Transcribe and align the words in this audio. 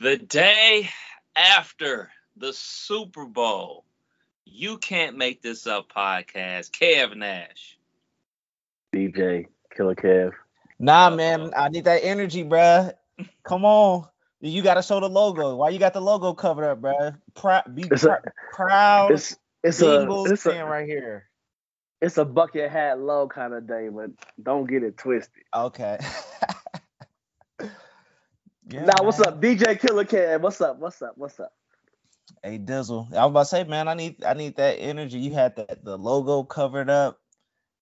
The 0.00 0.16
day 0.16 0.88
after 1.34 2.10
the 2.36 2.52
Super 2.52 3.24
Bowl, 3.24 3.84
you 4.44 4.78
can't 4.78 5.16
make 5.16 5.42
this 5.42 5.66
up 5.66 5.92
podcast. 5.92 6.70
Kev 6.70 7.16
Nash. 7.16 7.76
DJ 8.94 9.46
Killer 9.76 9.94
Kev. 9.96 10.32
Nah, 10.78 11.10
man, 11.10 11.50
I 11.56 11.68
need 11.68 11.84
that 11.84 12.04
energy, 12.04 12.44
bruh. 12.44 12.92
Come 13.42 13.64
on. 13.64 14.06
You 14.40 14.62
gotta 14.62 14.82
show 14.82 15.00
the 15.00 15.08
logo. 15.08 15.56
Why 15.56 15.70
you 15.70 15.80
got 15.80 15.94
the 15.94 16.00
logo 16.00 16.32
covered 16.32 16.64
up, 16.70 16.80
bruh? 16.80 17.16
Proud, 17.34 17.74
be 17.74 17.82
It's 17.90 18.02
pr- 18.04 18.10
a- 18.10 18.22
proud. 18.52 19.10
It's 19.10 19.36
it's 19.64 19.82
a 19.82 20.06
it's 20.26 20.42
fan 20.44 20.60
a 20.60 20.66
right 20.66 20.86
here. 20.86 21.28
it's 22.00 22.16
a 22.18 22.24
bucket 22.24 22.70
hat 22.70 23.00
low 23.00 23.26
kind 23.26 23.52
of 23.52 23.66
day, 23.66 23.88
but 23.88 24.10
don't 24.40 24.70
get 24.70 24.84
it 24.84 24.96
twisted. 24.96 25.42
Okay. 25.52 25.98
yeah, 28.68 28.84
now, 28.84 29.02
what's 29.02 29.20
up, 29.20 29.40
DJ 29.40 29.80
Killer 29.80 30.04
Kev? 30.04 30.40
What's 30.40 30.60
up? 30.60 30.78
What's 30.78 31.00
up? 31.00 31.12
What's 31.16 31.40
up? 31.40 31.52
Hey 32.42 32.58
Dizzle. 32.58 33.12
I 33.14 33.24
was 33.24 33.30
about 33.30 33.40
to 33.40 33.46
say, 33.46 33.64
man, 33.64 33.88
I 33.88 33.94
need 33.94 34.22
I 34.24 34.34
need 34.34 34.56
that 34.56 34.74
energy. 34.74 35.18
You 35.18 35.32
had 35.32 35.56
that 35.56 35.84
the 35.84 35.96
logo 35.96 36.42
covered 36.44 36.90
up. 36.90 37.18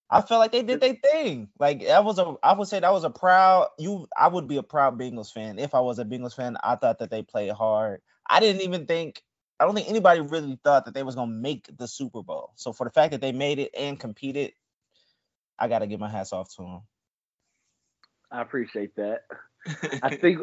I 0.08 0.22
felt 0.22 0.38
like 0.38 0.52
they 0.52 0.62
did 0.62 0.80
their 0.80 0.94
thing. 0.94 1.48
Like 1.58 1.84
that 1.86 2.04
was 2.04 2.18
a 2.18 2.36
I 2.42 2.52
would 2.52 2.68
say 2.68 2.78
that 2.80 2.92
was 2.92 3.04
a 3.04 3.10
proud 3.10 3.68
you 3.78 4.06
I 4.16 4.28
would 4.28 4.46
be 4.46 4.56
a 4.56 4.62
proud 4.62 4.98
Bengals 4.98 5.32
fan. 5.32 5.58
If 5.58 5.74
I 5.74 5.80
was 5.80 5.98
a 5.98 6.04
Bengals 6.04 6.36
fan, 6.36 6.56
I 6.62 6.76
thought 6.76 7.00
that 7.00 7.10
they 7.10 7.22
played 7.22 7.50
hard. 7.50 8.00
I 8.28 8.40
didn't 8.40 8.62
even 8.62 8.86
think 8.86 9.22
I 9.58 9.64
don't 9.64 9.74
think 9.74 9.88
anybody 9.88 10.20
really 10.20 10.58
thought 10.62 10.84
that 10.84 10.94
they 10.94 11.02
was 11.02 11.16
gonna 11.16 11.32
make 11.32 11.68
the 11.76 11.88
Super 11.88 12.22
Bowl. 12.22 12.52
So 12.54 12.72
for 12.72 12.84
the 12.84 12.92
fact 12.92 13.10
that 13.10 13.20
they 13.20 13.32
made 13.32 13.58
it 13.58 13.72
and 13.76 13.98
competed, 13.98 14.52
I 15.58 15.68
gotta 15.68 15.86
give 15.86 16.00
my 16.00 16.10
hats 16.10 16.32
off 16.32 16.54
to 16.56 16.62
them. 16.62 16.80
I 18.30 18.42
appreciate 18.42 18.94
that. 18.96 19.22
I 20.02 20.16
think 20.16 20.40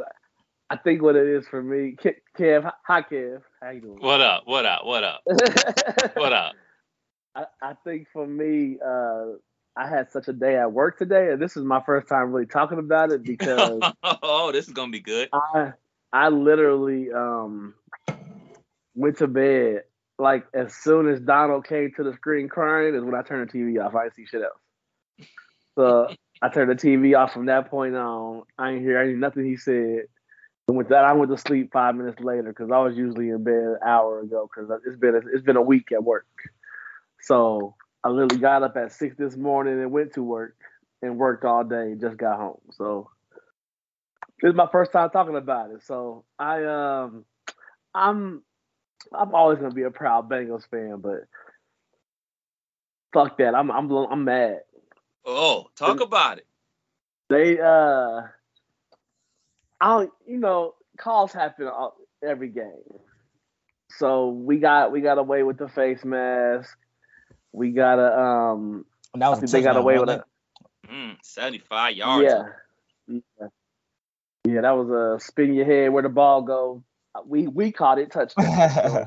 I 0.70 0.78
think 0.78 1.02
what 1.02 1.16
it 1.16 1.28
is 1.28 1.48
for 1.48 1.62
me, 1.62 1.92
Ke- 1.92 2.22
Kev. 2.38 2.72
Hi, 2.88 3.02
Kev. 3.02 3.42
How 3.62 3.70
you 3.72 3.82
doing? 3.82 4.00
what 4.00 4.22
up? 4.22 4.44
What 4.46 4.66
up? 4.66 4.86
What 4.86 5.04
up? 5.04 5.22
What 6.16 6.34
up? 6.34 6.54
I, 7.36 7.46
I 7.62 7.74
think 7.84 8.08
for 8.14 8.26
me, 8.26 8.78
uh, 8.86 9.38
I 9.76 9.88
had 9.88 10.12
such 10.12 10.28
a 10.28 10.34
day 10.34 10.56
at 10.56 10.72
work 10.72 10.98
today, 10.98 11.32
and 11.32 11.42
this 11.42 11.58
is 11.58 11.64
my 11.64 11.82
first 11.86 12.08
time 12.08 12.32
really 12.32 12.46
talking 12.46 12.78
about 12.80 13.12
it 13.12 13.24
because 13.24 13.82
oh, 14.04 14.52
this 14.52 14.68
is 14.68 14.74
gonna 14.74 14.92
be 14.92 15.00
good. 15.00 15.30
I 15.34 15.74
I 16.12 16.30
literally 16.30 17.12
um 17.12 17.74
went 18.96 19.18
to 19.18 19.28
bed 19.28 19.84
like 20.20 20.46
as 20.54 20.76
soon 20.76 21.10
as 21.10 21.20
Donald 21.20 21.68
came 21.68 21.92
to 21.98 22.04
the 22.04 22.14
screen 22.14 22.48
crying 22.48 22.94
is 22.94 23.04
when 23.04 23.16
I 23.16 23.24
turned 23.24 23.50
the 23.50 23.58
TV 23.58 23.84
off. 23.84 23.96
I 23.96 24.04
didn't 24.04 24.16
see 24.16 24.26
shit 24.26 24.44
else. 24.44 25.28
So 25.76 26.14
I 26.42 26.50
turned 26.50 26.70
the 26.70 26.76
TV 26.76 27.18
off 27.18 27.34
from 27.34 27.48
that 27.48 27.70
point 27.70 27.96
on. 27.96 28.44
I 28.58 28.72
didn't 28.72 28.84
hear 28.84 29.00
any 29.00 29.14
nothing 29.14 29.46
he 29.46 29.58
said. 29.58 30.04
And 30.68 30.78
with 30.78 30.90
that, 30.90 31.04
I 31.04 31.14
went 31.14 31.32
to 31.32 31.38
sleep 31.38 31.72
five 31.74 31.96
minutes 31.96 32.22
later 32.22 32.50
because 32.50 32.72
I 32.72 32.78
was 32.80 32.96
usually 32.96 33.30
in 33.30 33.44
bed 33.44 33.54
an 33.54 33.78
hour 33.86 34.22
ago 34.22 34.50
because 34.54 34.72
it's 34.86 34.96
been 34.96 35.16
a, 35.16 35.22
it's 35.34 35.44
been 35.44 35.58
a 35.58 35.62
week 35.62 35.92
at 35.92 36.04
work. 36.04 36.26
So 37.22 37.76
I 38.04 38.10
literally 38.10 38.38
got 38.42 38.64
up 38.64 38.76
at 38.78 38.92
six 38.92 39.16
this 39.18 39.36
morning 39.36 39.82
and 39.82 39.92
went 39.92 40.14
to 40.14 40.24
work 40.24 40.56
and 41.02 41.18
worked 41.18 41.44
all 41.44 41.64
day. 41.64 41.92
and 41.92 42.02
Just 42.02 42.18
got 42.18 42.38
home. 42.38 42.62
So 42.72 43.10
this 44.42 44.50
is 44.52 44.56
my 44.56 44.68
first 44.72 44.92
time 44.92 45.10
talking 45.10 45.36
about 45.36 45.72
it. 45.72 45.84
So 45.84 46.24
I 46.40 46.64
um 46.64 47.26
I'm 47.94 48.42
I'm 49.14 49.36
always 49.36 49.60
gonna 49.60 49.74
be 49.74 49.84
a 49.84 49.92
proud 49.92 50.30
Bengals 50.30 50.68
fan, 50.70 50.98
but 51.00 51.22
fuck 53.14 53.38
that. 53.38 53.54
I'm 53.56 53.70
I'm 53.70 53.92
I'm 53.92 54.24
mad. 54.24 54.62
Oh, 55.26 55.68
talk 55.76 56.00
about 56.02 56.40
it. 56.40 56.48
They 57.30 57.60
uh 57.60 58.22
I 59.84 59.88
don't 59.90 60.12
you 60.26 60.38
know, 60.38 60.76
calls 60.98 61.34
happen 61.34 61.68
all- 61.68 61.98
every 62.26 62.48
game. 62.48 62.72
So 63.90 64.30
we 64.30 64.58
got 64.58 64.92
we 64.92 65.02
got 65.02 65.18
away 65.18 65.44
with 65.44 65.58
the 65.58 65.68
face 65.68 66.06
mask. 66.06 66.78
We 67.52 67.72
got 67.72 68.00
a 68.00 68.18
um 68.18 68.86
And 69.14 69.22
that 69.22 69.28
I 69.28 69.30
was 69.30 69.40
a 69.40 69.42
think 69.42 69.52
they 69.52 69.62
got 69.62 69.76
away 69.76 70.00
with 70.00 70.10
it. 70.10 70.22
Mm, 70.90 71.18
75 71.22 71.96
yards. 71.96 72.24
Yeah. 72.24 73.22
yeah. 73.40 73.48
Yeah, 74.46 74.62
that 74.62 74.72
was 74.72 74.90
a 74.90 75.24
spin 75.24 75.54
your 75.54 75.66
head 75.66 75.92
where 75.92 76.04
the 76.04 76.10
ball 76.10 76.42
go. 76.42 76.84
We 77.26 77.48
we 77.48 77.72
caught 77.72 78.00
it 78.00 78.12
touchdown. 78.12 78.70
So 78.70 79.06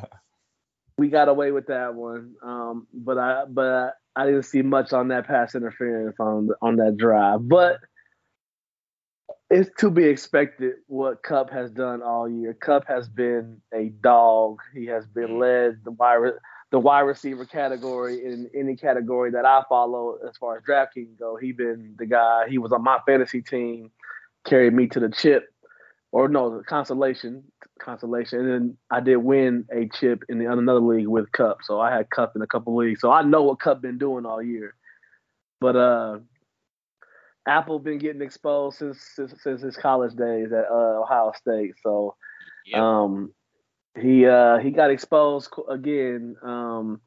we 0.98 1.08
got 1.08 1.28
away 1.28 1.52
with 1.52 1.66
that 1.68 1.94
one. 1.94 2.34
Um, 2.42 2.86
but 2.92 3.18
I 3.18 3.44
but 3.46 3.94
I 4.14 4.26
didn't 4.26 4.44
see 4.44 4.62
much 4.62 4.92
on 4.92 5.08
that 5.08 5.26
pass 5.26 5.54
interference 5.54 6.16
on 6.20 6.50
on 6.60 6.76
that 6.76 6.96
drive. 6.96 7.48
But 7.48 7.80
it's 9.50 9.70
to 9.78 9.90
be 9.90 10.04
expected 10.04 10.74
what 10.88 11.22
Kupp 11.22 11.50
has 11.50 11.70
done 11.70 12.02
all 12.02 12.28
year. 12.28 12.54
Kupp 12.54 12.86
has 12.88 13.08
been 13.08 13.60
a 13.72 13.90
dog. 14.00 14.58
He 14.74 14.86
has 14.86 15.06
been 15.06 15.38
led 15.38 15.80
the 15.84 15.92
wide 15.92 16.32
the 16.72 16.80
wide 16.80 17.02
receiver 17.02 17.44
category 17.44 18.24
in 18.24 18.50
any 18.54 18.74
category 18.74 19.30
that 19.30 19.44
I 19.44 19.62
follow 19.68 20.18
as 20.28 20.36
far 20.36 20.56
as 20.56 20.64
DraftKings 20.64 21.16
go. 21.16 21.36
He 21.36 21.52
been 21.52 21.94
the 21.96 22.06
guy. 22.06 22.48
He 22.48 22.58
was 22.58 22.72
on 22.72 22.82
my 22.82 22.98
fantasy 23.06 23.40
team, 23.40 23.92
carried 24.44 24.74
me 24.74 24.88
to 24.88 24.98
the 24.98 25.08
chip, 25.08 25.44
or 26.10 26.28
no, 26.28 26.58
the 26.58 26.64
consolation, 26.64 27.44
consolation. 27.78 28.40
And 28.40 28.48
then 28.48 28.76
I 28.90 28.98
did 28.98 29.18
win 29.18 29.64
a 29.72 29.88
chip 29.88 30.24
in 30.28 30.40
the 30.40 30.50
another 30.50 30.80
league 30.80 31.06
with 31.06 31.30
Kupp. 31.30 31.58
So 31.62 31.80
I 31.80 31.94
had 31.94 32.10
Kupp 32.10 32.34
in 32.34 32.42
a 32.42 32.48
couple 32.48 32.74
leagues. 32.74 33.00
So 33.00 33.12
I 33.12 33.22
know 33.22 33.44
what 33.44 33.60
Kupp 33.60 33.80
been 33.80 33.98
doing 33.98 34.26
all 34.26 34.42
year. 34.42 34.74
But 35.60 35.76
uh 35.76 36.18
Apple 37.46 37.78
been 37.78 37.98
getting 37.98 38.22
exposed 38.22 38.78
since 38.78 39.00
since, 39.14 39.34
since 39.42 39.62
his 39.62 39.76
college 39.76 40.14
days 40.14 40.52
at 40.52 40.66
uh, 40.70 41.00
Ohio 41.02 41.32
State. 41.36 41.74
So 41.82 42.14
Yep. 42.66 42.78
um 42.80 43.32
he 43.98 44.26
uh 44.26 44.58
he 44.58 44.70
got 44.70 44.90
exposed 44.90 45.50
again. 45.68 46.36
Um 46.42 47.00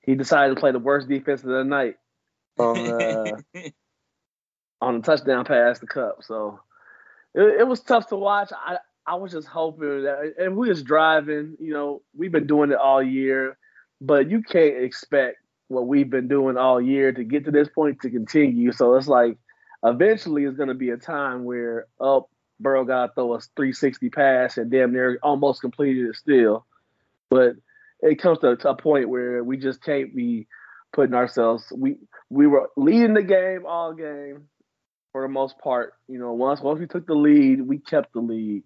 he 0.00 0.14
decided 0.14 0.54
to 0.54 0.60
play 0.60 0.72
the 0.72 0.78
worst 0.78 1.08
defense 1.08 1.42
of 1.42 1.50
the 1.50 1.64
night 1.64 1.96
on 2.58 2.88
uh 2.88 3.36
on 4.80 4.96
a 4.96 5.00
touchdown 5.00 5.44
pass 5.44 5.78
to 5.80 5.86
Kupp. 5.86 6.22
So 6.22 6.60
it, 7.34 7.60
it 7.60 7.68
was 7.68 7.80
tough 7.80 8.08
to 8.08 8.16
watch. 8.16 8.50
I 8.52 8.78
I 9.06 9.14
was 9.14 9.32
just 9.32 9.46
hoping 9.46 10.02
that, 10.02 10.34
and 10.38 10.56
we 10.56 10.68
was 10.68 10.82
driving. 10.82 11.56
You 11.60 11.72
know, 11.72 12.02
we've 12.16 12.32
been 12.32 12.46
doing 12.46 12.72
it 12.72 12.78
all 12.78 13.02
year, 13.02 13.56
but 14.00 14.30
you 14.30 14.42
can't 14.42 14.82
expect 14.82 15.38
what 15.68 15.86
we've 15.86 16.10
been 16.10 16.28
doing 16.28 16.56
all 16.56 16.80
year 16.80 17.12
to 17.12 17.24
get 17.24 17.44
to 17.44 17.50
this 17.50 17.68
point 17.68 18.00
to 18.02 18.10
continue. 18.10 18.72
So 18.72 18.94
it's 18.96 19.08
like 19.08 19.38
eventually 19.84 20.44
it's 20.44 20.56
going 20.56 20.68
to 20.68 20.74
be 20.74 20.90
a 20.90 20.96
time 20.96 21.44
where 21.44 21.86
oh 22.00 22.28
Burrow 22.58 22.84
got 22.84 23.08
to 23.08 23.12
throw 23.14 23.34
a 23.34 23.40
360 23.40 24.10
pass 24.10 24.56
and 24.56 24.70
damn 24.70 24.92
near 24.92 25.18
almost 25.22 25.60
completed 25.60 26.08
it 26.08 26.16
still, 26.16 26.66
but 27.28 27.56
it 28.00 28.20
comes 28.20 28.38
to, 28.40 28.56
to 28.56 28.70
a 28.70 28.76
point 28.76 29.08
where 29.08 29.42
we 29.42 29.56
just 29.56 29.82
can't 29.82 30.14
be 30.14 30.46
putting 30.92 31.14
ourselves. 31.14 31.64
We 31.74 31.98
we 32.30 32.46
were 32.46 32.70
leading 32.76 33.14
the 33.14 33.22
game 33.22 33.64
all 33.66 33.92
game 33.92 34.48
for 35.12 35.22
the 35.22 35.28
most 35.28 35.58
part. 35.58 35.94
You 36.08 36.18
know, 36.18 36.32
once 36.32 36.60
once 36.60 36.80
we 36.80 36.86
took 36.86 37.06
the 37.06 37.14
lead, 37.14 37.60
we 37.60 37.78
kept 37.78 38.12
the 38.12 38.20
lead. 38.20 38.64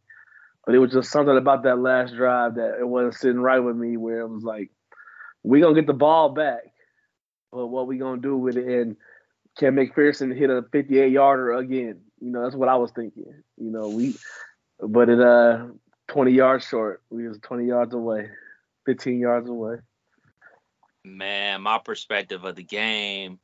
But 0.65 0.75
it 0.75 0.79
was 0.79 0.93
just 0.93 1.11
something 1.11 1.37
about 1.37 1.63
that 1.65 1.79
last 1.79 2.15
drive 2.15 2.57
that 2.57 2.79
it 2.79 2.87
wasn't 2.87 3.15
sitting 3.15 3.41
right 3.41 3.61
with 3.61 3.77
me 3.77 3.97
where 3.97 4.21
it 4.21 4.29
was 4.29 4.45
like, 4.45 4.71
we 5.43 5.61
gonna 5.61 5.75
get 5.75 5.87
the 5.87 5.95
ball 5.95 6.31
back. 6.31 6.63
But 7.51 7.67
what 7.67 7.87
we 7.87 7.99
gonna 7.99 8.21
do 8.21 8.37
with 8.37 8.57
it? 8.57 8.67
And 8.67 8.97
can 9.61 9.77
McPherson 9.77 10.35
hit 10.35 10.49
a 10.49 10.63
58 10.73 11.13
yarder 11.13 11.53
again? 11.53 12.01
You 12.19 12.31
know, 12.31 12.43
that's 12.43 12.57
what 12.57 12.71
I 12.71 12.77
was 12.77 12.93
thinking. 12.93 13.27
You 13.59 13.71
know, 13.71 13.91
we 13.91 14.17
but 14.81 15.11
it 15.11 15.21
uh 15.21 15.67
20 16.09 16.33
yards 16.33 16.67
short. 16.67 17.03
We 17.11 17.29
was 17.29 17.39
20 17.41 17.67
yards 17.67 17.95
away, 17.95 18.31
15 18.87 19.21
yards 19.21 19.51
away. 19.51 19.77
Man, 21.05 21.61
my 21.61 21.79
perspective 21.79 22.43
of 22.45 22.57
the 22.57 22.63
game, 22.63 23.39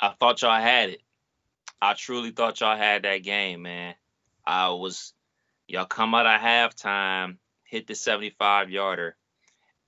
I 0.00 0.12
thought 0.18 0.42
y'all 0.42 0.60
had 0.60 0.90
it. 0.90 1.02
I 1.80 1.94
truly 1.94 2.32
thought 2.32 2.60
y'all 2.60 2.76
had 2.76 3.04
that 3.04 3.18
game, 3.18 3.62
man. 3.62 3.94
I 4.44 4.70
was, 4.70 5.12
y'all 5.68 5.86
come 5.86 6.14
out 6.16 6.26
of 6.26 6.40
halftime, 6.40 7.38
hit 7.64 7.86
the 7.86 7.94
75 7.94 8.70
yarder, 8.70 9.16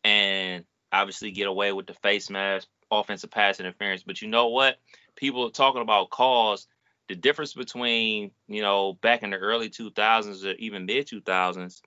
and 0.04 0.64
obviously 0.92 1.32
get 1.32 1.48
away 1.48 1.72
with 1.72 1.86
the 1.86 1.94
face 1.94 2.30
mask, 2.30 2.68
offensive 3.00 3.30
pass 3.30 3.60
interference. 3.60 4.02
But 4.02 4.22
you 4.22 4.28
know 4.28 4.48
what? 4.48 4.76
People 5.16 5.46
are 5.46 5.50
talking 5.50 5.82
about 5.82 6.10
calls. 6.10 6.66
The 7.08 7.14
difference 7.14 7.52
between, 7.52 8.30
you 8.48 8.62
know, 8.62 8.94
back 8.94 9.22
in 9.22 9.30
the 9.30 9.36
early 9.36 9.68
2000s 9.68 10.44
or 10.44 10.52
even 10.52 10.86
mid 10.86 11.06
2000s, 11.06 11.82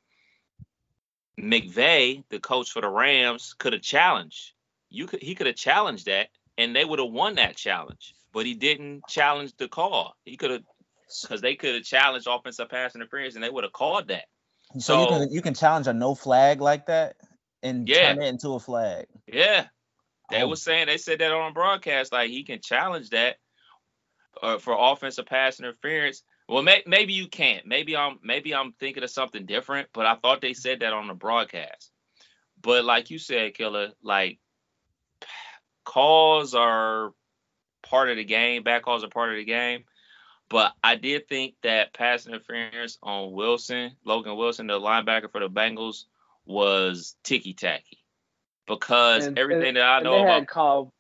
McVay, 1.40 2.24
the 2.30 2.40
coach 2.40 2.72
for 2.72 2.82
the 2.82 2.90
Rams, 2.90 3.56
could 3.58 3.74
have 3.74 3.82
challenged. 3.82 4.54
You 4.90 5.08
could 5.08 5.22
he 5.22 5.36
could 5.36 5.48
have 5.48 5.56
challenged 5.56 6.06
that, 6.06 6.30
and 6.58 6.76
they 6.76 6.86
would 6.86 7.00
have 7.00 7.12
won 7.12 7.36
that 7.36 7.56
challenge. 7.56 8.14
But 8.34 8.46
he 8.46 8.54
didn't 8.54 9.08
challenge 9.08 9.54
the 9.58 9.68
call. 9.68 10.16
He 10.26 10.38
could 10.38 10.52
have 10.52 10.64
because 11.22 11.42
they 11.42 11.56
could 11.56 11.76
have 11.76 11.84
challenged 11.84 12.28
offensive 12.30 12.70
pass 12.70 12.96
interference, 12.96 13.36
and 13.36 13.44
they 13.44 13.50
would 13.50 13.64
have 13.64 13.74
called 13.74 14.10
that. 14.10 14.26
So, 14.80 15.02
you 15.02 15.08
can 15.08 15.32
you 15.32 15.42
can 15.42 15.54
challenge 15.54 15.88
a 15.88 15.94
no 15.94 16.16
flag 16.16 16.62
like 16.62 16.88
that 16.88 17.16
and 17.64 17.88
Yeah. 17.88 18.14
turn 18.14 18.22
it 18.22 18.28
into 18.28 18.54
a 18.54 18.60
flag. 18.60 19.08
Yeah, 19.28 19.66
they 20.30 20.42
Oh. 20.44 20.48
was 20.48 20.62
saying 20.62 20.88
they 20.88 20.98
said 20.98 21.20
that 21.20 21.32
on 21.32 21.54
broadcast, 21.54 22.12
like 22.12 22.30
he 22.30 22.44
can 22.44 22.60
challenge 22.62 23.10
that 23.12 23.38
uh, 24.42 24.58
for 24.58 24.76
offensive 24.78 25.26
pass 25.26 25.60
interference. 25.60 26.24
Well, 26.50 26.64
may, 26.64 26.84
maybe 26.86 27.14
you 27.14 27.28
can't. 27.28 27.66
Maybe 27.66 27.96
I'm 27.98 28.20
maybe 28.24 28.56
I'm 28.56 28.74
thinking 28.74 29.04
of 29.04 29.10
something 29.10 29.46
different. 29.46 29.90
But 29.94 30.06
I 30.06 30.16
thought 30.16 30.42
they 30.42 30.54
said 30.54 30.80
that 30.80 30.94
on 30.94 31.08
the 31.08 31.14
broadcast. 31.14 31.92
But 32.62 32.86
like 32.86 33.10
you 33.10 33.20
said, 33.20 33.54
Killer, 33.54 33.92
like 34.02 34.40
calls 35.84 36.54
are 36.54 37.12
part 37.84 38.10
of 38.10 38.18
the 38.18 38.24
game. 38.24 38.64
Back 38.64 38.84
calls 38.84 39.04
are 39.04 39.10
part 39.10 39.30
of 39.32 39.36
the 39.38 39.46
game. 39.46 39.84
But 40.50 40.74
I 40.82 40.96
did 40.96 41.28
think 41.28 41.56
that 41.64 41.94
pass 41.94 42.26
interference 42.26 42.98
on 43.04 43.34
Wilson, 43.34 43.98
Logan 44.06 44.38
Wilson, 44.38 44.68
the 44.68 44.80
linebacker 44.80 45.30
for 45.30 45.42
the 45.42 45.50
Bengals, 45.50 46.06
was 46.46 47.18
ticky 47.24 47.54
tacky. 47.54 48.00
Because 48.68 49.26
And- 49.26 49.40
everything 49.40 49.70
and- 49.70 49.78
that 49.78 49.84
I 49.88 50.02
know 50.02 50.14
they 50.16 50.22
about 50.24 50.40
had 50.40 50.48
called. 50.48 50.92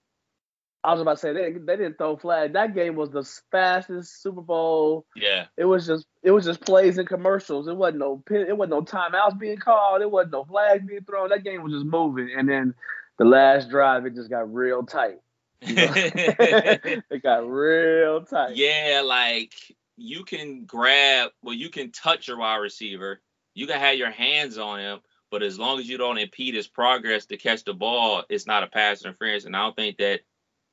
I 0.84 0.92
was 0.94 1.02
about 1.02 1.14
to 1.16 1.18
say 1.18 1.34
they, 1.34 1.52
they 1.52 1.75
didn't 1.75 1.98
throw 1.98 2.16
flag. 2.16 2.54
That 2.54 2.74
game 2.74 2.96
was 2.96 3.10
the 3.10 3.24
fastest 3.52 4.22
Super 4.22 4.42
Bowl. 4.42 5.06
yeah, 5.18 5.48
It 5.58 5.66
was 5.66 5.86
just 5.86 6.06
it 6.24 6.31
was 6.31 6.46
just 6.46 6.62
plays 6.62 6.98
and 6.98 7.08
commercials. 7.08 7.68
It 7.68 7.75
wasn't 7.75 8.00
no 8.00 8.24
pin- 8.25 8.46
it 8.48 8.56
wasn't 8.56 8.72
no 8.72 8.81
timeouts 8.84 9.38
being 9.38 9.58
called. 9.58 10.02
It 10.02 10.10
wasn't 10.10 10.34
no 10.34 10.46
flags 10.46 10.86
being 10.86 11.04
thrown. 11.04 11.30
That 11.30 11.44
game 11.44 11.62
was 11.62 11.74
just 11.74 11.86
moving. 11.86 12.30
And 12.38 12.48
then 12.48 12.74
the 13.18 13.25
last 13.25 13.69
drive, 13.69 14.06
it 14.06 14.16
just 14.16 14.30
got 14.30 14.54
real 14.54 14.84
tight. 14.84 15.19
You 15.62 15.75
know? 15.75 15.92
it 15.96 17.24
got 17.24 17.50
real 17.50 18.24
tight. 18.24 18.56
yeah, 18.56 19.02
like 19.04 19.54
you 19.98 20.24
can 20.24 20.64
grab, 20.66 21.31
well, 21.42 21.56
you 21.56 21.69
can 21.69 21.92
touch 21.92 22.28
your 22.30 22.38
wide 22.38 22.58
receiver. 22.58 23.19
You 23.56 23.66
can 23.68 23.80
have 23.80 23.96
your 23.98 24.12
hands 24.12 24.58
on 24.60 24.80
him, 24.80 25.00
but 25.31 25.44
as 25.44 25.59
long 25.59 25.79
as 25.79 25.89
you 25.89 25.97
don't 25.97 26.18
impede 26.18 26.56
his 26.56 26.68
progress 26.68 27.25
to 27.25 27.38
catch 27.38 27.63
the 27.63 27.74
ball, 27.74 28.24
it's 28.29 28.47
not 28.47 28.63
a 28.63 28.68
pass 28.68 29.03
interference. 29.03 29.45
And 29.45 29.56
I 29.56 29.63
don't 29.63 29.75
think 29.75 29.97
that 29.97 30.21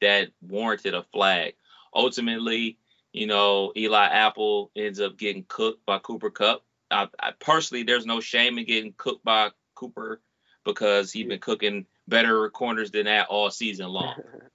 that 0.00 0.30
warranted 0.40 0.94
a 0.94 1.02
flag. 1.02 1.54
Ultimately, 1.94 2.78
you 3.12 3.26
know, 3.26 3.72
Eli 3.76 4.06
Apple 4.06 4.70
ends 4.76 5.00
up 5.00 5.16
getting 5.16 5.44
cooked 5.48 5.84
by 5.86 5.98
Cooper 5.98 6.30
Kupp. 6.30 6.62
I, 6.90 7.08
I 7.20 7.32
personally, 7.38 7.82
there's 7.82 8.06
no 8.06 8.20
shame 8.20 8.58
in 8.58 8.66
getting 8.66 8.94
cooked 8.96 9.24
by 9.24 9.50
Cooper 9.74 10.20
because 10.64 11.12
he's 11.12 11.26
been 11.26 11.38
cooking 11.40 11.86
better 12.08 12.48
corners 12.50 12.90
than 12.90 13.06
that 13.06 13.28
all 13.28 13.50
season 13.50 13.88
long. 13.88 14.14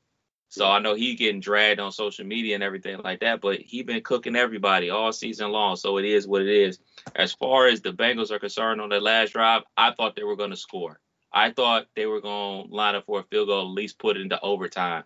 So 0.51 0.65
I 0.65 0.79
know 0.79 0.95
he 0.95 1.13
getting 1.13 1.41
dragged 1.41 1.79
on 1.79 1.91
social 1.91 2.25
media 2.25 2.55
and 2.55 2.63
everything 2.63 2.97
like 3.03 3.19
that, 3.19 3.39
but 3.39 3.59
he 3.59 3.83
been 3.83 4.01
cooking 4.01 4.35
everybody 4.35 4.89
all 4.89 5.13
season 5.13 5.51
long. 5.51 5.75
So 5.75 5.97
it 5.97 6.05
is 6.05 6.27
what 6.27 6.41
it 6.41 6.49
is. 6.49 6.79
As 7.15 7.33
far 7.33 7.67
as 7.67 7.81
the 7.81 7.91
Bengals 7.91 8.31
are 8.31 8.39
concerned 8.39 8.81
on 8.81 8.89
the 8.89 8.99
last 8.99 9.33
drive, 9.33 9.61
I 9.77 9.91
thought 9.91 10.15
they 10.15 10.23
were 10.23 10.35
going 10.35 10.49
to 10.49 10.57
score. 10.57 10.99
I 11.31 11.51
thought 11.51 11.85
they 11.95 12.07
were 12.07 12.19
going 12.19 12.67
to 12.67 12.75
line 12.75 12.95
up 12.95 13.05
for 13.05 13.19
a 13.19 13.23
field 13.23 13.47
goal, 13.47 13.61
at 13.61 13.75
least 13.75 13.99
put 13.99 14.17
it 14.17 14.21
into 14.21 14.41
overtime. 14.41 15.03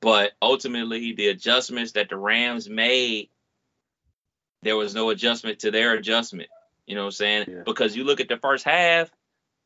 But 0.00 0.32
ultimately, 0.40 1.14
the 1.14 1.28
adjustments 1.28 1.92
that 1.92 2.08
the 2.08 2.16
Rams 2.16 2.68
made, 2.68 3.30
there 4.62 4.76
was 4.76 4.94
no 4.94 5.10
adjustment 5.10 5.60
to 5.60 5.72
their 5.72 5.94
adjustment. 5.94 6.48
You 6.86 6.94
know 6.94 7.02
what 7.02 7.06
I'm 7.06 7.12
saying? 7.12 7.44
Yeah. 7.48 7.62
Because 7.66 7.96
you 7.96 8.04
look 8.04 8.20
at 8.20 8.28
the 8.28 8.36
first 8.36 8.64
half, 8.64 9.10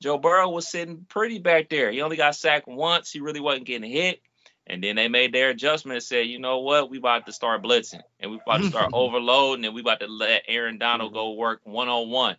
Joe 0.00 0.16
Burrow 0.16 0.48
was 0.48 0.66
sitting 0.66 1.04
pretty 1.08 1.40
back 1.40 1.68
there. 1.68 1.90
He 1.90 2.00
only 2.00 2.16
got 2.16 2.36
sacked 2.36 2.68
once. 2.68 3.10
He 3.10 3.20
really 3.20 3.40
wasn't 3.40 3.66
getting 3.66 3.90
hit. 3.90 4.22
And 4.68 4.84
then 4.84 4.96
they 4.96 5.08
made 5.08 5.32
their 5.32 5.50
adjustment 5.50 5.96
and 5.96 6.02
said, 6.02 6.26
you 6.26 6.38
know 6.38 6.58
what, 6.58 6.90
we 6.90 6.98
about 6.98 7.24
to 7.26 7.32
start 7.32 7.62
blitzing 7.62 8.02
and 8.20 8.30
we 8.30 8.38
about 8.38 8.58
to 8.58 8.68
start 8.68 8.90
overloading 8.92 9.64
and 9.64 9.74
we 9.74 9.80
about 9.80 10.00
to 10.00 10.06
let 10.06 10.42
Aaron 10.46 10.78
Donald 10.78 11.14
go 11.14 11.32
work 11.32 11.60
one 11.64 11.88
on 11.88 12.10
one. 12.10 12.36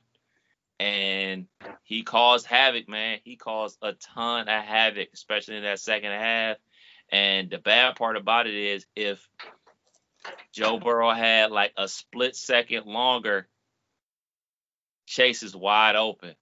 And 0.80 1.48
he 1.84 2.04
caused 2.04 2.46
havoc, 2.46 2.88
man. 2.88 3.20
He 3.24 3.36
caused 3.36 3.78
a 3.81 3.94
ton 3.94 4.48
of 4.48 4.64
havoc, 4.64 5.10
especially 5.14 5.58
in 5.58 5.64
that 5.64 5.80
second 5.80 6.12
half. 6.12 6.58
And 7.12 7.50
the 7.50 7.58
bad 7.58 7.96
part 7.96 8.16
about 8.16 8.48
it 8.48 8.54
is 8.54 8.86
if 8.96 9.28
Joe 10.54 10.80
Burrow 10.80 11.12
had 11.12 11.52
like 11.52 11.74
a 11.76 11.88
split 11.88 12.36
second 12.36 12.86
longer, 12.86 13.48
Chase 15.08 15.42
is 15.42 15.56
wide 15.56 15.96
open. 15.96 16.36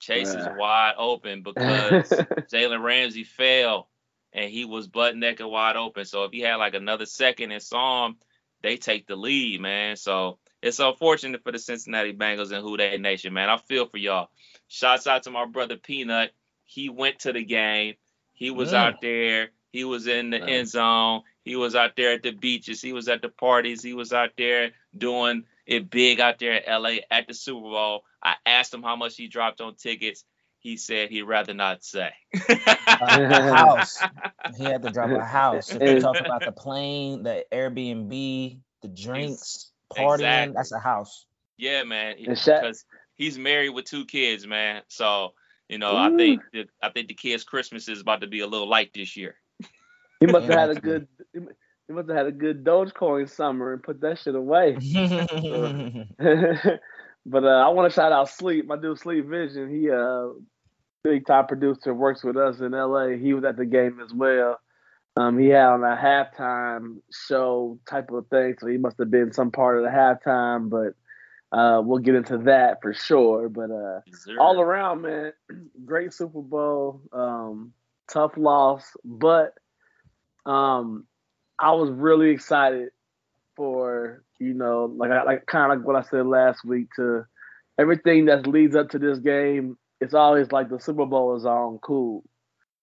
Chase 0.00 0.34
is 0.34 0.48
wide 0.56 0.94
open 0.98 1.44
because 1.44 2.08
Jalen 2.50 2.82
Ramsey 2.82 3.22
fell 3.22 3.88
and 4.32 4.50
he 4.50 4.64
was 4.64 4.88
butt 4.88 5.16
naked 5.16 5.46
wide 5.46 5.76
open. 5.76 6.04
So 6.04 6.24
if 6.24 6.32
he 6.32 6.40
had 6.40 6.56
like 6.56 6.74
another 6.74 7.06
second 7.06 7.52
and 7.52 7.62
saw 7.62 8.06
him, 8.06 8.16
they 8.62 8.76
take 8.76 9.06
the 9.06 9.16
lead, 9.16 9.60
man. 9.60 9.96
So 9.96 10.38
it's 10.62 10.78
unfortunate 10.78 11.42
for 11.42 11.52
the 11.52 11.58
Cincinnati 11.58 12.12
Bengals 12.12 12.52
and 12.52 12.62
Who 12.62 12.76
Dey 12.76 12.96
Nation, 12.98 13.32
man. 13.32 13.48
I 13.48 13.56
feel 13.56 13.86
for 13.86 13.98
y'all. 13.98 14.28
Shouts 14.68 15.06
out 15.06 15.24
to 15.24 15.30
my 15.30 15.46
brother 15.46 15.76
Peanut. 15.76 16.32
He 16.64 16.88
went 16.88 17.20
to 17.20 17.32
the 17.32 17.44
game. 17.44 17.94
He 18.32 18.50
was 18.50 18.72
Yeah. 18.72 18.84
out 18.84 19.00
there. 19.00 19.50
He 19.72 19.84
was 19.84 20.06
in 20.06 20.30
the 20.30 20.38
Nice. 20.38 20.48
end 20.48 20.68
zone. 20.68 21.22
He 21.44 21.56
was 21.56 21.74
out 21.74 21.96
there 21.96 22.12
at 22.12 22.22
the 22.22 22.30
beaches. 22.30 22.80
He 22.80 22.92
was 22.92 23.08
at 23.08 23.22
the 23.22 23.28
parties. 23.28 23.82
He 23.82 23.94
was 23.94 24.12
out 24.12 24.30
there 24.36 24.72
doing 24.96 25.44
it 25.66 25.90
big 25.90 26.20
out 26.20 26.38
there 26.38 26.54
in 26.54 26.62
LA 26.66 27.00
at 27.10 27.26
the 27.26 27.34
Super 27.34 27.60
Bowl. 27.60 28.04
I 28.22 28.36
asked 28.46 28.72
him 28.72 28.82
how 28.82 28.96
much 28.96 29.16
he 29.16 29.28
dropped 29.28 29.60
on 29.60 29.74
tickets. 29.74 30.24
He 30.62 30.76
said 30.76 31.10
he'd 31.10 31.22
rather 31.22 31.54
not 31.54 31.84
say. 31.84 32.10
a 32.48 33.42
house. 33.54 34.02
He 34.58 34.64
had 34.64 34.82
to 34.82 34.90
drop 34.90 35.10
a 35.10 35.24
house. 35.24 35.70
If 35.70 35.80
you 35.80 36.00
talk 36.00 36.20
about 36.20 36.44
the 36.44 36.52
plane, 36.52 37.22
the 37.22 37.44
Airbnb, 37.52 38.58
the 38.82 38.88
drinks, 38.88 39.70
partying, 39.92 40.14
Exactly. 40.14 40.54
that's 40.56 40.72
a 40.72 40.78
house. 40.78 41.26
Yeah, 41.56 41.84
man. 41.84 42.16
And 42.26 42.36
Sha- 42.36 42.60
Because 42.60 42.84
he's 43.14 43.38
married 43.38 43.70
with 43.70 43.84
two 43.84 44.04
kids, 44.04 44.46
man. 44.46 44.82
So 44.88 45.34
you 45.68 45.78
know, 45.78 45.96
I 45.96 46.14
think 46.16 46.42
the, 46.52 46.66
I 46.82 46.90
think 46.90 47.08
the 47.08 47.14
kids' 47.14 47.44
Christmas 47.44 47.88
is 47.88 48.00
about 48.00 48.20
to 48.22 48.26
be 48.26 48.40
a 48.40 48.46
little 48.46 48.68
light 48.68 48.90
this 48.92 49.16
year. 49.16 49.36
He 50.20 50.26
must 50.26 50.46
have 50.48 50.58
had 50.58 50.70
a 50.70 50.74
good. 50.80 51.08
He 51.32 51.92
must 51.94 52.08
have 52.08 52.16
had 52.16 52.26
a 52.26 52.32
good 52.32 52.62
Dogecoin 52.64 53.30
summer 53.30 53.72
and 53.72 53.82
put 53.82 54.00
that 54.02 54.18
shit 54.18 54.34
away. 54.34 54.76
but 57.24 57.44
uh, 57.44 57.48
I 57.48 57.68
want 57.68 57.90
to 57.90 57.94
shout 57.94 58.12
out 58.12 58.28
Sleep, 58.28 58.66
my 58.66 58.76
dude 58.76 58.98
Sleep 58.98 59.26
Vision. 59.26 59.70
He 59.70 59.90
uh 59.90 60.28
big 61.04 61.26
time 61.26 61.46
producer, 61.46 61.94
works 61.94 62.22
with 62.22 62.36
us 62.36 62.60
in 62.60 62.72
LA. 62.72 63.08
He 63.08 63.34
was 63.34 63.44
at 63.44 63.56
the 63.56 63.64
game 63.64 64.00
as 64.02 64.12
well. 64.12 64.58
Um, 65.16 65.38
he 65.38 65.48
had 65.48 65.66
on 65.66 65.82
a 65.82 65.96
halftime 65.96 66.98
show 67.12 67.78
type 67.88 68.10
of 68.10 68.26
thing, 68.28 68.54
so 68.58 68.66
he 68.66 68.78
must 68.78 68.98
have 68.98 69.10
been 69.10 69.32
some 69.32 69.50
part 69.50 69.76
of 69.76 69.84
the 69.84 69.90
halftime. 69.90 70.70
But 70.70 70.94
uh, 71.56 71.82
we'll 71.82 71.98
get 71.98 72.14
into 72.14 72.38
that 72.38 72.80
for 72.80 72.94
sure. 72.94 73.48
But 73.48 73.70
uh, 73.70 74.00
all 74.40 74.60
around, 74.60 75.02
man, 75.02 75.32
great 75.84 76.14
Super 76.14 76.40
Bowl. 76.40 77.02
Um, 77.12 77.72
tough 78.10 78.32
loss, 78.36 78.84
but 79.04 79.54
um, 80.46 81.06
I 81.58 81.72
was 81.72 81.90
really 81.90 82.30
excited 82.30 82.90
for 83.54 84.24
you 84.38 84.54
know, 84.54 84.92
like 84.96 85.10
I 85.10 85.22
like 85.24 85.46
kind 85.46 85.70
of 85.70 85.78
like 85.78 85.86
what 85.86 85.96
I 85.96 86.02
said 86.08 86.26
last 86.26 86.64
week 86.64 86.88
to 86.96 87.24
everything 87.78 88.26
that 88.26 88.46
leads 88.46 88.74
up 88.74 88.90
to 88.90 88.98
this 88.98 89.18
game. 89.18 89.76
It's 90.02 90.14
always 90.14 90.50
like 90.50 90.68
the 90.68 90.80
Super 90.80 91.06
Bowl 91.06 91.36
is 91.36 91.46
on, 91.46 91.78
cool. 91.78 92.24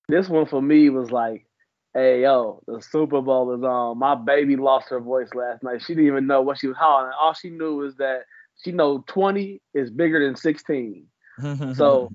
This 0.07 0.29
one 0.29 0.45
for 0.45 0.61
me 0.61 0.89
was 0.89 1.11
like, 1.11 1.45
hey 1.93 2.21
yo, 2.21 2.63
the 2.65 2.81
Super 2.81 3.21
Bowl 3.21 3.53
is 3.53 3.61
on. 3.61 3.99
My 3.99 4.15
baby 4.15 4.55
lost 4.55 4.89
her 4.89 5.01
voice 5.01 5.27
last 5.33 5.61
night. 5.61 5.81
She 5.81 5.95
didn't 5.95 6.07
even 6.07 6.27
know 6.27 6.41
what 6.41 6.59
she 6.59 6.67
was 6.67 6.77
hollering. 6.77 7.11
All 7.19 7.33
she 7.33 7.49
knew 7.49 7.83
is 7.83 7.97
that 7.97 8.21
she 8.63 8.71
know 8.71 9.03
20 9.07 9.61
is 9.73 9.89
bigger 9.89 10.25
than 10.25 10.38
16. 10.38 11.05
So 11.75 12.11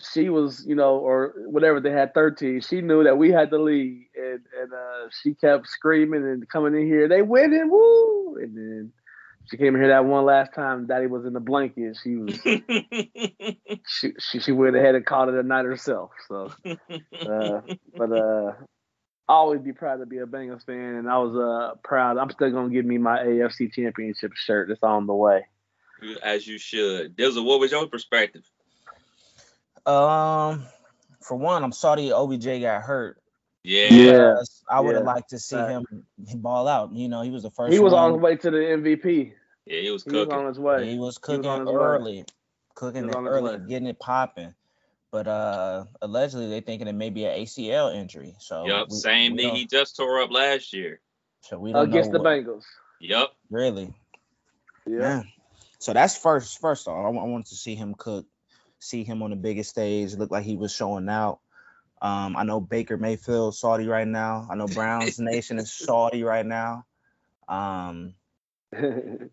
she 0.00 0.28
was, 0.30 0.64
you 0.66 0.74
know, 0.74 0.96
or 0.96 1.34
whatever 1.46 1.78
they 1.78 1.92
had 1.92 2.12
13. 2.12 2.60
She 2.60 2.80
knew 2.80 3.04
that 3.04 3.16
we 3.16 3.30
had 3.30 3.50
the 3.50 3.58
lead, 3.58 4.08
and 4.16 4.40
and 4.60 4.72
uh, 4.72 5.08
she 5.22 5.34
kept 5.34 5.68
screaming 5.68 6.24
and 6.24 6.48
coming 6.48 6.74
in 6.74 6.86
here. 6.86 7.08
They 7.08 7.22
winning, 7.22 7.70
woo! 7.70 8.36
And 8.36 8.56
then 8.56 8.92
she 9.50 9.56
came 9.56 9.74
in 9.74 9.80
here 9.80 9.90
that 9.90 10.04
one 10.04 10.24
last 10.24 10.54
time. 10.54 10.86
Daddy 10.86 11.06
was 11.06 11.24
in 11.24 11.32
the 11.32 11.40
blanket. 11.40 11.96
She 12.02 12.16
was 12.16 12.38
she 13.86 14.12
she, 14.18 14.40
she 14.40 14.52
went 14.52 14.76
ahead 14.76 14.94
and 14.94 15.04
called 15.04 15.28
it 15.28 15.34
a 15.34 15.42
night 15.42 15.64
herself. 15.64 16.10
So, 16.28 16.52
uh, 16.64 17.60
but 17.96 18.12
uh, 18.12 18.52
I 19.28 19.32
always 19.32 19.60
be 19.60 19.72
proud 19.72 19.98
to 19.98 20.06
be 20.06 20.18
a 20.18 20.26
Bengals 20.26 20.64
fan, 20.64 20.96
and 20.96 21.10
I 21.10 21.18
was 21.18 21.36
uh 21.36 21.76
proud. 21.82 22.16
I'm 22.16 22.30
still 22.30 22.50
gonna 22.50 22.70
give 22.70 22.84
me 22.84 22.98
my 22.98 23.18
AFC 23.18 23.72
Championship 23.72 24.32
shirt. 24.34 24.70
It's 24.70 24.82
on 24.82 25.06
the 25.06 25.14
way. 25.14 25.46
As 26.22 26.46
you 26.46 26.58
should. 26.58 27.16
Dizzle, 27.16 27.44
what 27.44 27.60
was 27.60 27.70
your 27.70 27.86
perspective? 27.86 28.44
um, 29.86 30.64
for 31.20 31.36
one, 31.36 31.62
I'm 31.62 31.72
sorry 31.72 32.12
OBJ 32.12 32.60
got 32.60 32.82
hurt. 32.82 33.20
Yeah. 33.62 33.88
Yeah. 33.88 34.34
Because 34.64 34.76
I 34.76 34.80
would 34.80 34.94
have 34.94 35.04
yeah. 35.04 35.12
liked 35.12 35.30
to 35.30 35.38
see 35.38 35.56
Right. 35.56 35.70
him 35.72 36.04
ball 36.36 36.68
out. 36.68 36.92
You 36.92 37.08
know, 37.08 37.22
he 37.22 37.30
was 37.30 37.42
the 37.42 37.50
first. 37.50 37.72
He 37.72 37.78
was 37.78 37.92
one. 37.92 38.02
on 38.04 38.12
his 38.14 38.20
way 38.20 38.36
to 38.36 38.50
the 38.50 38.56
MVP. 38.58 39.32
Yeah, 39.66 39.80
he 39.80 39.90
was 39.90 40.02
cooking. 40.02 40.14
He 40.18 40.20
was 40.20 40.26
cooking. 40.28 40.38
on 40.40 40.46
his 40.46 40.58
way. 40.58 40.90
He 40.90 40.98
was 40.98 41.18
cooking 41.18 41.46
on 41.46 41.60
his 41.60 41.68
way. 41.68 41.74
early, 41.74 42.24
cooking 42.74 43.08
it 43.08 43.14
early, 43.14 43.58
way. 43.58 43.64
getting 43.68 43.88
it 43.88 43.98
popping. 43.98 44.54
But 45.10 45.28
uh, 45.28 45.84
allegedly, 46.02 46.48
they're 46.50 46.60
thinking 46.60 46.88
it 46.88 46.92
may 46.94 47.10
be 47.10 47.24
an 47.24 47.38
ACL 47.38 47.94
injury. 47.94 48.34
So 48.40 48.66
Yep. 48.66 48.86
we- 48.90 48.96
Same 48.96 49.32
we 49.32 49.38
thing 49.38 49.54
he 49.54 49.66
just 49.66 49.96
tore 49.96 50.20
up 50.20 50.30
last 50.32 50.72
year. 50.72 51.00
So 51.40 51.58
we 51.58 51.72
don't 51.72 51.88
against 51.88 52.10
know 52.10 52.18
the 52.18 52.24
what- 52.24 52.32
Bengals. 52.32 52.64
Yep. 53.00 53.28
Really, 53.50 53.94
Yeah. 54.86 54.98
yeah. 54.98 55.22
So 55.78 55.92
that's 55.92 56.16
first. 56.16 56.60
First 56.60 56.88
off, 56.88 56.96
I, 56.96 57.08
I 57.08 57.24
wanted 57.24 57.46
to 57.46 57.54
see 57.54 57.74
him 57.74 57.94
cook, 57.94 58.26
see 58.80 59.04
him 59.04 59.22
on 59.22 59.30
the 59.30 59.36
biggest 59.36 59.70
stage. 59.70 60.12
It 60.12 60.18
looked 60.18 60.32
like 60.32 60.44
he 60.44 60.56
was 60.56 60.72
showing 60.74 61.08
out. 61.08 61.38
Um, 62.04 62.36
I 62.36 62.44
know 62.44 62.60
Baker 62.60 62.98
Mayfield 62.98 63.54
Saudi 63.56 63.88
right 63.88 64.06
now. 64.06 64.46
I 64.50 64.56
know 64.56 64.66
Browns 64.66 65.18
Nation 65.18 65.58
is 65.58 65.72
Saudi 65.72 66.22
right 66.22 66.44
now. 66.44 66.84
Um, 67.48 68.14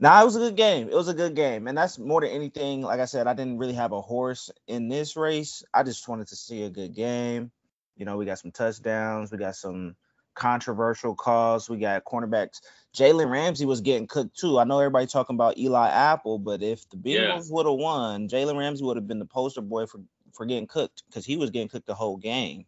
Nah, 0.00 0.20
it 0.20 0.24
was 0.24 0.34
a 0.34 0.40
good 0.40 0.56
game. 0.56 0.88
It 0.88 0.96
was 0.96 1.06
a 1.06 1.14
good 1.14 1.36
game, 1.36 1.68
and 1.68 1.78
that's 1.78 1.96
more 1.96 2.20
than 2.22 2.30
anything. 2.30 2.82
Like 2.82 2.98
I 2.98 3.04
said, 3.04 3.28
I 3.28 3.34
didn't 3.34 3.58
really 3.58 3.74
have 3.74 3.92
a 3.92 4.00
horse 4.00 4.50
in 4.66 4.88
this 4.88 5.16
race. 5.16 5.62
I 5.72 5.84
just 5.84 6.08
wanted 6.08 6.26
to 6.28 6.34
see 6.34 6.64
a 6.64 6.70
good 6.70 6.92
game. 6.92 7.52
You 7.96 8.04
know, 8.04 8.16
we 8.16 8.26
got 8.26 8.40
some 8.40 8.50
touchdowns, 8.50 9.30
we 9.30 9.38
got 9.38 9.54
some 9.54 9.94
controversial 10.34 11.14
calls, 11.14 11.70
we 11.70 11.78
got 11.78 12.04
cornerbacks. 12.04 12.62
Jalen 12.96 13.30
Ramsey 13.30 13.64
was 13.64 13.80
getting 13.80 14.08
cooked 14.08 14.36
too. 14.36 14.58
I 14.58 14.64
know 14.64 14.80
everybody 14.80 15.06
talking 15.06 15.36
about 15.36 15.56
Eli 15.56 15.88
Apple, 15.88 16.40
but 16.40 16.64
if 16.64 16.88
the 16.90 16.98
Yeah. 17.04 17.40
Would 17.48 17.66
have 17.66 17.76
won, 17.76 18.28
Jalen 18.28 18.58
Ramsey 18.58 18.84
would 18.84 18.96
have 18.96 19.06
been 19.06 19.20
the 19.20 19.24
poster 19.24 19.60
boy 19.60 19.86
for 19.86 20.00
for 20.32 20.46
getting 20.46 20.66
cooked 20.66 21.02
because 21.08 21.24
he 21.24 21.36
was 21.36 21.50
getting 21.50 21.68
cooked 21.68 21.86
the 21.86 21.94
whole 21.94 22.16
game. 22.16 22.64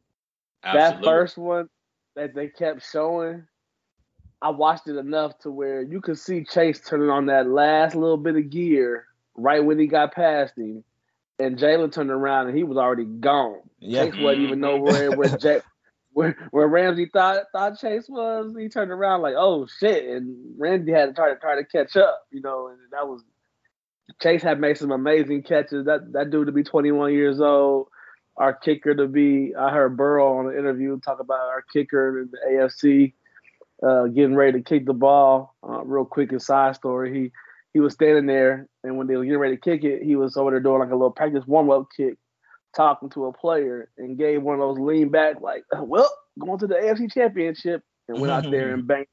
that 0.63 1.03
first 1.05 1.37
one 1.37 1.69
that 2.17 2.35
they 2.35 2.49
kept 2.49 2.83
showing, 2.91 3.47
I 4.41 4.51
watched 4.51 4.89
it 4.89 4.97
enough 4.97 5.39
to 5.41 5.51
where 5.51 5.83
you 5.83 6.01
could 6.01 6.19
see 6.19 6.45
Chase 6.45 6.81
turning 6.81 7.11
on 7.11 7.27
that 7.27 7.49
last 7.49 7.95
little 7.95 8.17
bit 8.17 8.37
of 8.37 8.51
gear 8.51 9.07
right 9.35 9.65
when 9.65 9.79
he 9.79 9.87
got 9.87 10.15
past 10.15 10.57
him, 10.57 10.85
and 11.39 11.59
Jalen 11.59 11.93
turned 11.93 12.11
around 12.11 12.49
and 12.49 12.57
he 12.57 12.63
was 12.63 12.77
already 12.77 13.05
gone. 13.05 13.61
Yeah. 13.81 14.05
Chase 14.05 14.21
wasn't 14.21 14.43
even 14.43 14.61
know 14.61 14.79
where 14.79 15.11
where 15.13 15.37
Jay, 15.39 15.61
where 16.13 16.37
where 16.51 16.69
Ramsey 16.69 17.11
thought 17.13 17.45
thought 17.53 17.81
Chase 17.81 18.09
was. 18.09 18.55
He 18.59 18.69
turned 18.69 18.91
around 18.91 19.23
like, 19.23 19.35
oh 19.37 19.67
shit, 19.67 20.05
and 20.05 20.37
Ramsey 20.59 20.93
had 20.93 21.07
to 21.07 21.13
try 21.13 21.31
to 21.31 21.37
try 21.37 21.57
to 21.57 21.65
catch 21.65 21.97
up, 21.97 22.27
you 22.31 22.41
know, 22.41 22.69
and 22.69 22.79
that 22.93 23.09
was 23.09 23.23
Chase 24.21 24.43
had 24.43 24.61
made 24.61 24.77
some 24.77 24.91
amazing 24.91 25.43
catches. 25.43 25.87
That 25.87 26.13
that 26.13 26.31
dude 26.31 26.47
to 26.47 26.53
be 26.53 26.63
21 26.63 27.13
years 27.13 27.41
old, 27.41 27.89
our 28.37 28.53
kicker 28.53 28.95
to 28.95 29.07
be. 29.07 29.55
I 29.59 29.71
heard 29.71 29.97
Burrow 29.97 30.39
on 30.39 30.47
an 30.47 30.59
interview 30.59 30.99
talk 31.01 31.21
about 31.21 31.41
our 31.41 31.65
kicker 31.73 32.21
in 32.21 32.31
the 32.31 32.39
AFC, 32.51 33.15
uh, 33.83 34.07
getting 34.09 34.35
ready 34.35 34.59
to 34.59 34.63
kick 34.63 34.87
the 34.87 34.95
ball. 34.95 35.55
Uh, 35.67 35.83
real 35.85 36.05
quick, 36.05 36.33
a 36.33 36.41
side 36.41 36.77
story. 36.77 37.15
He 37.15 37.33
he 37.73 37.81
was 37.81 37.95
standing 37.95 38.27
there, 38.27 38.69
and 38.83 38.99
when 38.99 39.07
they 39.07 39.17
were 39.17 39.25
getting 39.25 39.39
ready 39.39 39.57
to 39.57 39.61
kick 39.61 39.85
it, 39.85 40.03
he 40.03 40.17
was 40.17 40.37
over 40.37 40.51
there 40.51 40.61
doing 40.61 40.81
like 40.81 40.91
a 40.91 40.97
little 40.97 41.11
practice 41.11 41.45
warm 41.47 41.71
up 41.71 41.89
kick, 41.97 42.17
talking 42.77 43.09
to 43.11 43.27
a 43.27 43.33
player, 43.33 43.91
and 43.97 44.19
gave 44.19 44.43
one 44.43 44.55
of 44.55 44.61
those 44.61 44.79
lean 44.79 45.09
back 45.09 45.41
like, 45.41 45.65
"Well, 45.73 46.11
going 46.39 46.59
to 46.59 46.67
the 46.67 46.75
AFC 46.75 47.11
Championship," 47.11 47.83
and 48.09 48.21
went 48.21 48.33
out 48.33 48.51
there 48.51 48.71
and 48.75 48.87
banged 48.87 49.07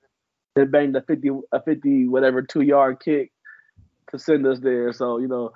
and 0.57 0.69
banged 0.69 0.97
a 0.97 1.01
50 1.01 1.29
a 1.53 1.61
50 1.61 2.09
whatever 2.09 2.41
two 2.41 2.61
yard 2.61 2.99
kick 2.99 3.31
to 4.09 4.19
send 4.19 4.45
us 4.47 4.59
there. 4.59 4.91
So 4.93 5.17
you 5.17 5.27
know, 5.27 5.53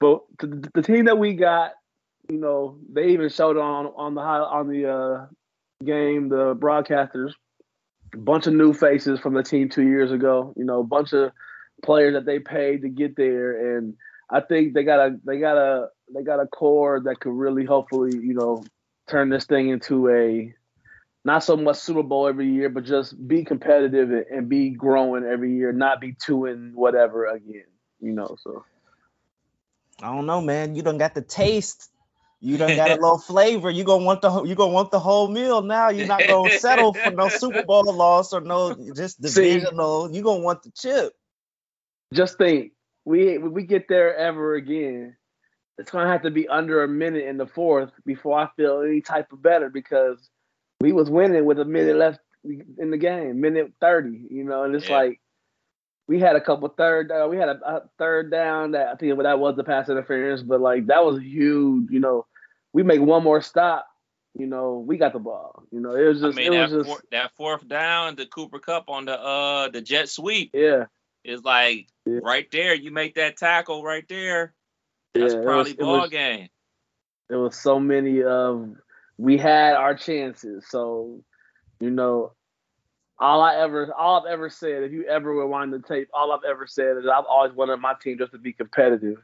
but 0.00 0.20
the, 0.38 0.70
the 0.74 0.82
team 0.82 1.06
that 1.06 1.18
we 1.18 1.34
got, 1.34 1.72
you 2.28 2.38
know, 2.38 2.78
they 2.92 3.08
even 3.08 3.28
showed 3.28 3.56
on 3.56 3.86
on 3.96 4.14
the 4.14 4.20
high 4.20 4.38
on 4.38 4.68
the 4.68 4.90
uh, 4.90 5.26
game 5.84 6.28
the 6.28 6.54
broadcasters, 6.54 7.32
a 8.14 8.18
bunch 8.18 8.46
of 8.46 8.54
new 8.54 8.72
faces 8.72 9.20
from 9.20 9.34
the 9.34 9.42
team 9.42 9.68
two 9.68 9.86
years 9.86 10.12
ago. 10.12 10.52
You 10.56 10.64
know, 10.64 10.82
bunch 10.82 11.12
of 11.12 11.32
players 11.82 12.14
that 12.14 12.24
they 12.24 12.38
paid 12.38 12.82
to 12.82 12.88
get 12.88 13.16
there, 13.16 13.76
and 13.76 13.94
I 14.30 14.40
think 14.40 14.74
they 14.74 14.84
got 14.84 15.00
a 15.00 15.16
they 15.24 15.38
got 15.38 15.56
a 15.56 15.88
they 16.14 16.22
got 16.22 16.40
a 16.40 16.46
core 16.46 17.00
that 17.04 17.20
could 17.20 17.32
really 17.32 17.64
hopefully 17.64 18.16
you 18.16 18.34
know 18.34 18.64
turn 19.08 19.28
this 19.28 19.44
thing 19.44 19.68
into 19.68 20.08
a 20.08 20.54
not 21.24 21.42
so 21.42 21.56
much 21.56 21.78
Super 21.78 22.04
Bowl 22.04 22.28
every 22.28 22.48
year, 22.48 22.68
but 22.68 22.84
just 22.84 23.26
be 23.26 23.44
competitive 23.44 24.26
and 24.30 24.48
be 24.48 24.70
growing 24.70 25.24
every 25.24 25.56
year, 25.56 25.72
not 25.72 26.00
be 26.00 26.14
two 26.24 26.44
and 26.44 26.74
whatever 26.74 27.26
again. 27.26 27.64
You 28.00 28.12
know, 28.12 28.36
so 28.42 28.64
I 30.02 30.14
don't 30.14 30.26
know, 30.26 30.40
man. 30.40 30.74
You 30.74 30.82
don't 30.82 30.98
got 30.98 31.14
the 31.14 31.22
taste. 31.22 31.90
You 32.40 32.58
don't 32.58 32.76
got 32.76 32.90
a 32.90 32.94
little 32.94 33.18
flavor. 33.26 33.70
You 33.70 33.84
gonna 33.84 34.04
want 34.04 34.20
the 34.22 34.30
whole- 34.30 34.46
you 34.46 34.54
gonna 34.54 34.72
want 34.72 34.90
the 34.90 35.00
whole 35.00 35.28
meal 35.28 35.62
now. 35.62 35.88
You're 35.88 36.06
not 36.06 36.26
gonna 36.26 36.50
settle 36.50 36.92
for 36.92 37.10
no 37.10 37.28
Super 37.30 37.62
Bowl 37.64 37.82
loss 37.92 38.32
or 38.32 38.40
no 38.42 38.74
just 38.94 39.22
See? 39.26 39.42
divisional. 39.42 40.14
You 40.14 40.22
gonna 40.22 40.42
want 40.42 40.62
the 40.62 40.70
chip. 40.70 41.14
just 42.12 42.36
think 42.38 42.72
we 43.04 43.38
we 43.38 43.62
get 43.64 43.88
there 43.88 44.14
ever 44.16 44.54
again, 44.54 45.16
it's 45.78 45.90
gonna 45.90 46.10
have 46.10 46.22
to 46.22 46.30
be 46.30 46.46
under 46.48 46.82
a 46.84 46.88
minute 46.88 47.24
in 47.24 47.38
the 47.38 47.46
fourth 47.46 47.90
before 48.04 48.38
I 48.38 48.48
feel 48.56 48.82
any 48.82 49.00
type 49.00 49.32
of 49.32 49.42
better 49.42 49.70
because 49.70 50.28
we 50.80 50.92
was 50.92 51.08
winning 51.08 51.46
with 51.46 51.58
a 51.58 51.64
minute 51.64 51.96
left 51.96 52.20
in 52.44 52.90
the 52.90 52.98
game, 52.98 53.40
minute 53.40 53.72
thirty, 53.80 54.26
you 54.30 54.44
know, 54.44 54.64
and 54.64 54.74
it's 54.74 54.88
Yeah. 54.88 54.96
like 54.96 55.20
we 56.08 56.20
had 56.20 56.36
a 56.36 56.40
couple 56.40 56.68
third 56.68 57.10
uh, 57.10 57.26
we 57.28 57.36
had 57.36 57.48
a, 57.48 57.58
a 57.66 57.82
third 57.98 58.30
down 58.30 58.72
that 58.72 58.88
I 58.88 58.94
think 58.96 59.16
that 59.20 59.38
was 59.38 59.56
the 59.56 59.64
pass 59.64 59.88
interference, 59.88 60.42
but 60.42 60.60
like 60.60 60.86
that 60.86 61.04
was 61.04 61.20
huge, 61.20 61.90
you 61.90 62.00
know. 62.00 62.26
We 62.72 62.82
make 62.82 63.00
one 63.00 63.22
more 63.24 63.40
stop, 63.40 63.86
you 64.38 64.46
know, 64.46 64.84
we 64.86 64.98
got 64.98 65.14
the 65.14 65.18
ball. 65.18 65.62
You 65.72 65.80
know, 65.80 65.94
it 65.96 66.06
was 66.08 66.22
I 66.22 66.26
just 66.28 66.36
mean 66.36 66.52
it 66.52 66.56
that 66.56 66.70
was 66.70 66.72
just 66.72 66.86
four, 66.88 67.02
that 67.10 67.32
fourth 67.36 67.66
down, 67.66 68.16
the 68.16 68.26
Cooper 68.26 68.58
Kupp 68.58 68.88
on 68.88 69.06
the 69.06 69.18
uh 69.18 69.68
the 69.70 69.80
jet 69.80 70.08
sweep 70.08 70.50
yeah. 70.52 70.84
is 71.24 71.42
like 71.42 71.86
Yeah. 72.04 72.20
right 72.22 72.46
there. 72.52 72.74
You 72.74 72.90
make 72.90 73.14
that 73.14 73.36
tackle 73.38 73.82
right 73.82 74.04
there. 74.08 74.52
That's 75.14 75.34
yeah, 75.34 75.42
probably 75.42 75.72
was- 75.72 75.76
ball 75.76 76.00
was- 76.02 76.10
game. 76.10 76.48
there 77.30 77.38
was 77.40 77.56
so 77.56 77.80
many 77.80 78.22
of 78.22 78.68
we 79.18 79.38
had 79.38 79.74
our 79.74 79.94
chances. 79.94 80.66
So, 80.68 81.22
you 81.80 81.90
know, 81.90 82.32
all 83.18 83.40
I 83.40 83.56
ever 83.56 83.92
all 83.94 84.20
I've 84.20 84.30
ever 84.30 84.50
said, 84.50 84.82
if 84.82 84.92
you 84.92 85.04
ever 85.04 85.32
rewind 85.32 85.72
the 85.72 85.80
tape, 85.80 86.08
all 86.12 86.32
I've 86.32 86.48
ever 86.48 86.66
said 86.66 86.98
is 86.98 87.04
I've 87.06 87.24
always 87.24 87.52
wanted 87.52 87.78
my 87.78 87.94
team 88.00 88.18
just 88.18 88.32
to 88.32 88.38
be 88.38 88.52
competitive. 88.52 89.18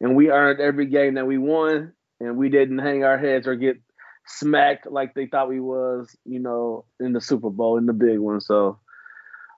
And 0.00 0.16
we 0.16 0.30
earned 0.30 0.60
every 0.60 0.86
game 0.86 1.14
that 1.14 1.26
we 1.26 1.38
won 1.38 1.92
and 2.20 2.36
we 2.36 2.48
didn't 2.48 2.78
hang 2.78 3.04
our 3.04 3.18
heads 3.18 3.46
or 3.46 3.56
get 3.56 3.80
smacked 4.26 4.90
like 4.90 5.14
they 5.14 5.26
thought 5.26 5.48
we 5.48 5.60
was, 5.60 6.16
you 6.24 6.38
know, 6.38 6.84
in 7.00 7.12
the 7.12 7.20
Super 7.20 7.50
Bowl, 7.50 7.78
in 7.78 7.86
the 7.86 7.92
big 7.92 8.18
one. 8.18 8.40
So 8.40 8.78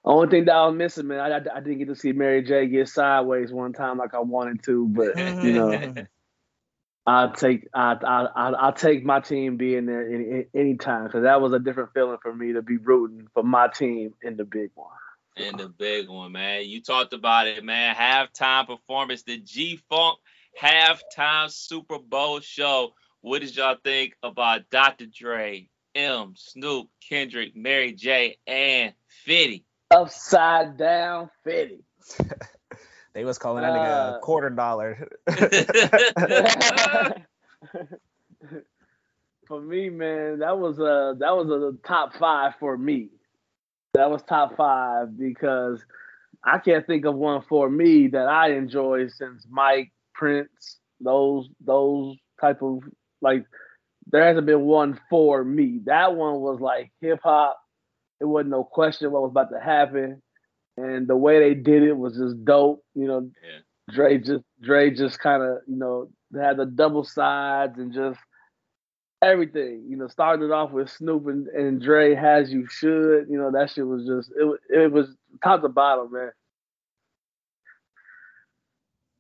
only 0.05 0.29
thing 0.29 0.47
that 0.47 0.55
I 0.55 0.67
was 0.67 0.77
missing, 0.77 1.09
man, 1.09 1.21
I, 1.21 1.37
I, 1.37 1.57
I 1.57 1.61
didn't 1.61 1.79
get 1.79 1.89
to 1.89 1.97
see 1.97 2.13
Mary 2.13 2.43
J 2.43 2.67
get 2.67 2.89
sideways 2.89 3.53
one 3.53 3.73
time 3.73 3.99
like 3.99 4.15
I 4.15 4.21
wanted 4.21 4.63
to, 4.65 4.89
but 4.89 5.17
you 5.45 5.53
know, 5.53 5.95
I'll 7.11 7.33
take 7.33 7.67
I 7.75 7.97
I 8.05 8.27
I 8.35 8.51
I'll 8.51 8.73
take 8.73 9.05
my 9.05 9.19
team 9.19 9.57
being 9.57 9.87
there 9.87 10.09
any 10.09 10.45
any 10.55 10.77
time 10.77 11.05
because 11.05 11.25
that 11.25 11.41
was 11.41 11.53
a 11.53 11.59
different 11.59 11.93
feeling 11.93 12.19
for 12.23 12.33
me 12.33 12.53
to 12.53 12.63
be 12.63 12.77
rooting 12.77 13.27
for 13.35 13.43
my 13.43 13.67
team 13.67 14.15
in 14.23 14.37
the 14.37 14.45
big 14.45 14.71
one. 14.75 14.91
In 15.37 15.57
the 15.57 15.69
big 15.69 16.09
one, 16.09 16.33
man. 16.33 16.67
You 16.67 16.81
talked 16.83 17.13
about 17.13 17.49
it, 17.49 17.65
man. 17.65 17.97
Halftime 17.97 18.67
performance, 18.67 19.23
the 19.23 19.39
G 19.39 19.81
Funk 19.89 20.19
halftime 20.61 21.51
Super 21.51 21.99
Bowl 21.99 22.41
show. 22.41 22.95
What 23.23 23.41
did 23.41 23.57
y'all 23.57 23.77
think 23.83 24.15
about 24.23 24.71
Dr. 24.71 25.07
Dre, 25.07 25.69
M, 25.97 26.35
Snoop, 26.37 26.89
Kendrick, 27.09 27.57
Mary 27.57 27.93
J, 27.93 28.37
and 28.47 28.95
Fitty? 29.25 29.65
Upside 29.91 30.77
down 30.77 31.31
fitty. 31.43 31.83
They 33.13 33.25
was 33.25 33.39
calling 33.39 33.63
that 33.63 33.73
nigga 33.73 34.15
Uh, 34.15 34.17
a 34.17 34.21
quarter 34.21 34.51
dollar. 34.51 35.09
for 39.47 39.61
me, 39.61 39.91
man, 39.91 40.39
that 40.39 40.59
was 40.59 40.79
a 40.79 41.17
that 41.19 41.37
was 41.37 41.51
a 41.51 41.73
top 41.87 42.15
five 42.15 42.55
for 42.61 42.79
me. 42.79 43.09
That 43.95 44.11
was 44.11 44.23
top 44.23 44.57
five 44.57 45.19
because 45.19 45.85
I 46.45 46.59
can't 46.59 46.87
think 46.87 47.05
of 47.05 47.17
one 47.17 47.43
for 47.43 47.69
me 47.69 48.07
that 48.09 48.29
I 48.29 48.53
enjoy 48.53 49.09
since 49.09 49.45
Mike 49.51 49.93
Prince. 50.15 50.79
Those 51.01 51.49
those 51.61 52.17
type 52.41 52.63
of 52.63 52.81
like 53.21 53.45
there 54.07 54.25
hasn't 54.25 54.47
been 54.47 54.63
one 54.63 55.01
for 55.11 55.43
me. 55.45 55.81
That 55.87 56.15
one 56.15 56.41
was 56.41 56.61
like 56.61 56.93
hip 57.01 57.21
hop. 57.23 57.59
It 58.21 58.27
wasn't 58.27 58.51
no 58.51 58.65
question 58.65 59.11
what 59.11 59.23
was 59.23 59.31
about 59.31 59.51
to 59.51 59.61
happen, 59.61 60.23
and 60.85 61.07
the 61.07 61.17
way 61.17 61.39
they 61.39 61.55
did 61.55 61.83
it 61.83 61.97
was 61.97 62.17
just 62.17 62.45
dope. 62.45 62.85
You 62.95 63.07
know, 63.07 63.31
Yeah. 63.43 63.95
Dre 63.95 64.19
just 64.19 64.45
Dre 64.63 64.91
just 64.91 65.19
kind 65.19 65.43
of 65.43 65.59
you 65.67 65.77
know 65.77 66.09
had 66.41 66.57
the 66.57 66.67
double 66.67 67.05
sides 67.05 67.79
and 67.79 67.93
just 67.93 68.19
everything. 69.23 69.85
You 69.89 69.97
know, 69.97 70.09
started 70.09 70.51
off 70.51 70.71
with 70.71 70.91
Snoop 70.91 71.27
and, 71.27 71.47
and 71.49 71.81
Dre 71.81 72.15
has 72.15 72.53
you 72.53 72.67
should. 72.69 73.27
You 73.29 73.39
know 73.39 73.51
that 73.53 73.71
shit 73.71 73.87
was 73.87 74.07
just 74.07 74.31
it. 74.37 74.83
It 74.83 74.93
was 74.93 75.09
top 75.43 75.63
to 75.63 75.69
bottom, 75.69 76.13
man. 76.13 76.31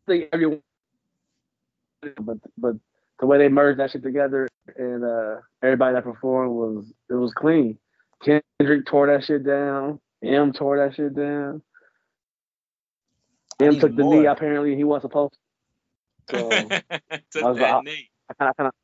I 0.07 0.12
think 0.12 0.29
everyone, 0.33 0.62
but 2.21 2.38
but 2.57 2.76
the 3.19 3.26
way 3.26 3.38
they 3.38 3.49
merged 3.49 3.79
that 3.81 3.90
shit 3.90 4.02
together 4.02 4.49
and 4.76 5.05
uh 5.05 5.37
everybody 5.62 5.95
that 5.95 6.05
performed 6.05 6.52
was 6.52 6.93
it 7.09 7.14
was 7.14 7.33
clean. 7.35 7.79
Kendrick 8.23 8.87
tore 8.87 9.07
that 9.07 9.25
shit 9.25 9.45
down. 9.45 10.00
M 10.23 10.53
tore 10.53 10.79
that 10.79 10.95
shit 10.95 11.15
down. 11.15 11.62
M 13.61 13.79
took 13.79 13.95
the 13.95 14.03
more. 14.03 14.21
knee. 14.21 14.27
Apparently, 14.27 14.77
he 14.77 14.85
wasn't 14.85 15.11
supposed. 15.11 15.37
to. 16.29 16.37
So 16.37 16.49
Took 17.31 17.43
I 17.43 17.49
was 17.49 17.59
that 17.59 17.75
like, 17.77 17.85
knee. 17.85 18.11
I 18.31 18.35
kind 18.35 18.50
of, 18.50 18.57
kind 18.57 18.69
of, 18.69 18.75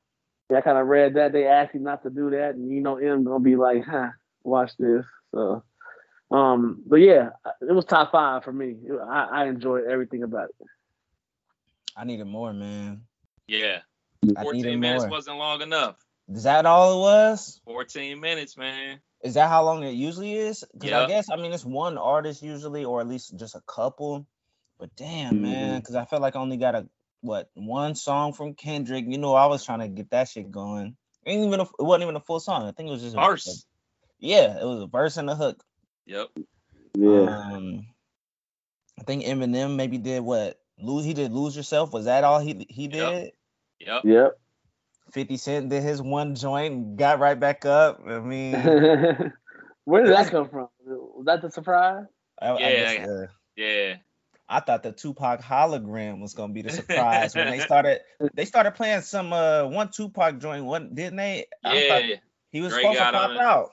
yeah, 0.50 0.58
I 0.58 0.60
kind 0.60 0.78
of 0.78 0.86
read 0.86 1.14
that 1.14 1.32
they 1.32 1.46
asked 1.46 1.74
him 1.74 1.82
not 1.84 2.02
to 2.02 2.10
do 2.10 2.30
that, 2.30 2.54
and 2.54 2.70
you 2.70 2.80
know, 2.80 2.96
M 2.96 3.24
gonna 3.24 3.40
be 3.40 3.56
like, 3.56 3.84
"Huh, 3.84 4.10
watch 4.42 4.72
this." 4.78 5.04
So, 5.32 5.62
um, 6.30 6.82
but 6.86 6.96
yeah, 6.96 7.30
it 7.60 7.72
was 7.72 7.84
top 7.84 8.12
five 8.12 8.44
for 8.44 8.52
me. 8.52 8.76
I, 9.08 9.28
I 9.32 9.46
enjoyed 9.46 9.84
everything 9.86 10.22
about 10.22 10.48
it. 10.60 10.66
I 11.96 12.04
needed 12.04 12.26
more, 12.26 12.52
man. 12.52 13.02
Yeah. 13.46 13.78
I 14.36 14.42
14 14.42 14.62
needed 14.62 14.78
minutes 14.78 15.04
more. 15.04 15.10
wasn't 15.10 15.38
long 15.38 15.62
enough. 15.62 15.96
Is 16.28 16.42
that 16.42 16.66
all 16.66 16.98
it 16.98 17.00
was? 17.00 17.60
14 17.64 18.20
minutes, 18.20 18.56
man. 18.56 19.00
Is 19.26 19.34
that 19.34 19.48
how 19.48 19.64
long 19.64 19.82
it 19.82 19.92
usually 19.92 20.34
is? 20.34 20.64
Because 20.72 20.92
I 20.92 21.06
guess 21.08 21.28
I 21.30 21.36
mean 21.36 21.52
it's 21.52 21.64
one 21.64 21.98
artist 21.98 22.42
usually, 22.42 22.84
or 22.84 23.00
at 23.00 23.08
least 23.08 23.36
just 23.36 23.54
a 23.56 23.62
couple. 23.66 24.26
But 24.78 24.94
damn, 24.96 25.42
man, 25.42 25.80
because 25.80 25.94
I 25.94 26.04
felt 26.04 26.22
like 26.22 26.36
I 26.36 26.40
only 26.40 26.58
got 26.58 26.74
a 26.74 26.88
what 27.22 27.50
one 27.54 27.94
song 27.94 28.32
from 28.34 28.54
Kendrick. 28.54 29.04
You 29.08 29.18
know, 29.18 29.34
I 29.34 29.46
was 29.46 29.64
trying 29.64 29.80
to 29.80 29.88
get 29.88 30.10
that 30.10 30.28
shit 30.28 30.50
going. 30.50 30.96
Ain't 31.26 31.44
even 31.46 31.60
a, 31.60 31.64
it 31.64 31.70
wasn't 31.78 32.04
even 32.04 32.16
a 32.16 32.20
full 32.20 32.38
song. 32.40 32.66
I 32.68 32.72
think 32.72 32.88
it 32.88 32.92
was 32.92 33.02
just 33.02 33.16
a, 33.16 33.20
Verse. 33.20 33.46
a- 33.48 34.24
yeah, 34.24 34.60
it 34.60 34.64
was 34.64 34.82
a 34.82 34.86
verse 34.86 35.16
and 35.16 35.28
a 35.28 35.34
hook. 35.34 35.62
Yep. 36.06 36.28
Yeah. 36.94 37.08
Um, 37.52 37.86
I 38.98 39.02
think 39.02 39.24
Eminem 39.24 39.76
maybe 39.76 39.98
did 39.98 40.22
what 40.22 40.58
lose. 40.78 41.04
He 41.04 41.14
did 41.14 41.32
lose 41.32 41.56
yourself. 41.56 41.92
Was 41.92 42.04
that 42.04 42.22
all 42.24 42.38
he 42.38 42.66
he 42.70 42.84
Yep. 42.84 42.92
did? 42.92 43.32
Yep. 43.80 44.04
Yep. 44.04 44.38
Fifty 45.12 45.36
Cent 45.36 45.68
did 45.68 45.82
his 45.82 46.02
one 46.02 46.34
joint, 46.34 46.96
got 46.96 47.20
right 47.20 47.38
back 47.38 47.64
up. 47.64 48.00
I 48.06 48.18
mean, 48.20 48.52
Where 49.84 50.02
did 50.02 50.12
that 50.12 50.30
come 50.30 50.48
from? 50.48 50.68
Was 50.84 51.26
that 51.26 51.42
the 51.42 51.50
surprise? 51.50 52.06
I, 52.40 52.50
I 52.50 52.58
Yeah, 52.58 52.94
guess, 52.94 53.08
uh, 53.08 53.26
Yeah. 53.56 53.96
I 54.48 54.60
thought 54.60 54.82
the 54.82 54.92
Tupac 54.92 55.40
hologram 55.40 56.20
was 56.20 56.34
gonna 56.34 56.52
be 56.52 56.62
the 56.62 56.70
surprise 56.70 57.34
when 57.34 57.50
they 57.50 57.60
started. 57.60 58.00
They 58.34 58.44
started 58.44 58.72
playing 58.72 59.02
some 59.02 59.32
uh 59.32 59.64
one 59.64 59.90
Tupac 59.90 60.38
joint, 60.38 60.64
one 60.64 60.94
didn't 60.94 61.16
they? 61.16 61.46
Yeah. 61.64 62.16
he 62.50 62.60
was 62.60 62.72
Dre 62.72 62.82
supposed 62.82 62.98
to 62.98 63.04
got 63.04 63.14
pop 63.14 63.30
on 63.30 63.38
out. 63.38 63.70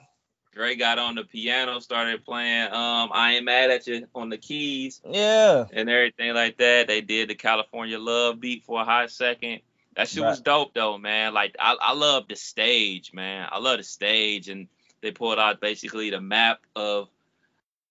Dre 0.53 0.75
got 0.75 0.99
on 0.99 1.15
the 1.15 1.23
piano, 1.23 1.79
started 1.79 2.23
playing 2.25 2.67
um 2.67 3.09
I 3.11 3.35
Ain't 3.35 3.45
Mad 3.45 3.71
at 3.71 3.87
You 3.87 4.07
on 4.13 4.29
the 4.29 4.37
keys 4.37 5.01
Yeah, 5.07 5.65
and 5.73 5.89
everything 5.89 6.33
like 6.33 6.57
that. 6.57 6.87
They 6.87 7.01
did 7.01 7.29
the 7.29 7.35
California 7.35 7.97
Love 7.99 8.39
beat 8.39 8.63
for 8.63 8.81
a 8.81 8.85
hot 8.85 9.09
second. 9.11 9.61
That 9.95 10.07
shit 10.09 10.23
was 10.23 10.41
dope 10.41 10.73
though, 10.73 10.97
man. 10.97 11.33
Like 11.33 11.55
I, 11.59 11.75
I 11.79 11.93
love 11.93 12.27
the 12.27 12.35
stage, 12.35 13.13
man. 13.13 13.47
I 13.51 13.59
love 13.59 13.77
the 13.77 13.83
stage 13.83 14.49
and 14.49 14.67
they 15.01 15.11
pulled 15.11 15.39
out 15.39 15.61
basically 15.61 16.09
the 16.09 16.21
map 16.21 16.61
of 16.75 17.09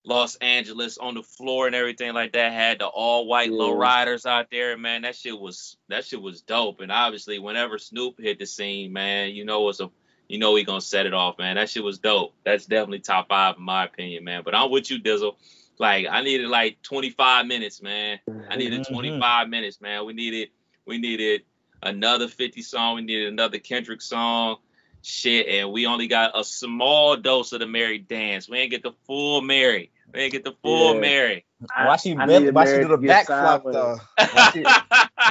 Los 0.05 0.35
Angeles 0.37 0.99
on 0.99 1.15
the 1.15 1.23
floor 1.23 1.67
and 1.67 1.77
everything 1.77 2.13
like 2.13 2.33
that. 2.33 2.53
Had 2.53 2.81
the 2.81 2.87
all 2.87 3.27
white 3.27 3.51
Yeah. 3.51 3.57
low 3.59 3.73
riders 3.73 4.27
out 4.27 4.51
there, 4.51 4.77
man. 4.77 5.03
That 5.03 5.15
shit 5.15 5.39
was 5.39 5.77
that 5.89 6.05
shit 6.05 6.21
was 6.21 6.41
dope. 6.43 6.81
And 6.81 6.91
obviously, 6.91 7.39
whenever 7.39 7.79
Snoop 7.79 8.19
hit 8.21 8.39
the 8.41 8.47
scene, 8.47 8.93
man, 8.93 9.31
you 9.31 9.45
know 9.45 9.69
it's 9.69 9.81
a 9.81 9.91
you 10.29 10.39
know 10.39 10.57
he 10.57 10.65
gonna 10.65 10.81
set 10.81 11.07
it 11.07 11.15
off, 11.15 11.39
man. 11.39 11.55
That 11.57 11.71
shit 11.71 11.85
was 11.85 11.99
dope. 11.99 12.35
That's 12.45 12.67
definitely 12.67 13.01
top 13.01 13.29
five 13.29 13.57
in 13.59 13.63
my 13.63 13.85
opinion, 13.85 14.25
man. 14.25 14.43
But 14.45 14.57
I'm 14.57 14.71
with 14.71 14.91
you, 14.91 14.99
Dizzle. 14.99 15.37
Like 15.79 16.07
I 16.11 16.23
needed 16.23 16.49
like 16.49 16.83
25 16.83 17.47
minutes, 17.47 17.81
man. 17.81 18.19
I 18.51 18.57
needed 18.57 18.81
Mhm. 18.81 18.89
25 18.89 19.49
minutes, 19.49 19.81
man. 19.81 20.05
We 20.05 20.15
needed 20.15 20.49
we 20.85 20.99
needed 20.99 21.43
another 21.83 22.29
50 22.29 22.63
song. 22.63 22.97
We 22.97 23.03
needed 23.03 23.29
another 23.33 23.59
Kendrick 23.59 24.01
song. 24.03 24.57
Shit, 25.05 25.49
and 25.49 25.73
we 25.73 25.85
only 25.87 26.07
got 26.07 26.31
a 26.39 26.45
small 26.45 27.17
dose 27.17 27.53
of 27.53 27.59
the 27.59 27.67
Mary 27.67 27.99
dance. 27.99 28.49
We 28.49 28.59
ain't 28.59 28.71
get 28.71 28.85
the 28.85 28.93
full 29.05 29.41
Mary. 29.41 29.91
We 30.15 30.21
ain't 30.21 30.33
get 30.33 30.45
the 30.45 30.55
full 30.63 30.95
Yeah. 30.95 31.01
Mary. 31.01 31.45
why 31.59 31.97
she 31.97 32.13
I 32.13 32.25
bent- 32.27 32.29
needed 32.43 32.55
why 32.55 32.65
she 32.67 32.71
Mary 32.71 32.83
do 32.85 32.89
the 32.89 32.97
to 32.97 33.03
get 33.03 33.09
back 33.09 33.27
flop 33.27 33.65
though? 33.65 33.97
Why 34.17 34.51
she, 34.53 34.63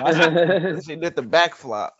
why 0.01 0.73
she, 0.75 0.81
she 0.81 0.95
did 0.97 1.15
the 1.15 1.21
back 1.21 1.55
flop. 1.55 1.95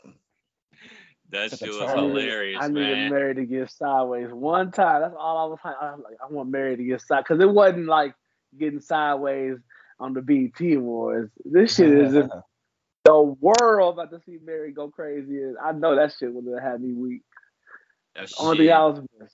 that 1.29 1.51
shit 1.57 1.69
was 1.69 1.77
charge. 1.77 1.95
hilarious, 1.97 2.57
I 2.61 2.67
needed 2.67 2.97
man. 2.97 3.09
Mary 3.11 3.35
to 3.35 3.45
get 3.45 3.71
sideways 3.71 4.31
one 4.31 4.71
time. 4.71 5.01
That's 5.01 5.15
all 5.17 5.37
I 5.37 5.45
was. 5.49 5.59
I 5.63 5.69
was 5.95 6.01
like, 6.03 6.17
I 6.21 6.31
want 6.33 6.49
Mary 6.49 6.75
to 6.75 6.83
get 6.83 6.99
sideways 7.01 7.23
because 7.29 7.41
it 7.41 7.49
wasn't 7.49 7.85
like 7.87 8.15
getting 8.59 8.81
sideways 8.81 9.57
on 9.97 10.13
the 10.13 10.21
BT 10.21 10.73
Awards. 10.73 11.31
This 11.45 11.75
shit 11.75 11.89
is 11.93 12.11
just 12.13 12.29
the 13.05 13.21
world 13.21 13.95
about 13.95 14.11
to 14.11 14.21
see 14.25 14.37
Mary 14.45 14.71
go 14.71 14.89
crazy. 14.89 15.41
And 15.43 15.57
I 15.57 15.71
know 15.71 15.95
that 15.95 16.13
shit 16.19 16.33
would 16.33 16.45
have 16.53 16.63
had 16.71 16.81
me 16.81 16.93
weak. 16.93 17.23
That 18.15 18.29
Only 18.37 18.57
shit. 18.57 18.67
thing 18.67 18.71
I 18.73 18.85
was 18.85 19.01
missing. 19.19 19.29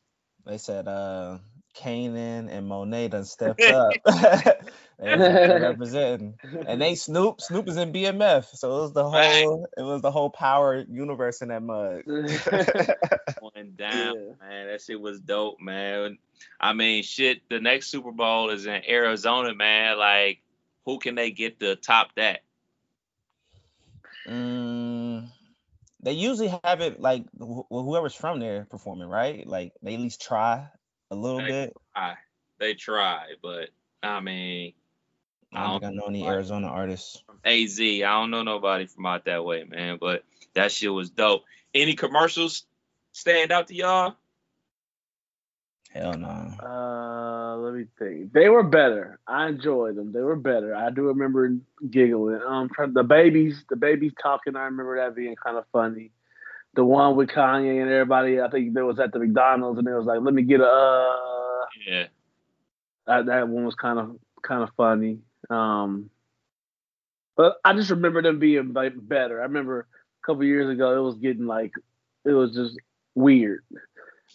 They 0.45 0.57
said 0.57 0.87
uh 0.87 1.39
Kanan 1.75 2.49
and 2.49 2.67
Monet 2.67 3.09
done 3.09 3.25
stepped 3.25 3.67
up. 3.69 3.99
they 4.05 5.11
was 5.11 5.27
out 5.27 5.43
there 5.45 5.57
representing. 5.59 6.35
And 6.65 6.81
they 6.81 6.95
Snoop, 6.95 7.41
Snoop 7.41 7.67
is 7.69 7.77
in 7.77 7.93
BMF. 7.93 8.45
So 8.55 8.77
it 8.77 8.81
was 8.81 8.93
the 8.93 9.09
Right. 9.13 9.49
whole 9.49 9.67
it 9.77 9.83
was 9.83 10.01
the 10.01 10.11
whole 10.11 10.29
power 10.31 10.83
universe 10.89 11.41
in 11.41 11.49
that 11.49 11.63
mug. 11.63 12.03
Going 13.39 13.73
down, 13.77 14.15
Yeah. 14.15 14.33
man. 14.41 14.67
That 14.67 14.81
shit 14.81 14.99
was 14.99 15.19
dope, 15.21 15.61
man. 15.61 16.17
I 16.59 16.73
mean, 16.73 17.03
shit. 17.03 17.47
The 17.49 17.59
next 17.59 17.87
Super 17.91 18.11
Bowl 18.11 18.49
is 18.49 18.65
in 18.65 18.81
Arizona, 18.89 19.53
man. 19.55 19.97
Like, 19.99 20.41
who 20.85 20.99
can 20.99 21.15
they 21.15 21.31
get 21.31 21.59
to 21.61 21.75
top 21.75 22.15
that? 22.15 22.41
Mm, 24.27 25.29
they 26.01 26.11
usually 26.11 26.53
have 26.63 26.81
it 26.81 26.99
like 26.99 27.23
wh- 27.39 27.67
whoever's 27.69 28.15
from 28.15 28.39
there 28.39 28.65
performing, 28.69 29.07
right? 29.07 29.47
Like 29.47 29.73
they 29.81 29.93
at 29.95 29.99
least 29.99 30.21
try 30.21 30.67
a 31.11 31.15
little 31.15 31.39
Right. 31.39 31.47
bit. 31.49 31.73
I 31.95 32.15
they 32.59 32.73
try, 32.73 33.33
but 33.41 33.69
I 34.03 34.19
mean, 34.19 34.73
I 35.53 35.63
don't 35.63 35.79
think 35.79 35.91
I 35.91 35.95
know 35.95 36.07
any 36.07 36.23
Right. 36.23 36.33
Arizona 36.33 36.67
artists. 36.67 37.23
AZ. 37.45 37.79
I 37.79 37.99
don't 38.01 38.31
know 38.31 38.43
nobody 38.43 38.85
from 38.85 39.05
out 39.05 39.25
that 39.25 39.45
way, 39.45 39.63
man. 39.63 39.97
But 39.99 40.23
that 40.53 40.71
shit 40.71 40.91
was 40.91 41.09
dope. 41.09 41.43
Any 41.73 41.93
commercials 41.95 42.65
stand 43.13 43.51
out 43.51 43.67
to 43.67 43.75
y'all? 43.75 44.15
Hell 45.91 46.17
no. 46.17 46.27
Uh, 46.27 47.36
let 47.59 47.73
me 47.73 47.85
think. 47.99 48.33
They 48.33 48.49
were 48.49 48.63
better. 48.63 49.19
I 49.27 49.47
enjoyed 49.47 49.95
them. 49.95 50.11
They 50.11 50.21
were 50.21 50.35
better. 50.35 50.75
I 50.75 50.89
do 50.89 51.03
remember 51.03 51.55
giggling. 51.89 52.41
Um, 52.47 52.69
the 52.93 53.03
babies, 53.03 53.63
the 53.69 53.75
babies 53.75 54.13
talking. 54.21 54.55
I 54.55 54.65
remember 54.65 54.97
that 54.97 55.15
being 55.15 55.35
kind 55.35 55.57
of 55.57 55.65
funny. 55.71 56.11
The 56.73 56.83
one 56.85 57.15
with 57.15 57.29
Kanye 57.29 57.81
and 57.81 57.89
everybody. 57.91 58.39
I 58.41 58.49
think 58.49 58.73
there 58.73 58.85
was 58.85 58.99
at 58.99 59.11
the 59.11 59.19
McDonald's 59.19 59.79
and 59.79 59.87
it 59.87 59.93
was 59.95 60.05
like, 60.05 60.19
"Let 60.21 60.33
me 60.33 60.43
get 60.43 60.61
a." 60.61 60.65
Uh, 60.65 61.65
Yeah. 61.87 62.07
that, 63.07 63.25
that 63.27 63.47
one 63.49 63.65
was 63.65 63.75
kind 63.75 63.99
of 63.99 64.17
kind 64.41 64.63
of 64.63 64.69
funny. 64.77 65.19
Um, 65.49 66.09
but 67.35 67.57
I 67.63 67.73
just 67.73 67.89
remember 67.91 68.21
them 68.21 68.39
being 68.39 68.73
like 68.73 68.93
better. 68.95 69.39
I 69.39 69.43
remember 69.43 69.87
a 70.23 70.25
couple 70.25 70.43
years 70.43 70.69
ago 70.69 70.97
it 70.97 71.03
was 71.03 71.15
getting 71.17 71.45
like 71.45 71.71
it 72.25 72.31
was 72.33 72.53
just 72.53 72.77
weird. 73.15 73.63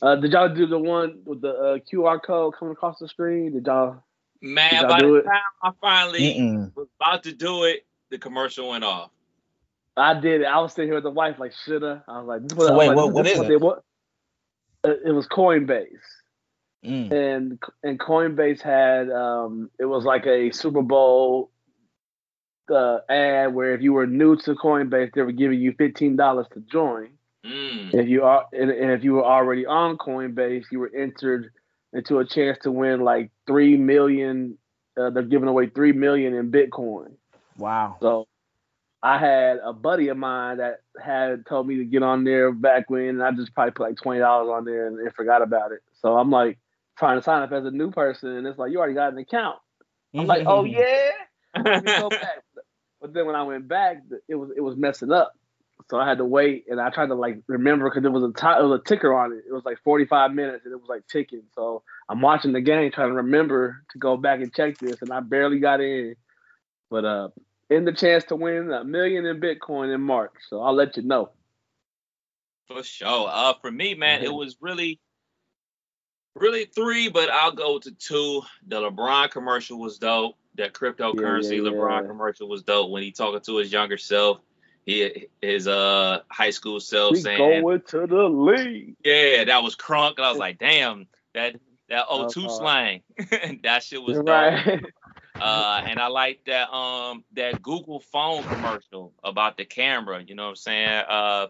Uh, 0.03 0.17
did 0.17 0.33
y'all 0.33 0.53
do 0.53 0.67
the 0.67 0.79
one 0.79 1.21
with 1.25 1.41
the 1.41 1.51
uh, 1.55 1.79
QR 1.91 2.21
code 2.21 2.55
coming 2.59 2.73
across 2.73 2.99
the 2.99 3.07
screen? 3.09 3.53
Did 3.53 3.67
y'all? 3.67 4.03
Man, 4.43 4.71
Did 4.71 4.81
y'all 4.81 4.89
by 4.91 4.99
do 4.99 5.13
the 5.13 5.19
it? 5.21 5.23
time 5.25 5.41
I 5.63 5.71
finally 5.81 6.21
Mm-mm. 6.35 6.77
was 6.77 6.89
about 7.01 7.23
to 7.23 7.33
do 7.33 7.63
it, 7.65 7.87
the 8.11 8.19
commercial 8.19 8.69
went 8.71 8.83
off. 8.83 9.11
I 9.97 10.19
did 10.19 10.41
it. 10.41 10.45
I 10.47 10.59
was 10.59 10.73
sitting 10.73 10.89
here 10.89 10.97
with 10.97 11.05
the 11.05 11.11
wife 11.11 11.39
like, 11.39 11.53
shoulda. 11.65 12.03
I 12.09 12.21
was 12.21 12.27
like, 12.27 12.51
So 12.61 12.69
I'm 12.73 12.77
wait, 12.77 12.89
like, 12.89 12.97
what- 12.97 13.07
this 13.07 13.15
what 13.15 13.25
this 13.25 13.39
is 13.39 13.61
they. 13.61 14.91
Uh, 14.91 14.95
It 15.07 15.13
was 15.13 15.29
Coinbase. 15.29 15.87
Mm. 16.85 17.13
and 17.13 17.59
and 17.85 17.97
Coinbase 18.01 18.61
had 18.61 19.09
um 19.09 19.71
it 19.79 19.85
was 19.85 20.05
like 20.05 20.27
a 20.27 20.51
Super 20.51 20.83
Bowl 20.83 21.53
uh, 22.69 22.99
ad 23.09 23.55
where 23.55 23.73
if 23.75 23.83
you 23.83 23.93
were 23.93 24.07
new 24.09 24.35
to 24.39 24.55
Coinbase, 24.57 25.13
they 25.15 25.23
were 25.23 25.31
giving 25.31 25.61
you 25.61 25.75
fifteen 25.79 26.17
dollars 26.17 26.49
to 26.55 26.61
join. 26.61 27.11
Mm. 27.45 27.93
If 27.95 28.09
you 28.09 28.25
are 28.25 28.47
and, 28.53 28.71
and 28.71 28.91
if 28.93 29.03
you 29.03 29.15
were 29.15 29.25
already 29.25 29.67
on 29.67 29.99
Coinbase, 29.99 30.67
you 30.71 30.79
were 30.79 30.93
entered 30.95 31.51
into 31.93 32.19
a 32.19 32.25
chance 32.25 32.59
to 32.63 32.71
win 32.71 33.01
like 33.01 33.31
three 33.47 33.77
million. 33.77 34.59
Uh, 34.97 35.11
they're 35.11 35.23
giving 35.23 35.49
away 35.49 35.67
three 35.67 35.93
million 35.93 36.35
in 36.35 36.53
Bitcoin. 36.53 37.15
Wow. 37.57 37.97
So 38.01 38.29
I 39.03 39.19
had 39.19 39.59
a 39.65 39.73
buddy 39.73 40.09
of 40.09 40.17
mine 40.17 40.59
that 40.59 40.83
had 41.03 41.45
told 41.47 41.67
me 41.67 41.77
to 41.79 41.85
get 41.85 42.03
on 42.03 42.25
there 42.25 42.53
back 42.53 42.89
when, 42.89 43.09
and 43.09 43.23
I 43.23 43.33
just 43.33 43.55
probably 43.55 43.73
put 43.73 43.89
like 43.89 43.97
twenty 43.97 44.21
dollars 44.21 44.49
on 44.49 44.65
there 44.65 44.87
and, 44.87 45.01
and 45.01 45.13
forgot 45.15 45.43
about 45.43 45.73
it. 45.73 45.81
So 46.01 46.17
I'm 46.17 46.31
like 46.31 46.59
trying 46.97 47.19
to 47.19 47.23
sign 47.23 47.43
up 47.43 47.51
as 47.53 47.65
a 47.65 47.71
new 47.71 47.91
person, 47.91 48.37
and 48.37 48.47
it's 48.47 48.59
like 48.59 48.71
you 48.71 48.79
already 48.79 48.95
got 48.95 49.13
an 49.13 49.19
account. 49.19 49.59
I'm 50.15 50.27
like, 50.27 50.47
oh 50.47 50.65
yeah, 50.65 51.11
let 51.57 51.85
me 51.85 51.93
go 51.99 52.11
back. 52.11 52.43
But 53.01 53.15
then 53.15 53.27
when 53.27 53.35
I 53.35 53.43
went 53.43 53.67
back, 53.67 54.03
it 54.29 54.37
was 54.37 54.51
it 54.57 54.61
was 54.61 54.77
messing 54.77 55.11
up. 55.11 55.33
So 55.91 55.99
I 55.99 56.09
had 56.09 56.19
to 56.19 56.25
wait, 56.25 56.65
and 56.69 56.81
I 56.81 56.91
tried 56.91 57.09
to 57.09 57.15
like 57.15 57.39
remember 57.47 57.89
because 57.89 58.03
there 58.03 58.11
was 58.11 58.23
a 58.23 58.27
it 58.27 58.63
was 58.63 58.81
a 58.81 58.89
ticker 58.89 59.15
on 59.15 59.33
it. 59.33 59.45
It 59.49 59.53
was 59.53 59.65
like 59.65 59.79
45 59.85 60.33
minutes, 60.33 60.65
and 60.65 60.73
it 60.73 60.81
was 60.81 60.89
like 60.89 61.07
ticking. 61.07 61.43
So 61.55 61.83
I'm 62.09 62.21
watching 62.21 62.53
the 62.53 62.61
game, 62.61 62.91
trying 62.93 63.09
to 63.09 63.15
remember 63.15 63.85
to 63.93 63.99
go 63.99 64.17
back 64.17 64.41
and 64.41 64.53
check 64.55 64.79
this, 64.79 65.03
and 65.03 65.13
I 65.13 65.21
barely 65.21 65.59
got 65.59 65.81
in. 65.81 66.17
But 66.91 67.05
uh, 67.05 67.29
in 67.71 67.85
the 67.85 67.93
chance 67.93 68.25
to 68.25 68.37
win 68.37 68.71
a 68.71 68.85
million 68.85 69.25
in 69.25 69.41
Bitcoin 69.41 69.95
in 69.95 70.01
March. 70.01 70.33
So 70.49 70.61
I'll 70.61 70.75
let 70.75 70.97
you 70.97 71.03
know. 71.03 71.31
For 72.69 72.83
sure. 72.83 73.29
Uh, 73.31 73.55
for 73.61 73.71
me, 73.71 73.95
man, 73.95 74.23
it 74.23 74.33
was 74.33 74.57
really, 74.61 75.01
really 76.35 76.67
three, 76.67 77.09
but 77.09 77.31
I'll 77.31 77.53
go 77.53 77.79
to 77.79 77.91
two. 77.93 78.43
The 78.67 78.81
LeBron 78.81 79.31
commercial 79.31 79.79
was 79.79 79.99
dope. 79.99 80.37
That 80.57 80.75
cryptocurrency 80.75 81.57
Yeah, 81.57 81.63
yeah, 81.63 81.71
LeBron 81.71 82.03
yeah. 82.03 82.09
commercial 82.09 82.49
was 82.49 82.63
dope 82.63 82.91
when 82.91 83.03
he 83.03 83.11
talking 83.11 83.41
to 83.41 83.57
his 83.57 83.73
younger 83.73 83.97
self. 83.97 84.39
He 84.85 85.29
his 85.41 85.69
uh 85.69 86.21
high 86.29 86.51
school 86.51 86.81
self 86.81 87.13
We 87.13 87.21
saying, 87.21 87.63
going 87.63 87.83
to 87.89 88.07
the 88.07 88.29
league. 88.29 88.97
"Yeah, 89.05 89.45
that 89.45 89.63
was 89.63 89.77
crunk." 89.77 90.15
And 90.17 90.27
I 90.27 90.31
was 90.31 90.39
like, 90.39 90.59
"Damn, 90.59 91.07
that 91.35 91.57
that 91.89 92.07
O2 92.09 92.45
Uh, 92.45 92.47
uh, 92.47 92.49
slang, 92.49 93.03
that 93.63 93.83
shit 93.83 94.03
was 94.03 94.17
dope." 94.17 94.29
right. 94.29 94.83
Uh, 95.41 95.83
and 95.87 95.99
I 95.99 96.07
like 96.09 96.45
that 96.47 96.71
um 96.73 97.25
that 97.33 97.63
Google 97.63 98.01
phone 98.01 98.43
commercial 98.45 99.13
about 99.25 99.57
the 99.57 99.65
camera. 99.65 100.23
You 100.23 100.35
know 100.35 100.45
what 100.45 100.51
I'm 100.51 100.57
saying? 100.57 101.05
Uh, 101.09 101.47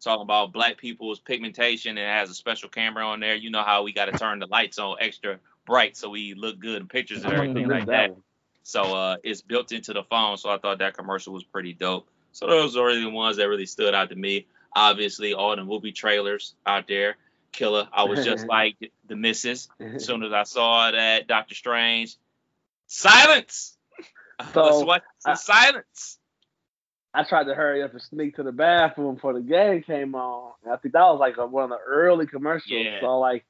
talking 0.00 0.22
about 0.22 0.52
black 0.52 0.78
people's 0.78 1.20
pigmentation 1.20 1.90
and 1.90 2.06
it 2.06 2.10
has 2.10 2.30
a 2.30 2.34
special 2.34 2.68
camera 2.68 3.06
on 3.06 3.20
there. 3.20 3.34
You 3.34 3.50
know 3.50 3.62
how 3.62 3.82
we 3.82 3.92
got 3.92 4.06
to 4.06 4.12
turn 4.12 4.38
the 4.38 4.46
lights 4.46 4.78
on 4.78 4.96
extra 5.00 5.38
bright 5.66 5.96
so 5.96 6.10
we 6.10 6.34
look 6.34 6.58
good 6.58 6.80
in 6.80 6.88
pictures 6.88 7.22
and 7.24 7.32
everything 7.32 7.68
like 7.68 7.86
that. 7.86 8.16
So 8.62 8.82
uh, 8.82 9.16
it's 9.22 9.42
built 9.42 9.72
into 9.72 9.92
the 9.92 10.02
phone. 10.04 10.36
So 10.36 10.50
I 10.50 10.58
thought 10.58 10.78
that 10.78 10.96
commercial 10.96 11.32
was 11.32 11.44
pretty 11.44 11.72
dope. 11.72 12.08
So 12.32 12.46
those 12.46 12.76
are 12.76 12.94
the 12.94 13.10
ones 13.10 13.36
that 13.36 13.48
really 13.48 13.66
stood 13.66 13.94
out 13.94 14.10
to 14.10 14.16
me. 14.16 14.46
Obviously, 14.74 15.34
all 15.34 15.56
the 15.56 15.64
movie 15.64 15.92
trailers 15.92 16.54
out 16.64 16.86
there. 16.88 17.16
Killer. 17.52 17.88
I 17.92 18.04
was 18.04 18.24
just 18.24 18.46
like 18.48 18.76
the 19.08 19.16
missus. 19.16 19.68
As 19.80 20.04
soon 20.04 20.22
as 20.22 20.32
I 20.32 20.44
saw 20.44 20.90
that 20.90 21.26
Doctor 21.26 21.54
Strange, 21.54 22.16
silence. 22.86 23.76
So, 24.54 24.86
Let's 24.86 25.04
the 25.22 25.34
silence. 25.34 26.18
I 27.12 27.24
tried 27.24 27.44
to 27.44 27.54
hurry 27.54 27.82
up 27.82 27.92
and 27.92 28.00
sneak 28.00 28.36
to 28.36 28.42
the 28.42 28.52
bathroom 28.52 29.16
before 29.16 29.34
the 29.34 29.40
game 29.40 29.82
came 29.82 30.14
on. 30.14 30.52
I 30.64 30.76
think 30.76 30.94
that 30.94 31.00
was 31.00 31.18
like 31.18 31.36
a, 31.36 31.46
one 31.46 31.64
of 31.64 31.70
the 31.70 31.78
early 31.84 32.26
commercials. 32.26 32.70
Yeah. 32.70 33.00
So 33.00 33.18
like, 33.18 33.44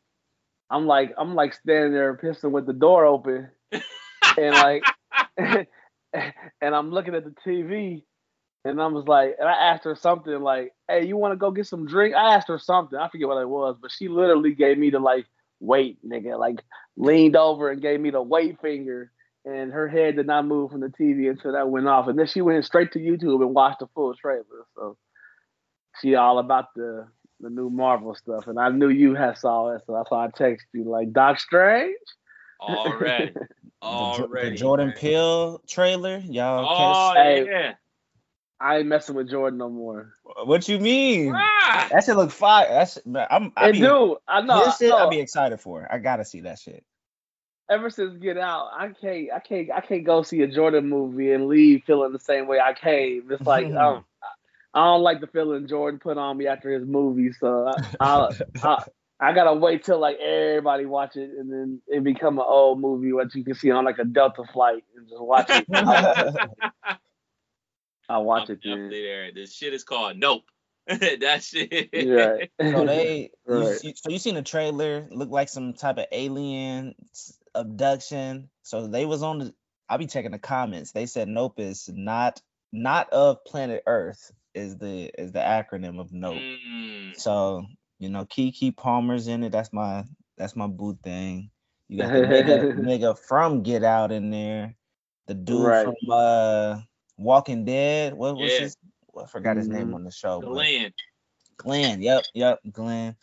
I'm 0.70 0.86
like 0.86 1.14
I'm 1.18 1.34
like 1.34 1.54
standing 1.54 1.92
there 1.92 2.16
pissing 2.16 2.52
with 2.52 2.66
the 2.66 2.72
door 2.72 3.04
open, 3.04 3.50
and 3.72 4.54
like, 4.54 4.82
and 5.36 6.74
I'm 6.74 6.90
looking 6.90 7.14
at 7.14 7.24
the 7.24 7.34
TV, 7.46 8.02
and 8.64 8.80
I 8.80 8.86
was 8.86 9.06
like, 9.06 9.36
and 9.38 9.48
I 9.48 9.52
asked 9.52 9.84
her 9.84 9.96
something 9.96 10.40
like, 10.40 10.72
"Hey, 10.88 11.06
you 11.06 11.16
want 11.16 11.32
to 11.32 11.36
go 11.36 11.50
get 11.50 11.66
some 11.66 11.86
drink?" 11.86 12.14
I 12.14 12.34
asked 12.34 12.48
her 12.48 12.58
something. 12.58 12.98
I 12.98 13.08
forget 13.08 13.28
what 13.28 13.40
it 13.40 13.48
was, 13.48 13.76
but 13.80 13.90
she 13.90 14.08
literally 14.08 14.54
gave 14.54 14.78
me 14.78 14.90
the 14.90 14.98
like 14.98 15.26
wait, 15.62 15.98
nigga, 16.06 16.38
like 16.38 16.62
leaned 16.96 17.36
over 17.36 17.70
and 17.70 17.82
gave 17.82 18.00
me 18.00 18.10
the 18.10 18.22
wait 18.22 18.58
finger 18.60 19.12
and 19.44 19.72
her 19.72 19.88
head 19.88 20.16
did 20.16 20.26
not 20.26 20.46
move 20.46 20.70
from 20.70 20.80
the 20.80 20.88
TV 20.88 21.30
until 21.30 21.52
that 21.52 21.70
went 21.70 21.88
off. 21.88 22.08
And 22.08 22.18
then 22.18 22.26
she 22.26 22.40
went 22.40 22.64
straight 22.64 22.92
to 22.92 22.98
YouTube 22.98 23.42
and 23.42 23.54
watched 23.54 23.80
the 23.80 23.86
full 23.94 24.14
trailer. 24.14 24.44
So 24.74 24.96
she 26.00 26.14
all 26.14 26.38
about 26.38 26.74
the 26.74 27.06
the 27.40 27.48
new 27.48 27.70
Marvel 27.70 28.14
stuff. 28.14 28.48
And 28.48 28.58
I 28.58 28.68
knew 28.68 28.88
you 28.88 29.14
had 29.14 29.38
saw 29.38 29.74
it, 29.74 29.82
so 29.86 29.94
that's 29.94 30.10
why 30.10 30.26
I 30.26 30.28
texted 30.28 30.58
you 30.74 30.84
like 30.84 31.12
Doc 31.12 31.40
Strange. 31.40 31.96
Already. 32.60 33.32
Already. 33.82 34.48
The, 34.48 34.50
the 34.50 34.56
Jordan 34.56 34.88
man. 34.88 34.96
Peele 34.96 35.62
trailer, 35.66 36.18
y'all. 36.18 36.66
Oh 36.68 37.14
catch? 37.14 37.46
yeah. 37.46 37.72
I 38.60 38.78
ain't 38.78 38.88
messing 38.88 39.14
with 39.14 39.30
Jordan 39.30 39.58
no 39.58 39.70
more. 39.70 40.12
What 40.44 40.68
you 40.68 40.78
mean? 40.78 41.32
Ah. 41.34 41.88
That 41.90 42.04
shit 42.04 42.16
look 42.16 42.30
fire. 42.30 42.68
That's 42.68 42.98
I'm. 43.30 43.52
I 43.56 43.70
it 43.70 43.72
be, 43.72 43.78
do. 43.80 44.18
I 44.28 44.42
know. 44.42 44.64
This 44.66 44.76
shit, 44.76 44.92
I'll 44.92 45.08
be 45.08 45.20
excited 45.20 45.60
for. 45.60 45.88
I 45.90 45.98
gotta 45.98 46.24
see 46.24 46.42
that 46.42 46.58
shit 46.58 46.84
ever 47.70 47.88
since 47.88 48.16
Get 48.16 48.36
Out, 48.36 48.70
I 48.76 48.88
can't, 48.88 49.28
I 49.34 49.38
can't, 49.38 49.70
I 49.70 49.80
can't 49.80 50.04
go 50.04 50.22
see 50.22 50.42
a 50.42 50.48
Jordan 50.48 50.88
movie 50.88 51.32
and 51.32 51.46
leave 51.46 51.84
feeling 51.86 52.12
the 52.12 52.18
same 52.18 52.48
way 52.48 52.58
I 52.58 52.74
came. 52.74 53.30
It's 53.30 53.46
like 53.46 53.66
I, 53.66 53.70
don't, 53.70 54.04
I 54.74 54.84
don't 54.84 55.02
like 55.02 55.20
the 55.20 55.28
feeling 55.28 55.68
Jordan 55.68 56.00
put 56.00 56.18
on 56.18 56.36
me 56.36 56.48
after 56.48 56.70
his 56.70 56.86
movie, 56.86 57.32
so 57.32 57.68
I, 57.68 57.84
I, 58.00 58.28
I, 58.62 58.84
I, 59.20 59.32
gotta 59.32 59.54
wait 59.54 59.84
till 59.84 60.00
like 60.00 60.18
everybody 60.18 60.84
watch 60.84 61.16
it 61.16 61.30
and 61.38 61.50
then 61.50 61.80
it 61.86 62.02
become 62.02 62.38
an 62.38 62.44
old 62.46 62.80
movie 62.80 63.12
what 63.12 63.34
you 63.34 63.44
can 63.44 63.54
see 63.54 63.70
on 63.70 63.84
like 63.84 63.98
a 63.98 64.04
Delta 64.04 64.42
flight 64.52 64.84
and 64.96 65.08
just 65.08 65.22
watch 65.22 65.46
it. 65.48 65.66
I 68.10 68.18
watch 68.18 68.48
I'm 68.48 68.56
it. 68.56 68.62
Definitely 68.62 69.02
there. 69.02 69.32
This 69.32 69.54
shit 69.54 69.72
is 69.72 69.84
called 69.84 70.16
Nope. 70.16 70.42
that 70.86 71.44
shit. 71.44 71.90
Right. 71.92 72.50
So 72.60 72.84
they, 72.84 73.30
right. 73.46 73.78
you, 73.84 73.92
so 73.94 74.10
you 74.10 74.18
seen 74.18 74.34
the 74.34 74.42
trailer? 74.42 75.06
Look 75.10 75.30
like 75.30 75.48
some 75.48 75.74
type 75.74 75.98
of 75.98 76.06
alien 76.10 76.96
abduction. 77.54 78.50
So 78.62 78.88
they 78.88 79.06
was 79.06 79.22
on 79.22 79.38
the. 79.38 79.54
I'll 79.88 79.98
be 79.98 80.06
checking 80.06 80.32
the 80.32 80.38
comments. 80.38 80.92
They 80.92 81.06
said 81.06 81.28
Nope 81.28 81.60
is 81.60 81.88
not 81.92 82.40
not 82.72 83.10
of 83.10 83.44
planet 83.44 83.82
Earth 83.86 84.32
is 84.54 84.76
the 84.76 85.10
is 85.16 85.32
the 85.32 85.40
acronym 85.40 86.00
of 86.00 86.12
Nope. 86.12 86.36
Mm. 86.36 87.16
So 87.16 87.66
you 87.98 88.08
know 88.08 88.24
Keke 88.24 88.76
Palmer's 88.76 89.28
in 89.28 89.44
it. 89.44 89.52
That's 89.52 89.72
my 89.72 90.04
that's 90.36 90.56
my 90.56 90.66
boo 90.66 90.98
thing. 91.04 91.50
You 91.88 91.98
got 91.98 92.12
the 92.12 92.18
nigga, 92.20 92.78
nigga 92.78 93.18
from 93.18 93.62
Get 93.62 93.84
Out 93.84 94.10
in 94.10 94.30
there. 94.30 94.74
The 95.26 95.34
dude 95.34 95.66
right. 95.66 95.84
from 95.84 95.94
uh 96.10 96.80
Walking 97.20 97.64
Dead. 97.64 98.14
What 98.14 98.36
was 98.36 98.52
yeah. 98.52 98.60
his? 98.60 98.76
Well, 99.12 99.24
I 99.24 99.28
forgot 99.28 99.56
his 99.56 99.68
name 99.68 99.86
mm-hmm. 99.86 99.94
on 99.94 100.04
the 100.04 100.10
show. 100.10 100.40
Glenn. 100.40 100.92
Glenn. 101.56 102.02
Yep. 102.02 102.24
Yep. 102.34 102.60
Glenn. 102.72 103.16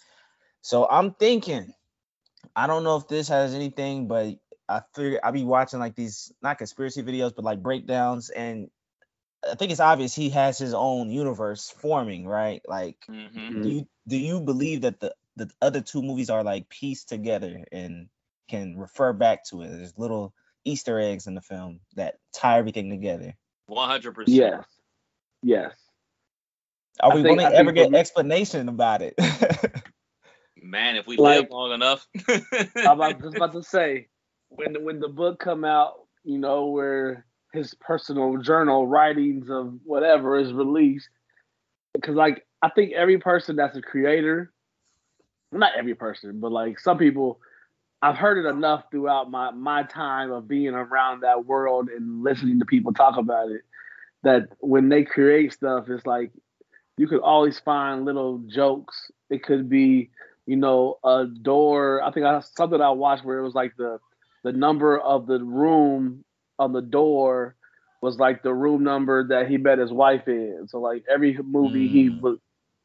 So 0.62 0.88
I'm 0.89 1.13
thinking 1.13 1.73
I 2.55 2.67
don't 2.67 2.83
know 2.83 2.97
if 2.97 3.07
this 3.07 3.27
has 3.27 3.53
anything, 3.53 4.07
but 4.07 4.36
I 4.67 4.81
figure 4.95 5.19
I'll 5.23 5.31
be 5.31 5.43
watching 5.43 5.79
like 5.79 5.95
these 5.95 6.31
not 6.41 6.57
conspiracy 6.57 7.03
videos, 7.03 7.36
but 7.36 7.45
like 7.45 7.62
breakdowns, 7.62 8.29
and 8.29 8.69
I 9.49 9.55
think 9.55 9.71
it's 9.71 9.79
obvious 9.79 10.15
he 10.15 10.31
has 10.31 10.57
his 10.57 10.73
own 10.73 11.12
universe 11.12 11.69
forming, 11.69 12.27
right? 12.27 12.62
Like, 12.67 12.97
mm-hmm. 13.10 13.62
do 13.62 13.69
you 13.69 13.88
do 14.07 14.17
you 14.17 14.41
believe 14.41 14.81
that 14.81 14.99
the 14.99 15.13
the 15.36 15.49
other 15.62 15.81
two 15.81 16.01
movies 16.01 16.29
are 16.29 16.43
like 16.43 16.67
pieced 16.67 17.10
together 17.10 17.63
and 17.71 18.10
can 18.49 18.77
refer 18.77 19.13
back 19.13 19.45
to 19.45 19.62
it? 19.62 19.69
There's 19.69 19.97
little 19.97 20.33
Easter 20.65 20.99
eggs 20.99 21.27
in 21.27 21.36
the 21.36 21.41
film 21.41 21.79
that 21.95 22.15
tie 22.33 22.57
everything 22.57 22.89
together. 22.89 23.36
One 23.67 23.89
hundred 23.89 24.13
percent. 24.13 24.38
Yes. 24.38 24.63
Yes. 25.43 25.71
Are 26.99 27.15
we 27.15 27.21
going 27.21 27.38
to 27.38 27.53
ever 27.53 27.71
get 27.71 27.93
explanation 27.93 28.69
about 28.69 29.01
it? 29.01 29.15
Man, 30.62 30.95
if 30.95 31.06
we 31.06 31.17
like, 31.17 31.41
live 31.41 31.51
long 31.51 31.71
enough. 31.71 32.08
I 32.75 32.93
was 32.93 33.13
just 33.21 33.36
about 33.36 33.53
to 33.53 33.63
say, 33.63 34.08
when 34.49 34.84
when 34.84 34.99
the 34.99 35.08
book 35.08 35.39
come 35.39 35.63
out, 35.63 35.93
you 36.23 36.39
know, 36.39 36.67
where 36.67 37.25
his 37.53 37.75
personal 37.75 38.38
journal 38.38 38.88
writings 38.88 39.49
of 39.49 39.77
whatever 39.84 40.38
is 40.38 40.51
released, 40.51 41.10
because 41.93 42.15
like 42.15 42.45
I 42.62 42.69
think 42.69 42.93
every 42.93 43.19
person 43.19 43.56
that's 43.56 43.77
a 43.77 43.82
creator, 43.82 44.51
not 45.51 45.73
every 45.77 45.95
person, 45.95 46.39
but 46.39 46.51
like 46.51 46.80
some 46.80 46.97
people, 46.97 47.39
I've 48.01 48.17
heard 48.17 48.45
it 48.45 48.47
enough 48.47 48.86
throughout 48.91 49.31
my 49.31 49.51
my 49.51 49.83
time 49.83 50.31
of 50.31 50.47
being 50.47 50.73
around 50.73 51.21
that 51.21 51.45
world 51.45 51.89
and 51.89 52.23
listening 52.23 52.60
to 52.60 52.65
people 52.65 52.93
talk 52.93 53.17
about 53.17 53.49
it, 53.49 53.62
that 54.23 54.49
when 54.60 54.89
they 54.89 55.03
create 55.03 55.53
stuff, 55.53 55.89
it's 55.89 56.05
like 56.05 56.31
you 56.97 57.07
could 57.07 57.21
always 57.21 57.60
find 57.60 58.05
little 58.05 58.39
jokes. 58.47 59.12
It 59.29 59.43
could 59.43 59.69
be 59.69 60.10
you 60.47 60.55
know, 60.55 60.97
a 61.03 61.25
door. 61.25 62.01
I 62.01 62.10
think 62.12 62.25
I 62.25 62.39
something 62.39 62.81
I 62.81 62.89
watched 62.89 63.25
where 63.25 63.38
it 63.38 63.43
was 63.43 63.53
like 63.53 63.75
the 63.77 63.99
the 64.43 64.53
number 64.53 64.97
of 64.97 65.27
the 65.27 65.43
room 65.43 66.23
on 66.57 66.71
the 66.71 66.81
door 66.81 67.55
was 68.01 68.17
like 68.17 68.41
the 68.41 68.53
room 68.53 68.83
number 68.83 69.27
that 69.27 69.49
he 69.49 69.57
met 69.57 69.77
his 69.77 69.91
wife 69.91 70.27
in. 70.27 70.65
So 70.69 70.79
like 70.79 71.03
every 71.13 71.38
movie 71.43 71.88
mm. 71.88 71.91
he 71.91 72.10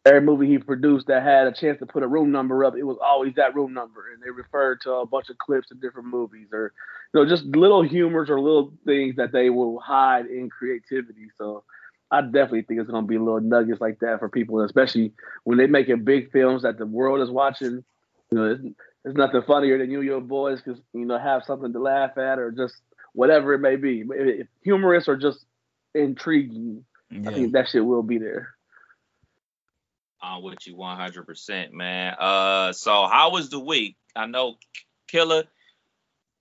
every 0.04 0.20
movie 0.20 0.48
he 0.48 0.58
produced 0.58 1.06
that 1.06 1.22
had 1.22 1.46
a 1.46 1.52
chance 1.52 1.78
to 1.78 1.86
put 1.86 2.02
a 2.02 2.08
room 2.08 2.32
number 2.32 2.64
up, 2.64 2.76
it 2.76 2.82
was 2.82 2.98
always 3.02 3.34
that 3.34 3.54
room 3.54 3.72
number, 3.72 4.12
and 4.12 4.22
they 4.22 4.30
referred 4.30 4.80
to 4.82 4.92
a 4.92 5.06
bunch 5.06 5.28
of 5.28 5.38
clips 5.38 5.70
in 5.70 5.78
different 5.80 6.08
movies, 6.08 6.48
or 6.52 6.72
you 7.12 7.20
know, 7.20 7.28
just 7.28 7.44
little 7.44 7.82
humors 7.82 8.28
or 8.28 8.40
little 8.40 8.72
things 8.84 9.16
that 9.16 9.32
they 9.32 9.50
will 9.50 9.78
hide 9.78 10.26
in 10.26 10.50
creativity. 10.50 11.28
So 11.38 11.64
I 12.10 12.22
definitely 12.22 12.62
think 12.62 12.80
it's 12.80 12.90
gonna 12.90 13.06
be 13.06 13.18
little 13.18 13.40
nuggets 13.40 13.80
like 13.80 14.00
that 14.00 14.18
for 14.18 14.28
people, 14.28 14.60
especially 14.62 15.12
when 15.44 15.58
they 15.58 15.66
making 15.66 16.04
big 16.04 16.32
films 16.32 16.62
that 16.62 16.78
the 16.78 16.86
world 16.86 17.20
is 17.20 17.30
watching. 17.30 17.84
You 18.30 18.38
know, 18.38 18.44
it's, 18.52 18.64
it's 19.04 19.16
nothing 19.16 19.42
funnier 19.42 19.78
than 19.78 19.90
you 19.90 19.98
and 19.98 20.08
your 20.08 20.20
boys 20.20 20.60
because 20.60 20.80
you 20.92 21.04
know 21.04 21.18
have 21.18 21.44
something 21.44 21.72
to 21.72 21.78
laugh 21.78 22.18
at 22.18 22.38
or 22.38 22.50
just 22.50 22.74
whatever 23.14 23.54
it 23.54 23.60
may 23.60 23.76
be, 23.76 24.04
if 24.10 24.48
humorous 24.64 25.06
or 25.06 25.16
just 25.16 25.44
intriguing. 25.94 26.84
Yeah. 27.10 27.30
I 27.30 27.34
think 27.34 27.52
that 27.52 27.68
shit 27.68 27.84
will 27.84 28.02
be 28.02 28.18
there. 28.18 28.54
I'm 30.22 30.42
with 30.42 30.66
you 30.66 30.76
100%, 30.76 31.72
man. 31.72 32.14
Uh, 32.18 32.72
so 32.72 33.06
how 33.06 33.30
was 33.32 33.50
the 33.50 33.58
week? 33.58 33.96
I 34.14 34.26
know 34.26 34.56
Killer 35.08 35.44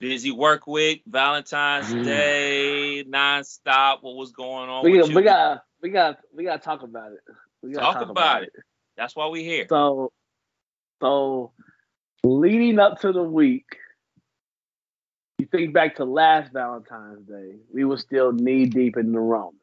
busy 0.02 0.32
work 0.32 0.68
week, 0.68 1.04
Valentine's 1.08 1.94
mm. 1.94 2.04
Day, 2.04 3.06
nonstop. 3.08 4.00
What 4.02 4.18
was 4.18 4.32
going 4.32 4.70
on? 4.70 4.84
We, 4.84 5.02
we 5.02 5.22
got 5.22 5.64
we 5.82 5.90
got 5.90 6.18
we 6.36 6.44
got 6.44 6.62
to 6.62 6.66
talk 6.66 6.84
about 6.84 7.14
it. 7.14 7.20
We 7.62 7.74
talk, 7.74 7.94
talk 7.94 8.02
about, 8.02 8.12
about 8.12 8.44
it. 8.44 8.52
it. 8.56 8.64
That's 8.98 9.16
why 9.16 9.28
we 9.28 9.44
here. 9.44 9.68
So 9.70 10.12
so 11.02 11.54
leading 12.24 12.80
up 12.80 13.00
to 13.02 13.14
the 13.14 13.24
week, 13.24 13.78
you 15.38 15.46
think 15.46 15.74
back 15.74 15.96
to 15.98 16.06
last 16.06 16.52
Valentine's 16.52 17.26
Day, 17.28 17.56
we 17.74 17.86
were 17.86 17.98
still 17.98 18.34
knee 18.34 18.66
deep 18.66 18.98
in 18.98 19.14
the 19.14 19.20
Roman. 19.20 19.61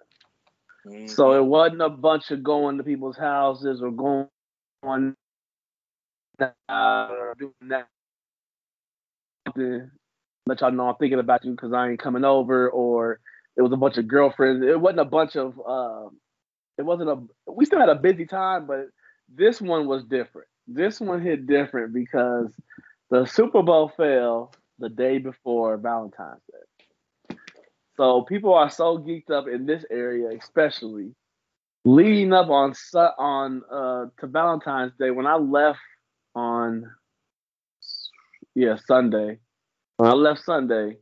Mm-hmm. 0.88 1.06
So 1.06 1.32
it 1.32 1.44
wasn't 1.44 1.82
a 1.82 1.88
bunch 1.88 2.30
of 2.30 2.42
going 2.42 2.78
to 2.78 2.84
people's 2.84 3.16
houses 3.16 3.82
or 3.82 3.90
going 3.90 4.28
on 4.82 5.14
uh, 6.68 7.08
doing 7.38 7.52
that 7.68 7.88
let 10.48 10.60
y'all 10.60 10.72
know 10.72 10.88
I'm 10.88 10.96
thinking 10.96 11.18
about 11.18 11.44
you 11.44 11.52
because 11.52 11.72
I 11.72 11.90
ain't 11.90 12.00
coming 12.00 12.24
over, 12.24 12.70
or 12.70 13.20
it 13.56 13.62
was 13.62 13.72
a 13.72 13.76
bunch 13.76 13.98
of 13.98 14.08
girlfriends. 14.08 14.64
It 14.66 14.80
wasn't 14.80 15.00
a 15.00 15.04
bunch 15.04 15.36
of. 15.36 15.60
Uh, 15.64 16.08
it 16.78 16.82
wasn't 16.82 17.10
a. 17.10 17.52
We 17.52 17.66
still 17.66 17.80
had 17.80 17.88
a 17.88 17.94
busy 17.94 18.26
time, 18.26 18.66
but 18.66 18.86
this 19.28 19.60
one 19.60 19.86
was 19.86 20.04
different. 20.04 20.48
This 20.66 21.00
one 21.00 21.22
hit 21.22 21.46
different 21.46 21.92
because 21.92 22.48
the 23.10 23.26
Super 23.26 23.62
Bowl 23.62 23.92
fell 23.96 24.52
the 24.78 24.88
day 24.88 25.18
before 25.18 25.76
Valentine's 25.76 26.42
Day. 26.50 26.67
So 27.98 28.22
people 28.22 28.54
are 28.54 28.70
so 28.70 28.96
geeked 28.96 29.30
up 29.30 29.48
in 29.48 29.66
this 29.66 29.84
area, 29.90 30.30
especially 30.38 31.14
leading 31.84 32.32
up 32.32 32.48
on 32.48 32.72
on 33.18 33.62
uh 33.70 34.06
to 34.20 34.26
Valentine's 34.26 34.92
Day 34.98 35.10
when 35.10 35.26
I 35.26 35.34
left 35.34 35.80
on 36.34 36.90
yeah 38.54 38.76
Sunday. 38.86 39.38
When 39.96 40.08
I 40.08 40.14
left 40.14 40.44
Sunday 40.44 40.98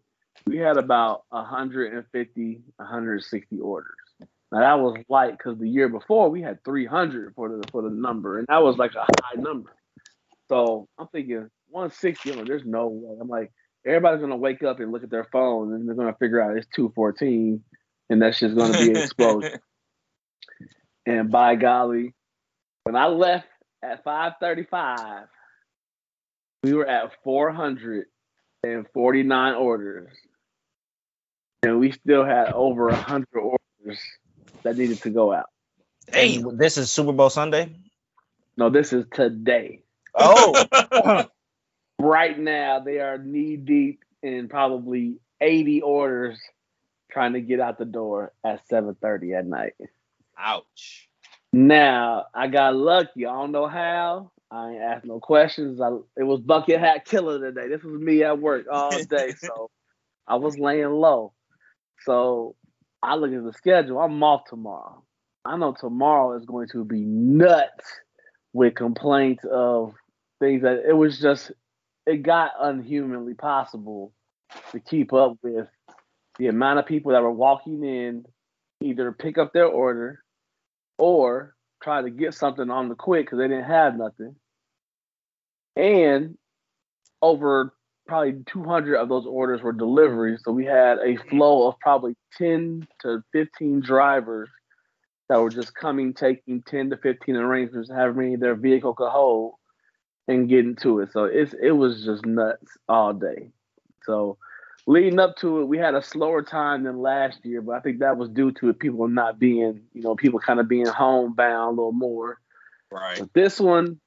we 0.47 0.57
had 0.57 0.79
about 0.79 1.25
150 1.31 2.61
160 2.77 3.61
orders. 3.61 3.91
Now 4.51 4.61
that 4.61 4.81
was 4.81 4.97
light 5.09 5.37
because 5.37 5.59
the 5.59 5.69
year 5.69 5.89
before 5.89 6.31
we 6.31 6.41
had 6.41 6.65
300 6.65 7.35
for 7.35 7.49
the 7.51 7.63
for 7.71 7.83
the 7.83 7.91
number 7.91 8.39
and 8.39 8.47
that 8.49 8.63
was 8.63 8.79
like 8.79 8.95
a 8.95 9.03
high 9.23 9.39
number. 9.39 9.75
So 10.49 10.89
I'm 10.99 11.09
thinking 11.09 11.51
160 11.69 12.31
I'm 12.31 12.39
like, 12.39 12.47
there's 12.47 12.65
no 12.65 12.87
way. 12.87 13.19
I'm 13.21 13.29
like 13.29 13.53
everybody's 13.87 14.21
gonna 14.21 14.37
wake 14.37 14.63
up 14.63 14.81
and 14.81 14.93
look 14.93 15.05
at 15.05 15.11
their 15.11 15.29
phone 15.33 15.73
and 15.73 15.89
they're 15.89 15.95
gonna 15.95 16.17
figure 16.19 16.41
out 16.41 16.57
it's 16.57 16.67
214 16.75 17.63
and 18.11 18.23
that's 18.23 18.39
just 18.39 18.57
gonna 18.57 18.77
be 18.77 18.91
an 18.91 18.97
explosion 18.97 19.55
and 21.07 21.31
by 21.31 21.55
golly, 21.55 22.13
when 22.85 22.97
I 22.97 23.07
left 23.07 23.47
at 23.83 24.05
535, 24.05 25.29
we 26.63 26.75
were 26.75 26.87
at 26.87 27.13
449 27.25 29.55
orders. 29.55 30.13
And 31.63 31.81
we 31.81 31.93
still 31.93 32.25
had 32.25 32.53
over 32.53 32.87
100 32.87 33.27
orders 33.35 33.99
that 34.63 34.77
needed 34.77 35.01
to 35.03 35.11
go 35.11 35.33
out. 35.33 35.47
Hey, 36.13 36.43
this 36.53 36.79
is 36.79 36.93
Super 36.93 37.13
Bowl 37.13 37.31
Sunday? 37.31 37.75
No, 38.57 38.71
this 38.71 38.93
is 38.93 39.05
today. 39.13 39.83
Oh. 40.15 40.65
right 42.01 42.39
now, 42.39 42.81
they 42.81 43.01
are 43.01 43.19
knee 43.19 43.57
deep 43.57 44.05
in 44.23 44.49
probably 44.49 45.17
80 45.41 45.83
orders 45.83 46.39
trying 47.11 47.35
to 47.35 47.41
get 47.41 47.61
out 47.61 47.79
the 47.79 47.85
door 47.85 48.33
at 48.45 48.67
7:30 48.69 49.39
at 49.39 49.47
night. 49.47 49.75
Ouch. 50.39 51.09
Now 51.53 52.27
I 52.35 52.49
got 52.49 52.77
lucky. 52.77 53.27
I 53.27 53.33
don't 53.33 53.53
know 53.53 53.67
how. 53.67 54.31
I 54.51 54.71
ain't 54.73 54.83
asked 54.83 55.05
no 55.07 55.19
questions. 55.19 55.81
I, 55.81 55.89
it 56.17 56.23
was 56.23 56.41
bucket 56.41 56.79
hat 56.79 57.05
killer 57.05 57.41
today. 57.41 57.69
This 57.69 57.83
was 57.83 58.01
me 58.01 58.23
at 58.23 58.39
work 58.39 58.67
all 58.71 59.03
day, 59.11 59.33
so 59.39 59.71
I 60.27 60.37
was 60.37 60.59
laying 60.59 60.91
low. 60.91 61.33
So 62.05 62.55
I 63.03 63.17
look 63.17 63.33
at 63.33 63.45
the 63.45 63.53
schedule. 63.53 63.99
I'm 63.99 64.23
off 64.23 64.45
tomorrow. 64.45 65.03
I 65.45 65.57
know 65.57 65.73
tomorrow 65.73 66.37
is 66.37 66.45
going 66.45 66.69
to 66.73 66.85
be 66.85 67.01
nuts 67.01 67.85
with 68.53 68.75
complaints 68.75 69.45
of 69.51 69.95
things 70.39 70.63
that 70.63 70.85
it 70.89 70.93
was 70.93 71.19
just 71.19 71.53
it 72.07 72.23
got 72.23 72.53
unhumanly 72.61 73.35
possible 73.35 74.13
to 74.73 74.81
keep 74.81 75.13
up 75.13 75.37
with 75.43 75.69
the 76.39 76.47
amount 76.47 76.79
of 76.79 76.87
people 76.87 77.13
that 77.13 77.23
were 77.23 77.33
walking 77.33 77.85
in 77.85 78.25
either 78.81 79.13
pick 79.13 79.39
up 79.39 79.53
their 79.53 79.67
order 79.67 80.23
or 80.99 81.55
try 81.83 82.03
to 82.03 82.11
get 82.11 82.35
something 82.35 82.71
on 82.71 82.89
the 82.89 82.95
quick 82.95 83.27
because 83.27 83.39
they 83.39 83.49
didn't 83.49 83.65
have 83.65 83.97
nothing. 83.97 84.37
And 85.75 86.37
over 87.23 87.75
probably 88.07 88.37
200 88.47 88.97
of 88.97 89.09
those 89.09 89.27
orders 89.27 89.63
were 89.63 89.73
deliveries. 89.73 90.41
So 90.45 90.53
we 90.53 90.65
had 90.65 90.99
a 90.99 91.17
flow 91.29 91.69
of 91.69 91.79
probably 91.81 92.15
10 92.39 92.87
to 93.03 93.23
15 93.33 93.81
drivers 93.81 94.49
that 95.29 95.41
were 95.41 95.51
just 95.51 95.75
coming, 95.75 96.15
taking 96.15 96.63
10 96.63 96.91
to 96.91 96.97
15 96.99 97.35
arrangements, 97.35 97.91
however 97.91 98.15
many 98.15 98.37
their 98.37 98.55
vehicle 98.55 98.95
could 98.95 99.11
hold, 99.11 99.55
and 100.29 100.49
getting 100.49 100.77
to 100.77 101.01
it. 101.01 101.13
So 101.13 101.25
it's 101.25 101.55
it 101.61 101.73
was 101.73 102.05
just 102.05 102.27
nuts 102.27 102.77
all 102.89 103.13
day. 103.13 103.51
So 104.05 104.39
leading 104.87 105.19
up 105.19 105.37
to 105.39 105.61
it, 105.61 105.65
we 105.67 105.79
had 105.79 105.95
a 105.95 106.03
slower 106.03 106.43
time 106.43 106.85
than 106.85 107.01
last 107.01 107.45
year, 107.45 107.61
but 107.61 107.77
I 107.77 107.81
think 107.81 107.99
that 108.01 108.17
was 108.17 108.29
due 108.31 108.53
to 108.53 108.73
people 108.73 109.09
not 109.09 109.39
being, 109.39 109.83
you 109.93 110.03
know, 110.03 110.15
people 110.15 110.39
kind 110.39 110.61
of 110.61 110.69
being 110.69 110.87
homebound 110.87 111.79
a 111.79 111.81
little 111.81 111.93
more. 111.93 112.39
Right. 112.91 113.19
But 113.19 113.33
this 113.33 113.59
one, 113.59 114.01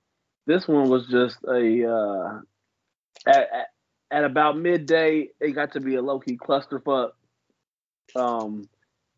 this 0.45 0.67
one 0.67 0.89
was 0.89 1.08
just 1.08 1.38
a 1.43 1.89
uh, 1.89 2.39
at, 3.25 3.53
at, 3.53 3.67
at 4.12 4.23
about 4.23 4.58
midday, 4.58 5.29
it 5.39 5.51
got 5.51 5.73
to 5.73 5.79
be 5.79 5.95
a 5.95 6.01
low 6.01 6.19
key 6.19 6.38
clusterfuck. 6.38 7.12
Um, 8.15 8.67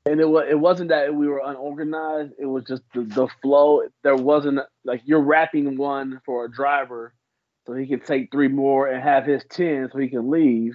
and 0.05 0.19
it 0.19 0.27
was 0.27 0.45
it 0.49 0.59
wasn't 0.59 0.89
that 0.89 1.13
we 1.13 1.27
were 1.27 1.41
unorganized. 1.43 2.33
It 2.39 2.45
was 2.45 2.63
just 2.65 2.83
the, 2.93 3.01
the 3.01 3.27
flow. 3.41 3.81
There 4.03 4.15
wasn't 4.15 4.59
like 4.83 5.01
you're 5.05 5.21
wrapping 5.21 5.77
one 5.77 6.21
for 6.25 6.45
a 6.45 6.51
driver, 6.51 7.13
so 7.65 7.73
he 7.73 7.87
can 7.87 7.99
take 7.99 8.31
three 8.31 8.47
more 8.47 8.87
and 8.87 9.01
have 9.01 9.25
his 9.25 9.43
ten, 9.49 9.89
so 9.91 9.99
he 9.99 10.09
can 10.09 10.29
leave 10.29 10.73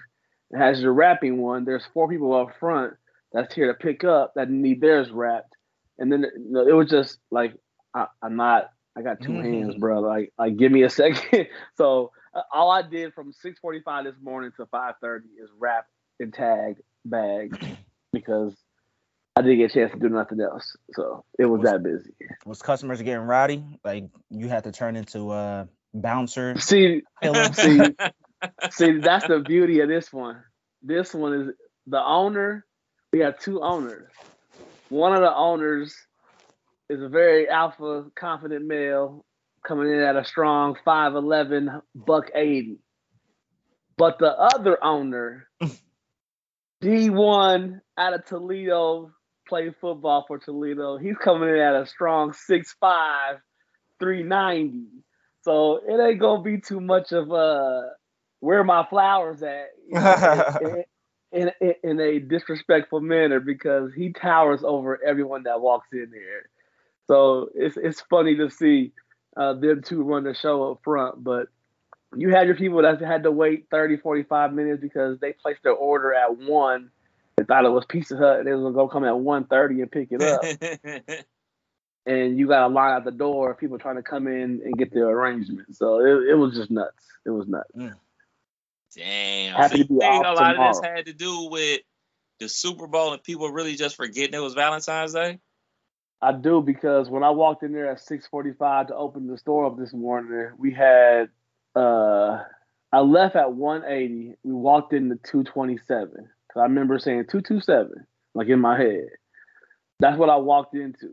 has 0.55 0.81
your 0.81 0.93
wrapping 0.93 1.39
one. 1.39 1.65
There's 1.65 1.87
four 1.93 2.09
people 2.09 2.35
up 2.35 2.51
front 2.61 2.95
that's 3.33 3.55
here 3.55 3.67
to 3.67 3.75
pick 3.75 4.05
up 4.05 4.33
that 4.37 4.51
need 4.51 4.81
theirs 4.81 5.11
wrapped, 5.11 5.55
and 5.99 6.13
then 6.13 6.25
it 6.25 6.75
was 6.75 6.89
just 6.89 7.19
like 7.31 7.55
I, 7.95 8.07
am 8.23 8.37
not. 8.37 8.71
I 8.97 9.03
got 9.03 9.21
2 9.21 9.29
mm-hmm. 9.29 9.43
hands, 9.43 9.75
bro. 9.75 10.01
Like, 10.01 10.33
like 10.39 10.57
give 10.57 10.73
me 10.73 10.83
a 10.83 10.91
second. 10.91 11.49
so 11.77 12.13
uh, 12.35 12.43
all 12.53 12.71
I 12.71 12.83
did 12.83 13.13
from 13.15 13.33
6:45 13.45 14.05
this 14.05 14.15
morning 14.23 14.53
to 14.57 14.67
5:30 14.67 15.21
is 15.43 15.51
wrap 15.59 15.87
and 16.21 16.33
tag 16.33 16.77
bags 17.05 17.59
because 18.13 18.55
I 19.37 19.43
didn't 19.43 19.59
get 19.59 19.71
a 19.71 19.75
chance 19.75 19.93
to 19.93 19.99
do 19.99 20.09
nothing 20.09 20.41
else. 20.41 20.77
So 20.95 21.25
it 21.39 21.45
was, 21.45 21.61
was 21.61 21.71
that 21.71 21.83
busy. 21.83 22.15
Was 22.47 22.63
customers 22.63 23.03
getting 23.03 23.21
rowdy? 23.21 23.65
Like 23.85 24.05
you 24.31 24.49
had 24.49 24.65
to 24.65 24.73
turn 24.73 24.97
into 24.97 25.33
a 25.33 25.69
bouncer? 25.93 26.59
See, 26.59 27.03
see, 27.53 27.81
See, 28.71 28.99
that's 28.99 29.27
the 29.27 29.41
beauty 29.41 29.81
of 29.81 29.89
this 29.89 30.13
one. 30.13 30.43
This 30.83 31.15
one 31.15 31.35
is 31.35 31.55
the 31.87 32.03
owner. 32.03 32.65
We 33.13 33.21
have 33.21 33.39
two 33.39 33.63
owners. 33.63 34.11
One 34.89 35.15
of 35.15 35.21
the 35.21 35.35
owners 35.35 35.95
is 36.89 37.03
a 37.03 37.09
very 37.09 37.49
alpha, 37.49 38.07
confident 38.15 38.67
male 38.67 39.25
coming 39.67 39.91
in 39.91 40.01
at 40.01 40.17
a 40.17 40.25
strong 40.25 40.77
5'11, 40.87 41.81
buck 41.95 42.31
80. 42.35 42.79
But 43.97 44.19
the 44.19 44.31
other 44.31 44.83
owner, 44.85 45.49
D1 46.83 47.81
out 47.99 48.15
of 48.15 48.25
Toledo, 48.27 49.13
played 49.47 49.75
football 49.81 50.25
for 50.27 50.39
Toledo. 50.39 50.97
He's 50.97 51.17
coming 51.17 51.49
in 51.49 51.57
at 51.57 51.75
a 51.75 51.87
strong 51.87 52.33
6'5, 52.33 53.39
390. 53.99 54.87
So 55.43 55.81
it 55.87 56.01
ain't 56.01 56.21
gonna 56.21 56.43
be 56.43 56.59
too 56.59 56.81
much 56.81 57.13
of 57.13 57.31
a 57.31 57.91
where 58.41 58.65
my 58.65 58.85
flowers 58.89 59.43
at 59.43 59.69
in, 60.61 60.85
in, 61.33 61.51
in, 61.61 61.75
in, 61.83 62.01
a 62.01 62.19
disrespectful 62.19 63.01
manner 63.01 63.41
because 63.41 63.93
he 63.95 64.13
towers 64.13 64.61
over 64.65 65.03
everyone 65.05 65.45
that 65.45 65.61
walks 65.61 65.89
in 65.93 66.11
there. 66.11 66.49
So 67.07 67.51
it's 67.55 67.77
it's 67.77 68.01
funny 68.03 68.37
to 68.37 68.51
see 68.51 68.93
uh, 69.37 69.55
them 69.55 69.83
two 69.83 70.03
run 70.03 70.25
the 70.25 70.35
show 70.35 70.73
up 70.73 70.81
front, 70.83 71.23
but 71.23 71.47
you 72.17 72.31
had 72.31 72.47
your 72.47 72.57
people 72.57 72.83
that 72.83 73.01
had 73.01 73.23
to 73.25 73.31
wait 73.31 73.67
30, 73.71 73.99
45 73.99 74.53
minutes 74.53 74.81
because 74.81 75.19
they 75.21 75.33
placed 75.33 75.63
their 75.63 75.73
order 75.73 76.15
at 76.15 76.39
one 76.39 76.91
and 77.39 77.47
thought 77.47 77.65
it 77.65 77.71
was 77.71 77.85
Pizza 77.87 78.17
Hut 78.17 78.39
and 78.39 78.47
they 78.47 78.53
was 78.53 78.63
gonna 78.63 78.75
go 78.75 78.89
come 78.89 79.05
at 79.05 79.13
1.30 79.13 79.83
and 79.83 79.93
pick 79.93 80.09
it 80.11 80.23
up. 80.23 80.43
and 82.07 82.39
you 82.39 82.47
got 82.47 82.67
a 82.67 82.73
line 82.73 82.97
at 82.97 83.05
the 83.05 83.11
door 83.11 83.51
of 83.51 83.59
people 83.59 83.79
trying 83.79 83.97
to 83.97 84.03
come 84.03 84.27
in 84.27 84.63
and 84.65 84.77
get 84.79 84.93
their 84.93 85.09
arrangement. 85.09 85.77
So 85.77 86.01
it, 86.01 86.31
it 86.31 86.35
was 86.35 86.55
just 86.55 86.71
nuts. 86.71 87.05
It 87.25 87.31
was 87.31 87.47
nuts. 87.47 87.71
Mm. 87.77 87.95
Damn. 88.95 89.55
Happy 89.55 89.75
so 89.75 89.79
you 89.79 89.85
think 90.01 90.03
a 90.03 90.29
lot 90.31 90.53
tomorrow. 90.53 90.71
of 90.71 90.77
this 90.77 90.85
had 90.85 91.07
to 91.07 91.13
do 91.13 91.49
with 91.51 91.81
the 92.39 92.49
Super 92.49 92.87
Bowl 92.87 93.13
and 93.13 93.23
people 93.23 93.51
really 93.51 93.77
just 93.77 93.97
forgetting 93.97 94.35
it 94.35 94.39
was 94.43 94.55
Valentine's 94.55 95.13
Day? 95.13 95.39
I 96.23 96.33
do 96.33 96.63
because 96.63 97.11
when 97.11 97.23
I 97.23 97.31
walked 97.31 97.63
in 97.63 97.73
there 97.73 97.91
at 97.91 97.99
6:45 97.99 98.89
to 98.89 98.97
open 98.97 99.27
the 99.27 99.37
store 99.37 99.67
up 99.67 99.77
this 99.77 99.93
morning, 99.93 100.53
we 100.59 100.73
had 100.73 101.29
uh 101.75 102.43
I 102.93 103.01
left 103.01 103.37
at 103.37 103.53
180. 103.53 104.37
We 104.43 104.53
walked 104.53 104.95
into 104.95 105.17
227. 105.17 106.31
Cause 106.57 106.63
I 106.63 106.69
remember 106.69 106.99
saying 106.99 107.27
227 107.31 108.07
like 108.35 108.49
in 108.49 108.61
my 108.61 108.79
head. 108.79 109.09
That's 110.01 110.17
what 110.17 110.31
I 110.31 110.37
walked 110.37 110.75
into. 110.75 111.13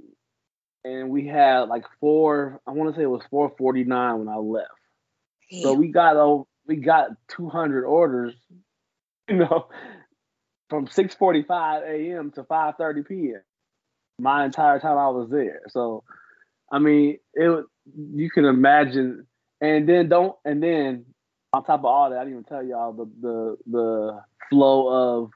And 0.85 1.09
we 1.09 1.27
had 1.27 1.67
like 1.67 1.83
four, 1.99 2.61
I 2.65 2.71
want 2.71 2.93
to 2.93 2.97
say 2.97 3.03
it 3.03 3.07
was 3.07 3.23
449 3.29 4.19
when 4.19 4.29
I 4.29 4.37
left. 4.37 4.69
Damn. 5.51 5.61
So 5.63 5.73
we 5.73 5.89
got 5.89 6.15
over 6.15 6.45
we 6.65 6.77
got 6.77 7.09
200 7.27 7.83
orders, 7.83 8.33
you 9.27 9.35
know, 9.35 9.67
from 10.69 10.87
6:45 10.87 11.89
a.m. 11.89 12.31
to 12.35 12.43
5:30 12.43 13.05
p.m. 13.05 13.41
My 14.19 14.45
entire 14.45 14.79
time 14.79 14.97
I 14.97 15.09
was 15.09 15.29
there. 15.29 15.59
So, 15.67 16.05
I 16.71 16.79
mean, 16.79 17.17
it 17.33 17.65
you 18.15 18.29
can 18.29 18.45
imagine, 18.45 19.27
and 19.59 19.89
then 19.89 20.07
don't, 20.07 20.37
and 20.45 20.63
then 20.63 21.05
on 21.53 21.63
top 21.63 21.81
of 21.81 21.85
all 21.85 22.09
that, 22.09 22.19
I 22.19 22.23
didn't 22.23 22.39
even 22.39 22.43
tell 22.43 22.63
y'all 22.63 22.93
the 22.93 23.05
the 23.21 23.57
the 23.67 24.23
flow 24.49 25.21
of, 25.21 25.31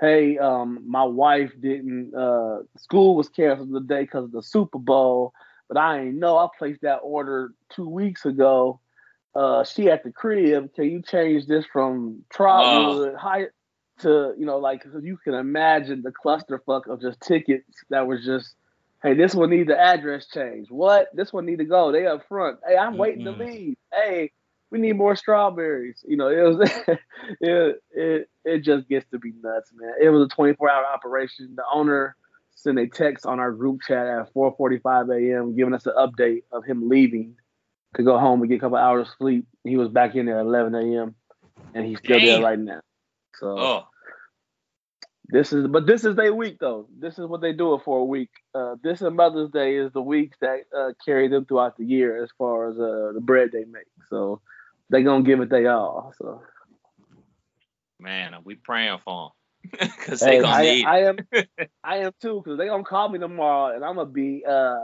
hey, 0.00 0.38
um, 0.38 0.84
my 0.86 1.04
wife 1.04 1.52
didn't, 1.60 2.14
uh, 2.14 2.58
school 2.76 3.16
was 3.16 3.28
canceled 3.28 3.72
today 3.72 4.02
because 4.02 4.24
of 4.24 4.32
the 4.32 4.42
Super 4.42 4.78
Bowl, 4.78 5.32
but 5.68 5.76
I 5.76 6.00
ain't 6.00 6.16
know 6.16 6.38
I 6.38 6.48
placed 6.58 6.82
that 6.82 6.96
order 6.96 7.52
two 7.70 7.88
weeks 7.88 8.24
ago 8.24 8.80
uh, 9.36 9.64
she 9.64 9.90
at 9.90 10.02
the 10.02 10.10
crib. 10.10 10.74
Can 10.74 10.84
you 10.84 11.02
change 11.02 11.46
this 11.46 11.66
from 11.66 12.24
Trotwood 12.30 13.14
uh. 13.14 13.18
high 13.18 13.46
to 14.00 14.34
you 14.38 14.44
know 14.44 14.58
like 14.58 14.82
so 14.82 14.98
you 14.98 15.16
can 15.16 15.32
imagine 15.32 16.02
the 16.02 16.12
clusterfuck 16.12 16.86
of 16.86 17.00
just 17.00 17.18
tickets 17.20 17.82
that 17.88 18.06
was 18.06 18.24
just 18.24 18.54
Hey, 19.02 19.14
this 19.14 19.34
one 19.34 19.50
need 19.50 19.68
the 19.68 19.78
address 19.78 20.26
change. 20.26 20.70
What? 20.70 21.14
This 21.14 21.32
one 21.32 21.44
need 21.44 21.58
to 21.58 21.64
go. 21.64 21.92
They 21.92 22.06
up 22.06 22.26
front. 22.28 22.58
Hey, 22.66 22.76
I'm 22.76 22.96
waiting 22.96 23.24
Mm-mm. 23.24 23.38
to 23.38 23.44
leave. 23.44 23.76
Hey, 23.92 24.32
we 24.76 24.82
need 24.82 24.96
more 24.96 25.16
strawberries. 25.16 26.04
You 26.06 26.16
know, 26.16 26.28
it 26.28 26.42
was 26.42 26.70
it, 27.40 27.82
it 27.92 28.30
it 28.44 28.58
just 28.60 28.88
gets 28.88 29.08
to 29.10 29.18
be 29.18 29.32
nuts, 29.42 29.70
man. 29.74 29.92
It 30.00 30.10
was 30.10 30.26
a 30.26 30.34
24 30.34 30.70
hour 30.70 30.84
operation. 30.84 31.54
The 31.56 31.64
owner 31.72 32.16
sent 32.54 32.78
a 32.78 32.86
text 32.86 33.26
on 33.26 33.40
our 33.40 33.52
group 33.52 33.80
chat 33.86 34.06
at 34.06 34.32
4:45 34.34 35.34
a.m. 35.34 35.56
giving 35.56 35.74
us 35.74 35.86
an 35.86 35.94
update 35.98 36.42
of 36.52 36.64
him 36.64 36.88
leaving 36.88 37.36
to 37.96 38.02
go 38.02 38.18
home 38.18 38.40
and 38.40 38.48
get 38.48 38.56
a 38.56 38.60
couple 38.60 38.76
hours 38.76 39.08
of 39.08 39.14
sleep. 39.18 39.46
He 39.64 39.76
was 39.76 39.88
back 39.88 40.14
in 40.14 40.26
there 40.26 40.38
at 40.38 40.46
11 40.46 40.74
a.m. 40.74 41.14
and 41.74 41.86
he's 41.86 41.98
still 41.98 42.18
Damn. 42.18 42.26
there 42.26 42.42
right 42.42 42.58
now. 42.58 42.80
So 43.34 43.58
Oh, 43.58 43.86
this 45.28 45.52
is, 45.52 45.66
but 45.66 45.86
this 45.86 46.04
is 46.04 46.14
their 46.14 46.34
week 46.34 46.58
though. 46.60 46.88
This 46.98 47.18
is 47.18 47.26
what 47.26 47.40
they 47.40 47.52
do 47.52 47.74
it 47.74 47.82
for 47.84 47.98
a 47.98 48.04
week. 48.04 48.30
Uh, 48.54 48.76
this 48.82 49.00
and 49.00 49.16
Mother's 49.16 49.50
Day 49.50 49.76
is 49.76 49.92
the 49.92 50.02
weeks 50.02 50.36
that 50.40 50.60
uh, 50.76 50.92
carry 51.04 51.28
them 51.28 51.44
throughout 51.46 51.76
the 51.76 51.84
year 51.84 52.22
as 52.22 52.30
far 52.38 52.70
as 52.70 52.78
uh, 52.78 53.12
the 53.14 53.20
bread 53.20 53.50
they 53.52 53.64
make. 53.64 53.88
So 54.08 54.40
they 54.90 55.02
gonna 55.02 55.24
give 55.24 55.40
it 55.40 55.50
they 55.50 55.66
all. 55.66 56.12
So 56.18 56.42
man, 58.00 58.34
we 58.44 58.54
praying 58.54 58.98
for 59.04 59.32
them 59.70 59.88
because 59.96 60.20
hey, 60.24 60.36
they 60.36 60.40
gonna 60.40 60.52
I, 60.54 60.62
need. 60.62 60.84
I 60.86 60.98
am, 61.00 61.18
I 61.84 61.96
am 61.98 62.12
too, 62.20 62.42
because 62.42 62.58
they 62.58 62.66
gonna 62.66 62.84
call 62.84 63.08
me 63.08 63.18
tomorrow 63.18 63.74
and 63.74 63.84
I'm 63.84 63.96
gonna 63.96 64.10
be 64.10 64.44
uh, 64.48 64.76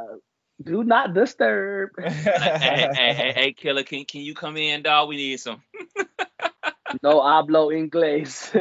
do 0.62 0.84
not 0.84 1.14
disturb. 1.14 1.90
hey, 1.98 2.10
hey, 2.36 2.88
hey, 2.92 3.12
hey, 3.14 3.32
hey, 3.34 3.52
killer, 3.52 3.82
can 3.82 4.04
can 4.04 4.22
you 4.22 4.34
come 4.34 4.56
in, 4.56 4.82
dog? 4.82 5.08
We 5.08 5.16
need 5.16 5.40
some. 5.40 5.62
no 7.02 7.20
hablo 7.20 7.70
inglés. 7.72 8.52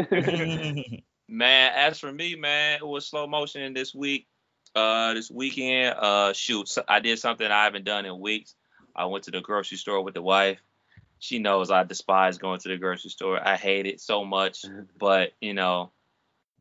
Man, 1.28 1.72
as 1.74 1.98
for 1.98 2.12
me, 2.12 2.36
man, 2.36 2.80
it 2.82 2.86
was 2.86 3.08
slow 3.08 3.26
motion 3.26 3.74
this 3.74 3.96
week. 3.96 4.28
Uh, 4.76 5.14
this 5.14 5.30
weekend, 5.30 5.96
uh, 5.98 6.32
shoot, 6.34 6.68
so- 6.68 6.84
I 6.88 7.00
did 7.00 7.20
something 7.20 7.46
I 7.46 7.66
haven't 7.66 7.84
done 7.86 8.06
in 8.06 8.20
weeks. 8.20 8.56
I 8.96 9.06
went 9.06 9.26
to 9.26 9.32
the 9.32 9.42
grocery 9.42 9.78
store 9.78 10.02
with 10.02 10.14
the 10.14 10.22
wife. 10.22 10.60
She 11.22 11.38
knows 11.38 11.70
I 11.70 11.84
despise 11.84 12.40
going 12.40 12.60
to 12.62 12.68
the 12.68 12.78
grocery 12.78 13.12
store. 13.12 13.40
I 13.40 13.56
hate 13.56 13.86
it 13.86 14.02
so 14.02 14.26
much. 14.26 14.64
Mm-hmm. 14.64 14.82
But 14.98 15.34
you 15.40 15.54
know, 15.54 15.92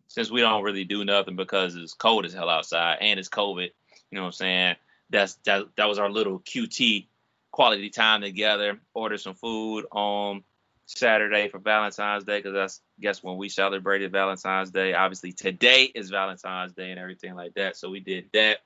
since 0.06 0.30
we 0.30 0.42
don't 0.42 0.62
really 0.62 0.84
do 0.84 1.02
nothing 1.02 1.34
because 1.34 1.74
it's 1.74 1.94
cold 1.94 2.26
as 2.26 2.34
hell 2.34 2.50
outside 2.50 2.98
and 3.00 3.18
it's 3.18 3.30
COVID, 3.30 3.70
you 4.10 4.16
know 4.16 4.20
what 4.20 4.26
I'm 4.26 4.32
saying? 4.32 4.76
That's 5.08 5.36
that 5.46 5.64
that 5.76 5.88
was 5.88 5.98
our 5.98 6.10
little 6.10 6.40
QT 6.40 7.06
quality 7.50 7.88
time 7.88 8.20
together. 8.20 8.78
Ordered 8.92 9.22
some 9.22 9.34
food 9.34 9.86
on 9.92 10.44
Saturday 10.84 11.48
for 11.48 11.58
Valentine's 11.58 12.24
Day 12.24 12.38
because 12.38 12.52
that's 12.52 12.82
guess 13.00 13.22
when 13.22 13.38
we 13.38 13.48
celebrated 13.48 14.12
Valentine's 14.12 14.70
Day. 14.70 14.92
Obviously 14.92 15.32
today 15.32 15.84
is 15.84 16.10
Valentine's 16.10 16.74
Day 16.74 16.90
and 16.90 17.00
everything 17.00 17.34
like 17.34 17.54
that. 17.54 17.78
So 17.78 17.88
we 17.88 18.00
did 18.00 18.26
that. 18.34 18.58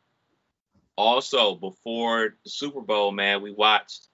Also, 0.97 1.55
before 1.55 2.35
the 2.43 2.51
Super 2.51 2.81
Bowl, 2.81 3.13
man, 3.13 3.43
we 3.43 3.53
watched 3.53 4.09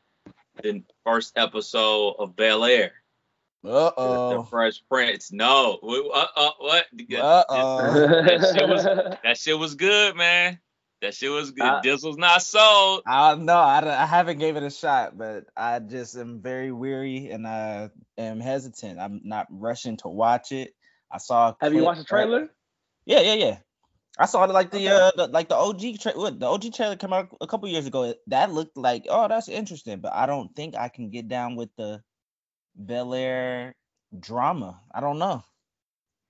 the 0.63 0.83
first 1.05 1.33
episode 1.37 2.17
of 2.19 2.37
Bel 2.37 2.65
Air. 2.65 2.93
Uh 3.65 3.91
oh. 3.97 4.31
The 4.31 4.37
oh. 4.37 4.43
Fresh 4.45 4.83
Prince. 4.89 5.33
No. 5.33 5.79
Uh, 5.83 6.27
uh, 6.37 6.51
what? 6.59 6.87
Uh 7.19 7.45
oh. 7.49 7.93
That 8.25 8.53
shit 8.55 8.69
was- 8.69 8.85
That 9.23 9.37
shit 9.37 9.59
was 9.59 9.75
good, 9.75 10.17
man. 10.17 10.59
That 11.03 11.15
shit 11.15 11.31
was 11.31 11.51
good. 11.51 11.65
I- 11.67 11.81
was 11.83 12.17
not 12.19 12.43
sold. 12.43 13.03
I 13.07 13.35
no, 13.35 13.57
I, 13.59 13.81
don't- 13.81 13.91
I 13.91 14.07
haven't 14.07 14.39
gave 14.39 14.57
it 14.57 14.63
a 14.63 14.71
shot, 14.71 15.17
but 15.17 15.47
I 15.57 15.79
just 15.79 16.17
am 16.17 16.41
very 16.41 16.73
weary 16.73 17.31
and 17.31 17.47
I 17.47 17.91
am 18.19 18.41
hesitant. 18.41 18.99
I'm 18.99 19.21
not 19.25 19.47
rushing 19.51 19.97
to 19.99 20.09
watch 20.09 20.53
it. 20.53 20.75
I 21.11 21.19
saw. 21.19 21.55
Have 21.61 21.75
you 21.75 21.83
watched 21.85 22.01
the 22.01 22.05
trailer? 22.05 22.49
Yeah, 23.07 23.21
yeah, 23.21 23.35
yeah. 23.35 23.59
I 24.21 24.27
saw 24.27 24.45
it 24.45 24.51
like 24.51 24.71
the 24.71 24.77
Okay. 24.77 24.89
uh 24.91 25.11
the, 25.17 25.27
like 25.29 25.49
the 25.49 25.57
OG 25.57 25.99
tra- 25.99 26.13
what 26.13 26.39
the 26.39 26.47
OG 26.47 26.75
trailer 26.75 26.97
came 26.97 27.15
out 27.15 27.35
a 27.41 27.47
couple 27.47 27.69
years 27.71 27.87
ago. 27.87 28.15
That 28.27 28.53
looked 28.53 28.77
like 28.77 29.07
oh 29.09 29.29
that's 29.29 29.49
interesting, 29.49 30.01
but 30.01 30.13
I 30.13 30.27
don't 30.27 30.55
think 30.55 30.77
I 30.77 30.91
can 30.91 31.09
get 31.09 31.27
down 31.27 31.57
with 31.57 31.71
the 31.77 32.03
Bel 32.77 33.15
Air 33.15 33.75
drama. 34.19 34.79
I 34.93 35.01
don't 35.01 35.19
know. 35.19 35.43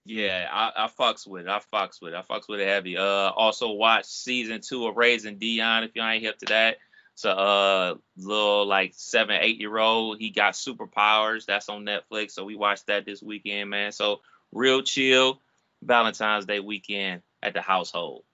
Yeah, 0.07 0.49
I, 0.51 0.85
I 0.85 0.89
fucks 0.89 1.27
with 1.27 1.43
it. 1.43 1.49
I 1.49 1.61
fucks 1.73 2.01
with 2.01 2.15
it. 2.15 2.17
I 2.17 2.23
fucks 2.23 2.49
with 2.49 2.61
it 2.61 2.69
heavy. 2.69 2.97
Uh, 2.97 3.03
also 3.31 3.73
watch 3.73 4.07
season 4.07 4.61
two 4.61 4.87
of 4.87 4.97
Raising 4.97 5.39
Dion 5.39 5.83
if 5.83 5.91
you 5.95 6.03
ain't 6.03 6.23
hip 6.23 6.39
to 6.39 6.47
that. 6.47 6.79
It's 7.15 7.25
a 7.25 7.37
uh, 7.37 7.95
little 8.17 8.67
like 8.67 8.93
seven, 8.95 9.37
eight 9.41 9.59
year 9.59 9.77
old. 9.79 10.19
He 10.21 10.31
got 10.31 10.55
superpowers. 10.55 11.45
That's 11.45 11.69
on 11.69 11.85
Netflix. 11.85 12.31
So 12.31 12.45
we 12.45 12.55
watched 12.55 12.87
that 12.87 13.05
this 13.05 13.21
weekend, 13.21 13.69
man. 13.69 13.91
So 13.93 14.21
real 14.53 14.83
chill 14.83 15.41
Valentine's 15.83 16.47
Day 16.47 16.61
weekend 16.61 17.23
at 17.43 17.55
the 17.55 17.63
household. 17.63 18.25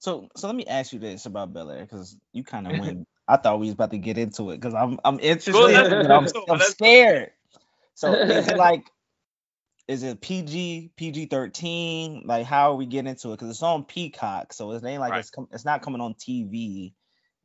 So 0.00 0.28
so 0.36 0.46
let 0.48 0.56
me 0.56 0.66
ask 0.66 0.92
you 0.92 0.98
this 1.00 1.26
about 1.26 1.52
Bel 1.54 1.70
Air 1.70 1.82
because 1.82 2.16
you 2.32 2.44
kind 2.44 2.68
of 2.68 2.74
went. 2.76 3.08
I 3.28 3.38
thought 3.38 3.60
we 3.60 3.66
was 3.66 3.74
about 3.74 3.92
to 3.92 3.98
get 3.98 4.18
into 4.18 4.50
it 4.52 4.58
because 4.60 4.74
I'm 4.74 5.00
I'm 5.04 5.20
interested, 5.20 6.08
I'm, 6.10 6.28
I'm 6.48 6.60
scared. 6.60 7.32
So 7.94 8.24
is 8.28 8.48
it 8.48 8.56
like 8.56 8.84
is 9.88 10.02
it 10.04 10.20
PG 10.22 10.92
PG 10.96 11.26
thirteen? 11.26 12.24
Like 12.26 12.46
how 12.46 12.72
are 12.72 12.76
we 12.76 12.86
getting 12.86 13.10
into 13.10 13.30
it? 13.30 13.34
Because 13.38 13.50
it's 13.50 13.62
on 13.64 13.84
Peacock, 13.84 14.52
so 14.54 14.72
it 14.72 14.84
ain't 14.84 15.00
like 15.00 15.14
Right. 15.14 15.16
it's 15.16 15.30
com- 15.30 15.48
it's 15.52 15.64
not 15.66 15.82
coming 15.82 16.00
on 16.02 16.14
TV. 16.14 16.94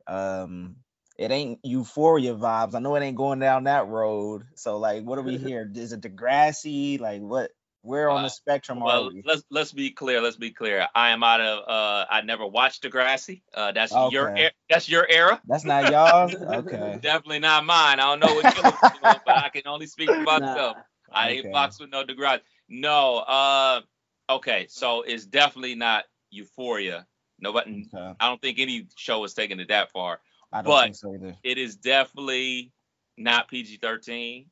Um, 0.08 0.76
it 1.18 1.30
ain't 1.32 1.60
Euphoria 1.64 2.34
vibes. 2.34 2.74
I 2.74 2.80
know 2.80 2.96
it 2.96 3.02
ain't 3.02 3.16
going 3.16 3.40
down 3.40 3.64
that 3.64 3.88
road. 3.88 4.44
So 4.56 4.78
like, 4.78 5.04
what 5.04 5.18
are 5.18 5.22
we 5.24 5.36
here? 5.38 5.70
Is 5.74 5.92
it 5.92 6.02
Degrassi? 6.02 7.00
Like 7.00 7.22
what? 7.22 7.52
Where 7.82 8.10
on 8.10 8.20
Uh, 8.20 8.22
the 8.24 8.28
spectrum 8.28 8.82
are 8.82 8.86
Well, 8.86 9.08
we? 9.08 9.22
let's 9.24 9.42
let's 9.50 9.72
be 9.72 9.90
clear. 9.90 10.20
Let's 10.20 10.36
be 10.36 10.50
clear. 10.50 10.86
I 10.94 11.10
am 11.10 11.22
out 11.24 11.40
of. 11.40 11.66
Uh, 11.66 12.06
I 12.10 12.20
never 12.20 12.46
watched 12.46 12.82
Degrassi. 12.82 13.40
Uh, 13.54 13.72
that's 13.72 13.92
your 14.10 14.32
Okay. 14.32 14.48
e- 14.48 14.50
that's 14.68 14.86
your 14.88 15.06
era. 15.08 15.40
That's 15.46 15.64
not 15.64 15.90
y'all's. 15.90 16.34
Okay. 16.60 16.98
Definitely 17.00 17.38
not 17.38 17.64
mine. 17.64 17.98
I 17.98 18.04
don't 18.04 18.20
know 18.20 18.34
what 18.34 18.44
you're 18.54 18.70
doing, 18.70 18.74
but 19.02 19.28
I 19.28 19.48
can 19.48 19.62
only 19.66 19.86
speak 19.86 20.10
for 20.10 20.20
myself. 20.22 20.76
Nah. 20.76 20.82
I 21.12 21.30
ain't 21.30 21.40
Okay. 21.46 21.52
box 21.52 21.80
with 21.80 21.90
no 21.90 22.04
Degrassi. 22.04 22.40
No. 22.68 23.18
Uh. 23.18 23.80
Okay. 24.28 24.66
So 24.68 25.00
it's 25.02 25.24
definitely 25.24 25.74
not 25.74 26.04
Euphoria. 26.30 27.06
Nobody. 27.38 27.88
Okay. 27.94 28.14
I 28.20 28.28
don't 28.28 28.42
think 28.42 28.58
any 28.58 28.88
show 28.96 29.24
is 29.24 29.32
taking 29.32 29.58
it 29.58 29.68
that 29.68 29.90
far. 29.90 30.20
I 30.52 30.58
don't 30.60 30.66
But- 30.70 30.82
think 30.82 30.96
so 30.96 31.14
either. 31.14 31.34
It 31.42 31.56
is 31.56 31.76
definitely 31.76 32.72
not 33.16 33.48
PG-13. 33.48 34.46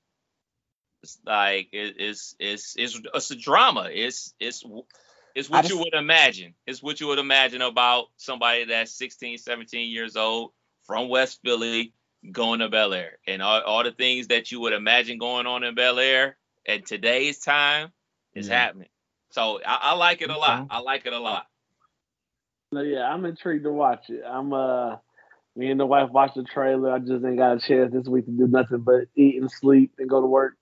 It's 1.02 1.18
like 1.24 1.68
it, 1.72 1.96
it's 1.98 2.34
it's 2.38 2.74
it's 2.76 3.00
it's 3.14 3.30
a 3.30 3.36
drama. 3.36 3.88
It's 3.92 4.34
it's 4.40 4.64
it's 5.34 5.48
I 5.50 5.60
what 5.60 5.68
you 5.68 5.78
would 5.78 5.94
imagine. 5.94 6.54
It's 6.66 6.82
what 6.82 7.00
you 7.00 7.06
would 7.08 7.18
imagine 7.18 7.62
about 7.62 8.06
somebody 8.16 8.64
that's 8.64 8.92
16, 8.92 9.38
17 9.38 9.90
years 9.90 10.16
old 10.16 10.52
from 10.84 11.08
West 11.08 11.40
Philly 11.44 11.92
going 12.32 12.60
to 12.60 12.68
Bel 12.68 12.92
Air. 12.92 13.18
And 13.26 13.40
all, 13.42 13.60
all 13.62 13.84
the 13.84 13.92
things 13.92 14.28
that 14.28 14.50
you 14.50 14.60
would 14.60 14.72
imagine 14.72 15.18
going 15.18 15.46
on 15.46 15.62
in 15.62 15.74
Bel 15.74 15.98
Air 15.98 16.36
at 16.66 16.86
today's 16.86 17.38
time 17.38 17.92
is 18.34 18.48
Yeah. 18.48 18.54
happening. 18.54 18.88
So 19.30 19.60
I, 19.64 19.78
I 19.82 19.94
like 19.94 20.22
it 20.22 20.30
a 20.30 20.38
lot. 20.38 20.66
I 20.70 20.80
like 20.80 21.06
it 21.06 21.12
a 21.12 21.18
lot. 21.18 21.46
No, 22.72 22.82
yeah, 22.82 23.04
I'm 23.04 23.24
intrigued 23.24 23.64
to 23.64 23.72
watch 23.72 24.10
it. 24.10 24.22
I'm 24.26 24.52
uh 24.52 24.96
me 25.56 25.70
and 25.70 25.80
the 25.80 25.86
wife 25.86 26.10
watched 26.10 26.36
the 26.36 26.44
trailer. 26.44 26.92
I 26.92 26.98
just 26.98 27.24
ain't 27.24 27.38
got 27.38 27.56
a 27.56 27.60
chance 27.60 27.92
this 27.92 28.06
week 28.06 28.26
to 28.26 28.30
do 28.30 28.46
nothing 28.46 28.78
but 28.80 29.06
eat 29.16 29.40
and 29.40 29.50
sleep 29.50 29.92
and 29.98 30.08
go 30.08 30.20
to 30.20 30.26
work. 30.26 30.54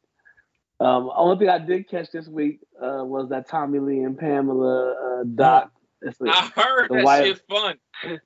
Um, 0.78 1.10
only 1.16 1.38
thing 1.38 1.48
I 1.48 1.58
did 1.58 1.88
catch 1.88 2.10
this 2.10 2.28
week 2.28 2.60
uh, 2.82 3.02
was 3.04 3.30
that 3.30 3.48
Tommy 3.48 3.78
Lee 3.78 4.00
and 4.02 4.18
Pamela 4.18 5.20
uh, 5.20 5.24
doc. 5.34 5.72
It's 6.02 6.20
a- 6.20 6.28
I 6.28 6.50
heard 6.54 6.90
The 6.90 6.96
that 6.96 7.04
wife- 7.04 7.24
shit 7.24 7.42
fun. 7.48 7.74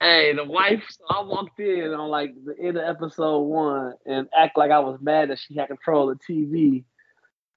hey, 0.00 0.32
the 0.34 0.44
wife. 0.44 0.84
So 0.88 1.04
I 1.10 1.22
walked 1.22 1.58
in 1.58 1.92
on 1.92 2.08
like 2.08 2.34
the 2.44 2.54
end 2.62 2.76
of 2.76 2.84
episode 2.84 3.40
one 3.40 3.94
and 4.06 4.28
act 4.36 4.56
like 4.56 4.70
I 4.70 4.78
was 4.78 4.98
mad 5.00 5.30
that 5.30 5.38
she 5.40 5.56
had 5.56 5.66
control 5.68 6.10
of 6.10 6.18
the 6.26 6.32
TV. 6.32 6.84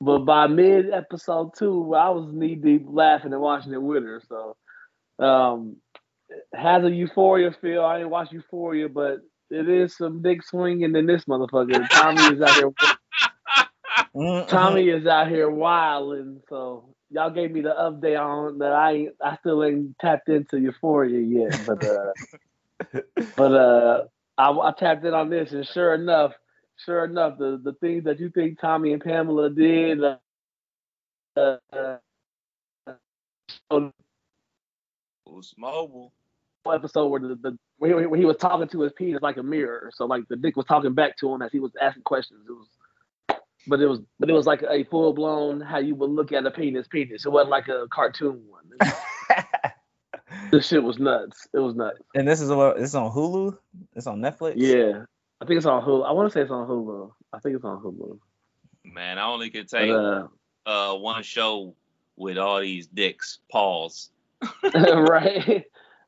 But 0.02 0.20
by 0.20 0.48
mid 0.48 0.90
episode 0.92 1.52
two, 1.58 1.94
I 1.94 2.10
was 2.10 2.32
knee 2.34 2.56
deep 2.56 2.86
laughing 2.88 3.34
and 3.34 3.42
watching 3.42 3.74
it 3.74 3.82
with 3.82 4.04
her. 4.04 4.22
So, 4.28 4.56
um, 5.24 5.76
it 6.30 6.44
has 6.54 6.84
a 6.86 6.90
Euphoria 6.90 7.52
feel. 7.52 7.84
I 7.84 7.98
didn't 7.98 8.10
watch 8.12 8.32
Euphoria, 8.32 8.88
but 8.88 9.18
it 9.52 9.68
is 9.68 9.98
some 9.98 10.22
big 10.22 10.44
swinging 10.44 10.96
in 10.96 11.06
this 11.06 11.26
motherfucker. 11.26 11.88
Tommy 11.90 12.22
is 12.36 12.42
out 12.42 12.56
here. 12.56 12.72
Tommy 14.48 14.90
is 14.90 15.06
out 15.08 15.30
here 15.30 15.50
wilding. 15.50 16.42
So 16.50 16.96
y'all 17.12 17.30
gave 17.32 17.52
me 17.52 17.62
the 17.62 17.74
update 17.78 18.20
on 18.20 18.60
that. 18.60 18.72
I 18.74 18.92
ain't- 18.94 19.16
I 19.24 19.38
still 19.38 19.64
ain't 19.64 19.98
tapped 20.00 20.30
into 20.30 20.60
Euphoria 20.60 21.20
yet, 21.20 21.62
but 21.68 21.84
uh, 21.86 22.14
but 23.38 23.54
uh, 23.54 24.06
I, 24.38 24.52
I 24.52 24.72
tapped 24.78 25.06
in 25.06 25.14
on 25.14 25.30
this, 25.30 25.52
and 25.52 25.66
sure 25.68 25.94
enough, 25.94 26.34
sure 26.78 27.06
enough, 27.06 27.38
the 27.38 27.60
the 27.64 27.74
things 27.74 28.06
that 28.06 28.20
you 28.20 28.30
think 28.30 28.60
Tommy 28.60 28.94
and 28.94 29.04
Pamela 29.04 29.50
did. 29.50 30.02
Uh, 30.04 30.18
uh, 31.74 31.98
Boost 35.26 35.56
Mobile. 35.58 36.12
episode 36.72 37.08
where 37.08 37.20
the, 37.22 37.36
the 37.36 37.58
where 37.78 38.00
he, 38.02 38.06
where 38.08 38.20
he 38.20 38.26
was 38.26 38.38
talking 38.38 38.68
to 38.70 38.82
his 38.82 38.94
penis 38.94 39.22
like 39.22 39.38
a 39.38 39.44
mirror. 39.44 39.92
So 39.94 40.06
like 40.06 40.28
the 40.28 40.36
dick 40.36 40.56
was 40.58 40.66
talking 40.66 40.94
back 40.94 41.18
to 41.18 41.32
him 41.34 41.42
as 41.42 41.52
he 41.52 41.60
was 41.60 41.72
asking 41.82 42.04
questions. 42.04 42.42
It 42.48 42.52
was, 42.52 42.68
but 43.68 43.80
it 43.80 43.88
was 43.88 44.00
but 44.20 44.30
it 44.30 44.34
was 44.34 44.46
like 44.46 44.64
a 44.64 44.84
full 44.86 45.14
blown 45.14 45.62
how 45.62 45.78
you 45.80 45.96
would 45.96 46.10
look 46.10 46.32
at 46.32 46.46
a 46.46 46.52
penis 46.52 46.88
penis. 46.88 47.26
It 47.26 47.30
wasn't 47.30 47.52
like 47.52 47.68
a 47.68 47.88
cartoon 47.90 48.44
one. 48.48 48.92
This 50.52 50.68
shit 50.68 50.84
was 50.84 51.00
nuts. 51.00 51.48
It 51.54 51.60
was 51.60 51.76
nuts. 51.76 52.00
And 52.16 52.28
this 52.28 52.42
is 52.42 52.50
what 52.50 52.80
it's 52.80 52.96
on 52.96 53.12
Hulu. 53.12 53.58
It's 53.96 54.08
on 54.08 54.20
Netflix. 54.20 54.54
Yeah, 54.58 55.04
I 55.42 55.46
think 55.46 55.58
it's 55.58 55.66
on 55.66 55.84
Hulu. 55.84 56.08
I 56.08 56.12
want 56.12 56.30
to 56.30 56.34
say 56.34 56.42
it's 56.42 56.52
on 56.52 56.68
Hulu. 56.68 57.12
I 57.34 57.40
think 57.40 57.56
it's 57.56 57.66
on 57.66 57.82
Hulu. 57.82 58.20
Man, 58.86 59.18
I 59.18 59.26
only 59.26 59.50
can 59.50 59.66
But, 59.70 59.78
take 59.80 59.92
uh, 59.92 60.28
uh 60.66 60.96
one 60.96 61.24
show 61.24 61.76
with 62.16 62.38
all 62.38 62.60
these 62.62 62.88
dicks. 62.88 63.40
Pause. 63.52 64.10
right. 64.74 65.66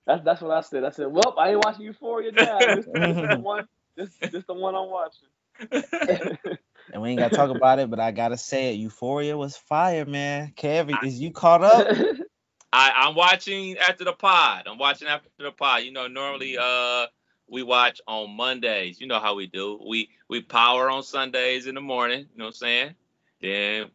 That's 0.08 0.24
that's 0.24 0.42
what 0.42 0.52
I 0.52 0.62
said. 0.62 0.84
I 0.84 0.90
said, 0.90 1.08
"Well, 1.08 1.36
I 1.38 1.52
ain't 1.52 1.64
watching 1.64 1.86
Euphoria 1.86 2.32
now. 2.32 2.60
This, 2.60 2.86
this 2.92 3.18
is 3.18 3.30
the 3.30 3.40
one. 3.40 3.68
This 3.96 4.10
this 4.32 4.44
the 4.46 4.54
one 4.54 4.76
I'm 4.76 4.90
watching." 4.90 6.58
And 6.94 7.02
we 7.02 7.12
ain't 7.12 7.20
gotta 7.20 7.36
talk 7.36 7.50
about 7.50 7.80
it, 7.80 7.90
but 7.90 8.00
I 8.00 8.12
gotta 8.12 8.38
say 8.38 8.74
it. 8.74 8.78
Euphoria 8.78 9.38
was 9.38 9.56
fire, 9.56 10.06
man. 10.06 10.54
Kev, 10.56 11.04
is 11.04 11.20
you 11.20 11.32
caught 11.32 11.64
up? 11.64 11.88
I, 12.74 12.92
I'm 12.96 13.16
watching 13.16 13.78
after 13.78 14.04
the 14.04 14.14
pod. 14.14 14.64
I'm 14.68 14.78
watching 14.78 15.08
after 15.08 15.30
the 15.38 15.52
pod. 15.52 15.84
You 15.84 15.92
know, 15.92 16.08
normally 16.08 16.58
uh 16.58 17.08
we 17.50 17.64
watch 17.64 18.00
on 18.08 18.32
Mondays. 18.32 19.00
You 19.02 19.08
know 19.08 19.20
how 19.20 19.36
we 19.36 19.48
do. 19.48 19.80
We 19.88 20.10
we 20.30 20.42
power 20.42 20.90
on 20.90 21.04
Sundays 21.04 21.68
in 21.68 21.76
the 21.76 21.82
morning, 21.82 22.20
you 22.20 22.38
know 22.38 22.46
what 22.46 22.50
I'm 22.50 22.54
saying? 22.54 22.96
Then 23.42 23.92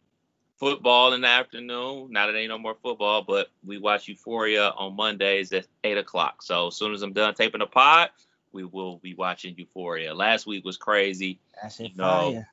football 0.57 1.13
in 1.13 1.21
the 1.21 1.27
afternoon. 1.27 2.11
Now 2.11 2.27
that 2.27 2.35
ain't 2.35 2.49
no 2.49 2.57
more 2.57 2.75
football, 2.81 3.23
but 3.23 3.47
we 3.65 3.77
watch 3.77 4.07
Euphoria 4.07 4.69
on 4.69 4.95
Mondays 4.95 5.51
at 5.53 5.67
eight 5.83 5.97
o'clock. 5.97 6.41
So 6.41 6.67
as 6.67 6.75
soon 6.75 6.93
as 6.93 7.01
I'm 7.01 7.13
done 7.13 7.33
taping 7.33 7.59
the 7.59 7.67
pod, 7.67 8.09
we 8.51 8.63
will 8.63 8.97
be 8.97 9.13
watching 9.13 9.55
Euphoria. 9.57 10.13
Last 10.13 10.47
week 10.47 10.65
was 10.65 10.77
crazy. 10.77 11.39
That 11.61 11.71
shit 11.71 11.95
No. 11.95 12.31
fire. 12.31 12.47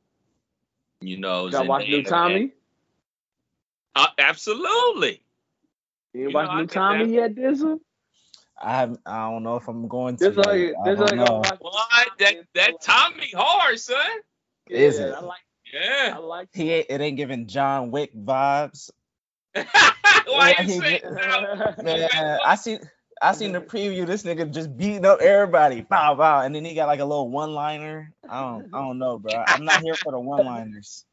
You 1.06 1.18
know, 1.18 1.48
Y'all 1.48 1.66
watch 1.66 1.86
New 1.88 2.02
Tommy? 2.02 2.52
Uh, 3.94 4.06
absolutely. 4.18 5.22
You 6.14 6.30
You 6.30 6.34
watch 6.34 6.50
New 6.52 6.66
Tommy 6.66 7.14
yet, 7.14 7.34
Dizzle? 7.34 7.80
I 8.60 8.76
have, 8.76 8.96
I 9.04 9.30
don't 9.30 9.42
know 9.42 9.56
if 9.56 9.68
I'm 9.68 9.88
going 9.88 10.16
to. 10.16 10.30
This 10.30 10.36
like 10.36 10.74
I 10.82 10.84
this 10.84 10.98
don't 10.98 11.16
like 11.16 11.16
know. 11.16 11.40
watch 11.40 11.58
What? 11.60 12.18
That 12.18 12.34
that 12.54 12.80
Tommy 12.80 13.30
hard, 13.34 13.78
son. 13.78 13.96
Is 14.70 14.98
it? 14.98 15.12
I 15.14 15.20
like 15.20 15.40
I 15.74 16.16
Yeah. 16.16 16.18
like 16.18 16.48
He 16.52 16.70
ain't, 16.72 16.86
it 16.88 17.00
ain't 17.00 17.16
giving 17.16 17.46
John 17.48 17.90
Wick 17.90 18.14
vibes. 18.14 18.90
Why 19.54 20.54
Yeah, 20.56 20.62
you 20.62 20.68
he 20.68 20.80
say 20.80 21.00
that? 21.02 21.82
Man, 21.82 22.08
I 22.44 22.54
see 22.54 22.78
I 23.24 23.32
seen 23.32 23.52
the 23.52 23.60
preview. 23.60 24.06
This 24.06 24.22
nigga 24.22 24.52
just 24.52 24.76
beating 24.76 25.06
up 25.06 25.20
everybody. 25.20 25.80
Bow 25.80 26.14
bow. 26.14 26.42
And 26.42 26.54
then 26.54 26.62
he 26.62 26.74
got 26.74 26.88
like 26.88 27.00
a 27.00 27.04
little 27.04 27.30
one 27.30 27.54
liner. 27.54 28.12
I 28.28 28.40
don't 28.42 28.66
I 28.74 28.80
don't 28.80 28.98
know, 28.98 29.18
bro. 29.18 29.32
I'm 29.32 29.64
not 29.64 29.80
here 29.80 29.96
for 30.02 30.12
the 30.12 30.20
one 30.20 30.44
liners. 30.44 31.06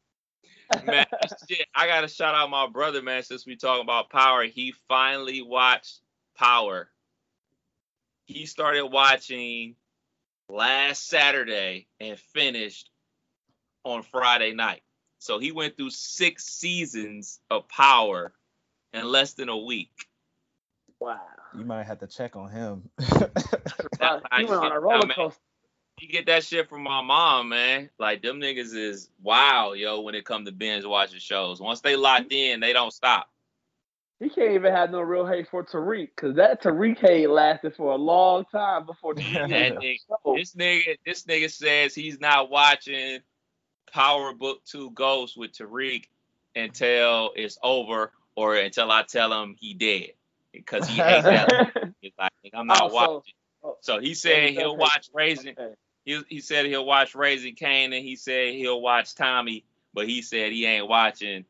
man, 0.84 1.06
shit, 1.48 1.66
I 1.74 1.86
gotta 1.86 2.08
shout 2.08 2.34
out 2.34 2.50
my 2.50 2.68
brother, 2.68 3.00
man. 3.00 3.22
Since 3.22 3.46
we 3.46 3.56
talking 3.56 3.82
about 3.82 4.10
Power, 4.10 4.44
he 4.44 4.74
finally 4.88 5.40
watched 5.40 6.00
Power. 6.36 6.90
He 8.26 8.44
started 8.44 8.86
watching 8.86 9.74
last 10.50 11.08
Saturday 11.08 11.86
and 11.98 12.18
finished 12.18 12.90
on 13.84 14.02
Friday 14.02 14.52
night. 14.52 14.82
So 15.18 15.38
he 15.38 15.50
went 15.50 15.78
through 15.78 15.90
six 15.90 16.44
seasons 16.44 17.40
of 17.50 17.68
Power 17.68 18.34
in 18.92 19.06
less 19.06 19.32
than 19.32 19.48
a 19.48 19.56
week. 19.56 20.08
wow. 21.00 21.18
You 21.56 21.64
might 21.64 21.84
have 21.84 21.98
to 22.00 22.06
check 22.06 22.36
on 22.36 22.50
him. 22.50 22.88
That's 22.98 24.22
how 24.30 24.38
He 24.38 24.44
went 24.44 24.62
on 24.62 24.72
a 24.72 24.80
roller 24.80 25.08
coaster. 25.14 25.40
You 26.00 26.08
get 26.08 26.26
that 26.26 26.44
shit 26.44 26.68
from 26.68 26.82
my 26.82 27.02
mom, 27.02 27.50
man. 27.50 27.90
Like 27.98 28.22
them 28.22 28.40
niggas 28.40 28.74
is 28.74 29.10
wow, 29.22 29.72
yo, 29.72 30.00
when 30.00 30.14
it 30.14 30.24
come 30.24 30.44
to 30.46 30.52
binge 30.52 30.84
watching 30.84 31.20
shows. 31.20 31.60
Once 31.60 31.80
they 31.80 31.96
locked 31.96 32.32
in, 32.32 32.60
they 32.60 32.72
don't 32.72 32.92
stop. 32.92 33.28
He 34.18 34.28
can't 34.30 34.52
even 34.52 34.72
have 34.72 34.90
no 34.90 35.00
real 35.00 35.26
hate 35.26 35.48
for 35.48 35.64
Tariq 35.64 36.08
because 36.14 36.36
that 36.36 36.62
Tariq 36.62 36.98
hate 36.98 37.28
lasted 37.28 37.74
for 37.76 37.92
a 37.92 37.96
long 37.96 38.44
time 38.50 38.86
before 38.86 39.14
the 39.14 39.22
nigga, 39.22 39.98
this 40.36 40.54
nigga, 40.54 40.96
this 41.04 41.24
nigga 41.24 41.50
says 41.50 41.94
he's 41.94 42.20
not 42.20 42.48
watching 42.50 43.18
Power 43.92 44.32
Book 44.32 44.64
Two 44.64 44.90
Ghosts 44.92 45.36
with 45.36 45.52
Tariq 45.52 46.04
until 46.54 47.32
it's 47.34 47.58
over 47.62 48.12
or 48.36 48.56
until 48.56 48.90
I 48.90 49.02
tell 49.02 49.42
him 49.42 49.56
he 49.58 49.74
dead 49.74 50.12
because 50.52 50.86
he 50.88 50.96
hates 50.96 51.24
that. 51.24 51.92
He's 52.00 52.12
like, 52.18 52.30
I'm 52.54 52.66
not 52.66 52.80
Oh, 52.82 52.88
so- 52.88 52.94
watching. 52.94 53.34
oh, 53.64 53.76
So 53.80 53.98
he 54.00 54.14
said 54.14 54.50
he 54.50 54.54
he'll 54.56 54.76
watch 54.76 55.08
Raising. 55.14 55.54
Okay. 55.58 55.74
He, 56.04 56.20
he 56.28 56.40
said 56.40 56.66
he'll 56.66 56.84
watch 56.84 57.14
Raising 57.14 57.54
Kane 57.54 57.92
and 57.92 58.04
he 58.04 58.16
said 58.16 58.54
he'll 58.54 58.80
watch 58.80 59.14
Tommy, 59.14 59.64
but 59.94 60.08
he 60.08 60.20
said 60.22 60.50
he 60.52 60.66
ain't 60.66 60.88
watching 60.88 61.44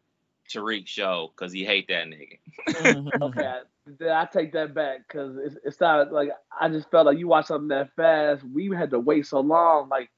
Tariq 0.53 0.87
show 0.87 1.33
because 1.35 1.53
he 1.53 1.65
hate 1.65 1.89
that 1.89 2.07
nigga. 2.07 3.09
Okay, 3.23 3.47
I, 3.47 4.21
I 4.23 4.29
take 4.31 4.53
that 4.53 4.75
back 4.75 4.99
because 5.09 5.37
it, 5.39 5.55
it 5.65 5.73
started 5.75 6.13
like 6.13 6.29
I 6.61 6.69
just 6.69 6.91
felt 6.91 7.07
like 7.07 7.19
you 7.19 7.29
watch 7.29 7.47
something 7.47 7.69
that 7.69 7.91
fast. 7.97 8.45
We 8.45 8.69
had 8.77 8.91
to 8.91 9.01
wait 9.01 9.27
so 9.27 9.41
long. 9.41 9.89
Like 9.89 10.11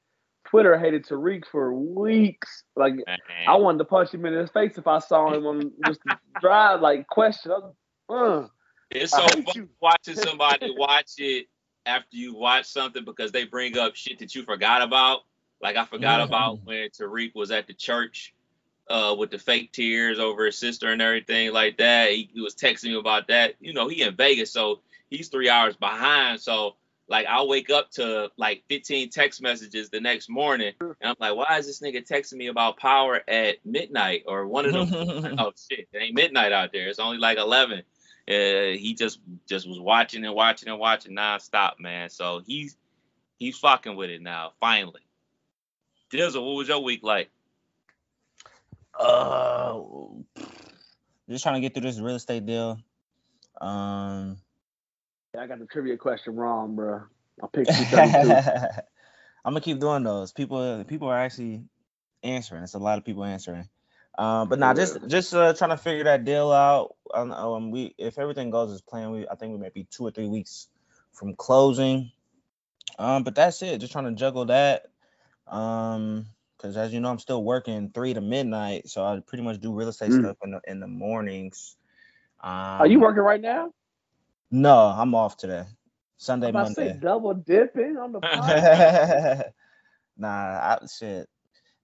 Twitter 0.47 0.77
hated 0.77 1.05
Tariq 1.05 1.45
for 1.51 1.73
weeks. 1.73 2.63
Like 2.75 2.95
Man, 2.95 3.17
I 3.47 3.55
wanted 3.55 3.77
to 3.79 3.85
punch 3.85 4.13
him 4.13 4.25
in 4.25 4.33
his 4.33 4.49
face 4.51 4.77
if 4.77 4.85
I 4.85 4.99
saw 4.99 5.33
him 5.33 5.45
on 5.47 5.71
just 5.85 6.01
drive. 6.41 6.81
Like 6.81 7.07
question, 7.07 7.53
uh, 8.09 8.47
it's 8.91 9.13
so 9.13 9.27
fun 9.27 9.55
you. 9.55 9.69
watching 9.81 10.15
somebody 10.15 10.71
watch 10.77 11.13
it 11.17 11.47
after 11.85 12.17
you 12.17 12.35
watch 12.35 12.65
something 12.65 13.05
because 13.05 13.31
they 13.31 13.45
bring 13.45 13.77
up 13.77 13.95
shit 13.95 14.19
that 14.19 14.35
you 14.35 14.43
forgot 14.43 14.81
about. 14.81 15.21
Like 15.61 15.77
I 15.77 15.85
forgot 15.85 16.21
Mhm. 16.21 16.25
about 16.27 16.65
when 16.65 16.89
Tariq 16.89 17.33
was 17.35 17.51
at 17.51 17.67
the 17.67 17.73
church 17.73 18.33
uh, 18.89 19.15
with 19.17 19.31
the 19.31 19.39
fake 19.39 19.71
tears 19.73 20.19
over 20.19 20.45
his 20.45 20.59
sister 20.59 20.91
and 20.91 21.01
everything 21.01 21.53
like 21.53 21.77
that. 21.79 22.11
He, 22.11 22.29
he 22.33 22.41
was 22.41 22.55
texting 22.55 22.85
me 22.89 22.95
about 22.95 23.29
that. 23.29 23.55
You 23.59 23.73
know, 23.73 23.87
he 23.89 24.03
in 24.03 24.15
Vegas, 24.15 24.51
so 24.51 24.81
he's 25.09 25.29
three 25.29 25.49
hours 25.49 25.75
behind. 25.77 26.41
So 26.41 26.75
like 27.09 27.27
I'll 27.27 27.47
wake 27.49 27.71
up 27.71 27.91
to 27.93 28.31
like 28.37 28.63
15 28.69 29.09
text 29.11 29.41
messages 29.41 29.89
the 29.91 30.01
next 30.01 30.29
morning, 30.29 30.73
and 31.01 31.09
I'm 31.11 31.15
like, 31.19 31.35
why 31.35 31.57
is 31.59 31.67
this 31.67 31.81
nigga 31.81 32.07
texting 32.07 32.35
me 32.37 32.47
about 32.47 32.77
power 32.77 33.21
at 33.27 33.65
midnight 33.65 34.23
or 34.27 34.47
one 34.47 34.65
of 34.67 34.73
them? 34.73 34.93
oh 35.39 35.53
shit, 35.69 35.87
it 35.93 35.97
ain't 35.99 36.15
midnight 36.15 36.51
out 36.53 36.71
there. 36.73 36.87
It's 36.89 36.99
only 36.99 37.17
like 37.19 37.37
11. 37.39 37.83
Uh, 38.27 38.73
he 38.77 38.95
just 38.97 39.19
just 39.47 39.67
was 39.67 39.79
watching 39.79 40.25
and 40.25 40.33
watching 40.33 40.69
and 40.69 40.79
watching 40.79 41.15
nonstop, 41.15 41.79
man. 41.79 42.09
So 42.09 42.41
he's 42.45 42.75
he's 43.37 43.57
fucking 43.57 43.95
with 43.95 44.09
it 44.09 44.21
now, 44.21 44.53
finally. 44.59 45.01
Dizzle, 46.11 46.45
what 46.45 46.55
was 46.55 46.67
your 46.67 46.79
week 46.79 47.01
like? 47.03 47.29
Uh, 48.99 49.81
just 51.29 51.43
trying 51.43 51.55
to 51.55 51.61
get 51.61 51.73
through 51.73 51.83
this 51.83 51.99
real 51.99 52.15
estate 52.15 52.45
deal. 52.45 52.79
Um, 53.61 54.37
I 55.37 55.47
got 55.47 55.59
the 55.59 55.65
trivia 55.65 55.97
question 55.97 56.35
wrong, 56.35 56.75
bro. 56.75 57.03
I 57.43 57.47
picked 57.47 57.69
232. 57.69 58.81
I'm 59.43 59.53
gonna 59.53 59.61
keep 59.61 59.79
doing 59.79 60.03
those. 60.03 60.31
People, 60.31 60.83
people 60.85 61.09
are 61.09 61.17
actually 61.17 61.63
answering. 62.23 62.63
It's 62.63 62.73
a 62.73 62.79
lot 62.79 62.97
of 62.97 63.05
people 63.05 63.23
answering. 63.23 63.67
Um, 64.17 64.49
but 64.49 64.59
now 64.59 64.73
nah, 64.73 64.73
just 64.73 64.97
just 65.07 65.33
uh, 65.35 65.53
trying 65.53 65.71
to 65.71 65.77
figure 65.77 66.05
that 66.05 66.25
deal 66.25 66.51
out. 66.51 66.95
Um, 67.13 67.31
um, 67.31 67.71
we 67.71 67.95
if 67.97 68.19
everything 68.19 68.51
goes 68.51 68.71
as 68.73 68.81
planned, 68.81 69.13
we 69.13 69.27
I 69.29 69.35
think 69.35 69.53
we 69.53 69.59
might 69.59 69.73
be 69.73 69.85
two 69.91 70.05
or 70.05 70.11
three 70.11 70.27
weeks 70.29 70.69
from 71.13 71.35
closing. 71.35 72.11
Um, 72.99 73.23
but 73.23 73.35
that's 73.35 73.61
it. 73.63 73.79
Just 73.79 73.93
trying 73.93 74.05
to 74.05 74.13
juggle 74.13 74.45
that. 74.47 74.87
Um, 75.47 76.27
because 76.57 76.77
as 76.77 76.93
you 76.93 77.01
know, 77.01 77.09
I'm 77.11 77.19
still 77.19 77.43
working 77.43 77.91
three 77.93 78.13
to 78.15 78.21
midnight, 78.21 78.89
so 78.89 79.03
I 79.05 79.19
pretty 79.25 79.43
much 79.43 79.59
do 79.61 79.73
real 79.73 79.89
estate 79.89 80.13
Mm. 80.13 80.13
stuff 80.13 80.37
in 80.43 80.51
the 80.51 80.61
in 80.67 80.79
the 80.81 80.87
mornings. 80.87 81.77
Um, 82.43 82.79
Are 82.79 82.87
you 82.87 82.99
working 82.99 83.23
right 83.23 83.41
now? 83.41 83.71
No, 84.51 84.77
I'm 84.77 85.13
off 85.15 85.35
today. 85.37 85.65
Sunday, 86.17 86.51
I'm 86.51 86.65
to 86.67 86.67
say 86.67 86.89
Monday. 86.89 87.01
double 87.01 87.33
dipping 87.35 87.97
on 87.97 88.13
the 88.13 88.21
nah, 90.17 90.27
I, 90.27 90.79
shit, 90.87 91.29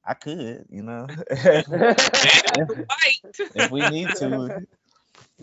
I 0.05 0.13
could, 0.15 0.65
you 0.69 0.83
know, 0.83 1.07
if 3.55 3.71
we 3.71 3.81
need 3.81 4.13
to. 4.15 4.65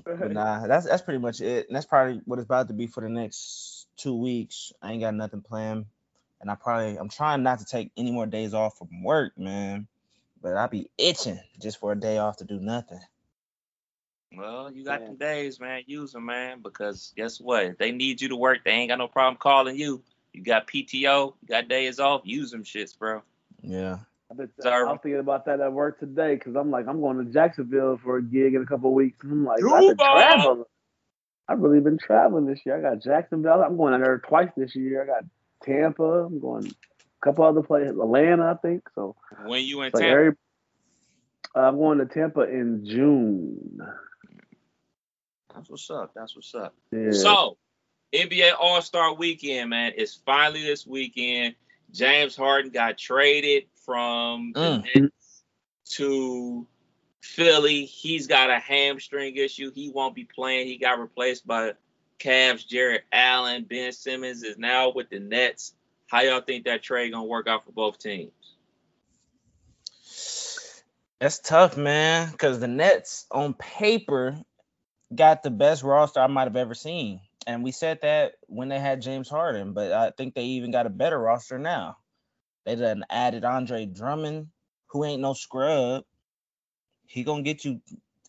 But 0.05 0.33
nah, 0.33 0.67
that's 0.67 0.87
that's 0.87 1.03
pretty 1.03 1.21
much 1.21 1.41
it. 1.41 1.69
And 1.69 1.77
that's 1.77 1.87
probably 1.87 2.21
what 2.25 2.39
it's 2.39 2.47
about 2.47 2.69
to 2.69 2.75
be 2.75 2.87
for 2.87 3.03
the 3.03 3.09
next 3.09 3.87
two 3.97 4.17
weeks. 4.17 4.73
I 4.83 4.93
ain't 4.93 5.03
got 5.03 5.15
nothing 5.15 5.43
planned, 5.43 5.87
and 6.41 6.51
I 6.51 6.57
probably 6.57 6.99
I'm 6.99 7.09
trying 7.09 7.43
not 7.43 7.61
to 7.61 7.65
take 7.65 7.91
any 7.97 8.11
more 8.11 8.27
days 8.27 8.55
off 8.55 8.79
from 8.79 9.03
work, 9.03 9.39
man. 9.39 9.87
But 10.43 10.57
I 10.57 10.67
be 10.67 10.91
itching 10.99 11.41
just 11.61 11.79
for 11.79 11.93
a 11.93 11.99
day 11.99 12.19
off 12.19 12.39
to 12.39 12.45
do 12.45 12.59
nothing. 12.61 13.01
Well, 14.37 14.73
you 14.73 14.85
got 14.85 15.01
Yeah. 15.01 15.07
them 15.07 15.17
days, 15.17 15.61
man. 15.61 15.83
Use 15.87 16.13
them, 16.13 16.27
man, 16.27 16.61
because 16.63 17.13
guess 17.17 17.41
what? 17.41 17.65
If 17.65 17.79
they 17.79 17.93
need 17.93 18.21
you 18.21 18.29
to 18.29 18.37
work, 18.37 18.59
they 18.65 18.73
ain't 18.73 18.91
got 18.91 18.99
no 18.99 19.09
problem 19.09 19.37
calling 19.37 19.77
you. 19.77 20.03
You 20.33 20.43
got 20.43 20.69
PTO, 20.69 21.35
you 21.41 21.49
got 21.49 21.69
days 21.69 21.99
off. 21.99 22.23
Use 22.25 22.51
them 22.51 22.63
shits, 22.63 22.97
bro. 22.97 23.23
Yeah. 23.63 23.99
I, 24.31 24.35
bet- 24.35 24.49
Sorry. 24.61 24.87
I 24.87 24.93
was 24.93 25.01
thinking 25.03 25.21
about 25.21 25.47
that 25.47 25.61
at 25.61 25.73
work 25.73 26.01
today 26.01 26.35
because 26.35 26.55
I'm 26.55 26.71
like, 26.71 26.87
I'm 26.87 27.01
going 27.01 27.25
to 27.25 27.33
Jacksonville 27.33 27.99
for 28.03 28.19
a 28.19 28.23
gig 28.23 28.55
in 28.55 28.63
a 28.63 28.67
couple 28.67 28.91
of 28.91 28.95
weeks. 28.95 29.19
And 29.23 29.33
I'm 29.33 29.45
like, 29.45 29.65
I've 29.65 29.81
been 29.81 29.97
traveling. 29.97 30.65
I've 31.49 31.61
really 31.61 31.81
been 31.81 31.99
traveling 31.99 32.45
this 32.47 32.61
year. 32.67 32.77
I 32.77 32.91
got 32.95 33.03
Jacksonville. 33.03 33.63
I'm 33.63 33.79
going 33.79 33.99
there 34.01 34.19
twice 34.19 34.51
this 34.57 34.77
year. 34.77 35.03
I 35.03 35.07
got 35.07 35.25
Tampa. 35.65 36.03
I'm 36.03 36.41
going 36.41 36.67
a 36.67 37.25
couple 37.25 37.45
other 37.45 37.63
places, 37.63 37.99
Atlanta, 37.99 38.53
I 38.53 38.55
think. 38.55 38.83
So 38.95 39.17
When 39.47 39.65
you 39.65 39.81
in 39.83 39.93
like 39.93 40.03
town, 40.03 40.11
every, 40.11 40.33
I'm 41.55 41.79
going 41.79 41.99
to 41.99 42.07
Tampa 42.07 42.43
in 42.43 42.85
June. 42.85 43.81
that's 45.55 45.71
what's 45.71 45.91
up. 45.91 46.13
That's 46.15 46.37
what's 46.37 46.55
up. 46.55 46.75
Yeah. 46.93 47.13
So, 47.13 47.57
NBA 48.15 48.53
All 48.61 48.83
Star 48.83 49.15
Weekend, 49.15 49.71
man. 49.71 49.93
It's 49.97 50.15
finally 50.27 50.63
this 50.63 50.87
weekend. 50.87 51.55
James 51.93 52.37
Harden 52.37 52.71
got 52.71 52.99
traded 52.99 53.65
from 53.89 54.53
the 54.53 54.61
Mm. 54.61 54.95
Nets 54.95 55.45
to 55.93 56.67
Philly. 57.23 57.87
He's 57.87 58.27
got 58.27 58.51
a 58.51 58.59
hamstring 58.59 59.35
issue. 59.37 59.73
He 59.73 59.89
won't 59.89 60.15
be 60.15 60.25
playing. 60.25 60.67
He 60.67 60.77
got 60.77 61.01
replaced 61.01 61.47
by 61.47 61.73
Cavs 62.19 62.67
Jarrett 62.67 63.05
Allen. 63.11 63.65
Ben 63.65 63.93
Simmons 63.93 64.43
is 64.43 64.59
now 64.59 64.91
with 64.91 65.09
the 65.09 65.21
Nets. 65.21 65.73
How 66.07 66.21
y'all 66.21 66.43
think 66.43 66.67
that 66.67 66.83
trade 66.83 67.13
gonna 67.13 67.25
work 67.25 67.49
out 67.49 67.65
for 67.65 67.73
both 67.73 67.99
teams? 67.99 68.31
That's 71.19 71.39
tough, 71.39 71.79
man. 71.79 72.31
Because 72.31 72.61
the 72.61 72.69
Nets 72.69 73.25
on 73.31 73.55
paper 73.55 74.37
got 75.15 75.43
the 75.43 75.51
best 75.51 75.83
roster 75.83 76.21
I 76.21 76.27
might 76.27 76.45
have 76.45 76.57
ever 76.57 76.75
seen, 76.75 77.23
and 77.47 77.65
we 77.65 77.73
said 77.73 78.03
that 78.03 78.35
when 78.49 78.69
they 78.69 78.79
had 78.79 79.01
James 79.01 79.31
Harden. 79.31 79.73
But 79.73 79.93
I 79.93 80.11
think 80.11 80.35
they 80.35 80.45
even 80.45 80.73
got 80.73 80.85
a 80.85 80.91
better 80.91 81.19
roster 81.19 81.59
now. 81.59 81.97
They 82.69 82.77
done 82.77 83.07
added 83.09 83.47
Andre 83.47 83.87
Drummond, 83.87 84.49
who 84.89 85.03
ain't 85.03 85.23
no 85.23 85.33
scrub. 85.33 86.05
He 87.07 87.25
gonna 87.25 87.41
get 87.41 87.65
you. 87.65 87.81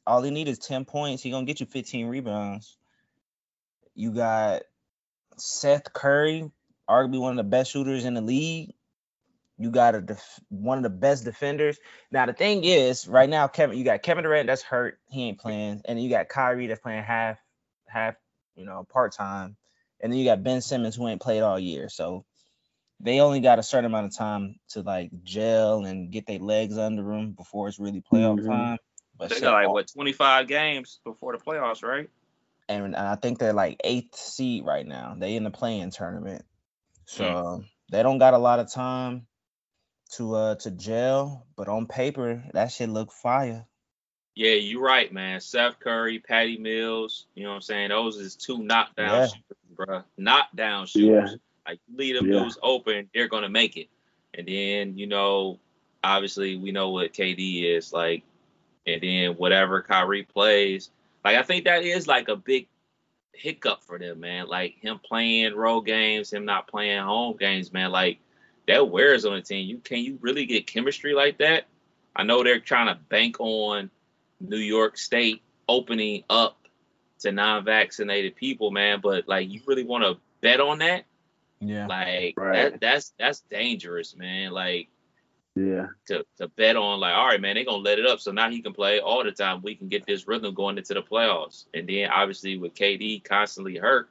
All 0.08 0.22
he 0.22 0.32
need 0.32 0.48
is 0.48 0.60
ten 0.60 0.86
points. 0.86 1.22
He 1.22 1.30
gonna 1.30 1.46
get 1.46 1.60
you 1.60 1.66
fifteen 1.66 2.08
rebounds. 2.08 2.78
You 3.96 4.14
got 4.14 4.62
Seth 5.36 5.92
Curry, 5.92 6.50
arguably 6.90 7.20
one 7.20 7.32
of 7.38 7.38
the 7.38 7.50
best 7.50 7.72
shooters 7.72 8.06
in 8.06 8.14
the 8.14 8.22
league. 8.22 8.76
You 9.58 9.72
got 9.72 9.96
a 9.96 10.00
def- 10.00 10.40
one 10.48 10.78
of 10.78 10.84
the 10.84 10.90
best 10.90 11.26
defenders. 11.26 11.78
Now 12.10 12.26
the 12.26 12.32
thing 12.32 12.64
is, 12.64 13.10
right 13.10 13.30
now, 13.30 13.50
Kevin, 13.50 13.78
you 13.78 13.84
got 13.84 14.04
Kevin 14.04 14.24
Durant 14.24 14.48
that's 14.48 14.62
hurt, 14.64 15.00
he 15.10 15.24
ain't 15.24 15.40
playing, 15.40 15.82
and 15.84 16.02
you 16.02 16.10
got 16.10 16.30
Kyrie 16.30 16.68
that's 16.68 16.80
playing 16.80 17.04
half, 17.04 17.40
half, 17.90 18.16
you 18.56 18.64
know, 18.64 18.86
part 18.90 19.12
time, 19.12 19.58
and 20.00 20.14
then 20.14 20.18
you 20.18 20.24
got 20.24 20.44
Ben 20.44 20.62
Simmons 20.62 20.96
who 20.96 21.10
ain't 21.10 21.22
played 21.22 21.42
all 21.42 21.60
year. 21.60 21.90
So 21.90 22.24
they 23.00 23.20
only 23.22 23.40
got 23.40 23.60
a 23.60 23.64
certain 23.64 23.86
amount 23.86 24.08
of 24.08 24.16
time 24.18 24.60
to 24.70 24.82
like 24.82 25.10
gel 25.24 25.86
and 25.86 26.12
get 26.12 26.26
their 26.28 26.40
legs 26.40 26.78
under 26.78 27.04
them 27.04 27.32
before 27.32 27.68
it's 27.68 27.80
really 27.80 28.02
playoff 28.02 28.40
Mhm. 28.40 28.48
time. 28.48 28.78
But 29.18 29.30
They 29.30 29.36
shit, 29.36 29.44
got 29.44 29.54
like 29.54 29.68
all- 29.68 29.74
what 29.74 29.88
25 29.88 30.48
games 30.48 31.00
before 31.04 31.36
the 31.38 31.44
playoffs, 31.44 31.84
right? 31.84 32.10
and, 32.68 32.86
and 32.86 32.96
I 32.96 33.16
think 33.16 33.40
they're 33.40 33.52
like 33.54 33.80
eighth 33.84 34.16
seed 34.16 34.64
right 34.64 34.86
now. 34.86 35.16
They 35.18 35.36
in 35.36 35.44
the 35.44 35.50
playing 35.52 35.90
tournament, 35.92 36.46
so 37.06 37.24
Mm. 37.24 37.36
um, 37.56 37.66
they 37.92 38.04
don't 38.04 38.20
got 38.20 38.36
a 38.36 38.38
lot 38.38 38.60
of 38.60 38.72
time 38.72 39.26
to 40.12 40.36
uh 40.36 40.56
to 40.56 40.72
gel. 40.72 41.48
But 41.56 41.68
on 41.68 41.88
paper, 41.88 42.44
that 42.54 42.72
shit 42.72 42.90
look 42.90 43.12
fire. 43.12 43.66
Yeah, 44.36 44.52
you're 44.54 44.82
right, 44.84 45.12
man. 45.12 45.42
Seth 45.42 45.80
Curry, 45.80 46.20
Patty 46.20 46.58
Mills, 46.58 47.26
you 47.36 47.44
know 47.44 47.50
what 47.50 47.56
I'm 47.56 47.62
saying? 47.62 47.90
Those 47.90 48.18
is 48.18 48.36
two 48.36 48.60
knockdown 48.60 49.10
Yeah. 49.22 49.28
shooters, 49.28 49.58
bro. 49.76 50.04
Knockdown 50.18 50.88
Yeah. 50.94 51.28
Like 51.70 51.80
leave 51.96 52.16
them 52.16 52.26
Yeah. 52.32 52.40
dudes 52.40 52.58
open, 52.64 53.10
they're 53.14 53.28
gonna 53.28 53.50
make 53.50 53.78
it. 53.78 53.90
And 54.34 54.48
then, 54.48 54.98
you 54.98 55.06
know, 55.06 55.60
obviously 56.04 56.58
we 56.58 56.72
know 56.72 56.90
what 56.90 57.14
KD 57.14 57.64
is 57.76 57.94
like, 57.94 58.24
and 58.88 59.02
then 59.02 59.34
whatever 59.34 59.82
Kyrie 59.84 60.24
plays. 60.24 60.90
Like 61.24 61.38
I 61.38 61.44
think 61.44 61.66
that 61.66 61.84
is 61.84 62.08
like 62.08 62.28
a 62.28 62.36
big 62.36 62.68
hiccup 63.34 63.84
for 63.84 64.00
them, 64.00 64.20
man. 64.20 64.48
Like 64.48 64.78
him 64.80 65.00
playing 65.04 65.56
road 65.56 65.82
games, 65.82 66.34
him 66.34 66.46
not 66.46 66.68
playing 66.68 67.04
home 67.04 67.38
games, 67.38 67.72
man. 67.72 67.92
Like 67.92 68.18
that 68.68 68.90
wears 68.90 69.26
on 69.26 69.34
the 69.36 69.42
team. 69.42 69.68
You 69.68 69.78
can 69.78 70.00
you 70.00 70.18
really 70.22 70.46
get 70.46 70.66
chemistry 70.66 71.14
like 71.14 71.38
that? 71.38 71.66
I 72.16 72.24
know 72.24 72.44
they're 72.44 72.60
trying 72.60 72.88
to 72.88 73.00
bank 73.10 73.40
on 73.40 73.92
New 74.40 74.58
York 74.58 74.98
State 74.98 75.44
opening 75.68 76.24
up 76.30 76.58
to 77.20 77.32
non-vaccinated 77.32 78.36
people, 78.36 78.72
man. 78.72 79.02
But 79.02 79.28
like, 79.28 79.50
you 79.50 79.62
really 79.68 79.84
want 79.84 80.04
to 80.04 80.18
bet 80.42 80.60
on 80.60 80.80
that? 80.80 81.06
Yeah. 81.62 81.88
Like 81.88 82.36
Right. 82.38 82.72
that 82.72 82.82
that's 82.82 83.14
that's 83.20 83.42
dangerous, 83.42 84.16
man. 84.16 84.52
Like 84.52 84.88
Yeah. 85.56 85.88
to 86.08 86.26
to 86.38 86.48
bet 86.50 86.76
on 86.76 87.00
like, 87.00 87.14
all 87.14 87.26
right, 87.28 87.42
man, 87.42 87.56
they're 87.56 87.66
gonna 87.66 87.78
let 87.84 88.00
it 88.00 88.06
up. 88.06 88.20
So 88.20 88.32
now 88.32 88.50
he 88.50 88.62
can 88.62 88.74
play 88.74 89.00
all 89.00 89.24
the 89.24 89.32
time. 89.32 89.62
We 89.62 89.76
can 89.76 89.90
get 89.90 90.06
this 90.06 90.28
rhythm 90.28 90.54
going 90.54 90.78
into 90.78 90.94
the 90.94 91.02
playoffs. 91.04 91.66
And 91.74 91.88
then 91.88 92.10
obviously 92.10 92.58
with 92.58 92.76
KD 92.76 93.20
constantly 93.24 93.78
hurt 93.78 94.10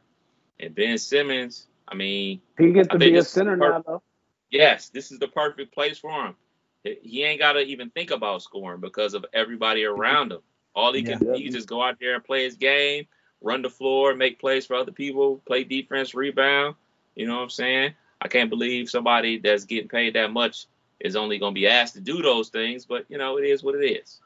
and 0.60 0.74
Ben 0.74 0.98
Simmons, 0.98 1.66
I 1.86 1.94
mean, 1.94 2.40
He 2.58 2.72
gets 2.72 2.88
I 2.90 2.92
to 2.94 2.98
be 2.98 3.08
a 3.10 3.12
this 3.12 3.30
center 3.30 3.56
part- 3.56 3.72
now, 3.86 3.92
though. 3.94 4.02
yes, 4.50 4.90
this 4.90 5.10
is 5.10 5.18
the 5.18 5.28
perfect 5.28 5.72
place 5.72 5.98
for 5.98 6.10
him. 6.26 6.36
He- 6.84 6.98
He 7.02 7.24
ain't 7.24 7.38
gotta 7.40 7.60
even 7.60 7.88
think 7.90 8.10
about 8.10 8.42
scoring 8.42 8.80
because 8.80 9.14
of 9.14 9.24
everybody 9.32 9.84
around 9.84 10.32
him. 10.32 10.40
All 10.74 10.92
he 10.92 11.02
can 11.02 11.18
Yeah. 11.24 11.34
he 11.34 11.44
can 11.44 11.52
just 11.52 11.66
go 11.68 11.82
out 11.82 11.98
there 11.98 12.14
and 12.14 12.22
play 12.22 12.44
his 12.44 12.56
game, 12.56 13.06
run 13.40 13.62
the 13.62 13.70
floor, 13.70 14.14
make 14.14 14.38
plays 14.38 14.66
for 14.66 14.74
other 14.76 14.92
people, 14.92 15.38
play 15.46 15.64
defense, 15.64 16.14
rebound. 16.14 16.76
You 17.18 17.26
know 17.26 17.34
what 17.36 17.42
I'm 17.42 17.50
saying? 17.50 17.94
I 18.20 18.28
can't 18.28 18.48
believe 18.48 18.88
somebody 18.88 19.38
that's 19.38 19.64
getting 19.64 19.88
paid 19.88 20.14
that 20.14 20.32
much 20.32 20.66
is 21.00 21.16
only 21.16 21.38
gonna 21.38 21.52
be 21.52 21.66
asked 21.66 21.94
to 21.94 22.00
do 22.00 22.22
those 22.22 22.48
things, 22.48 22.86
but 22.86 23.04
you 23.08 23.18
know, 23.18 23.38
it 23.38 23.44
is 23.44 23.62
what 23.64 23.74
it 23.74 23.84
is. 23.84 24.20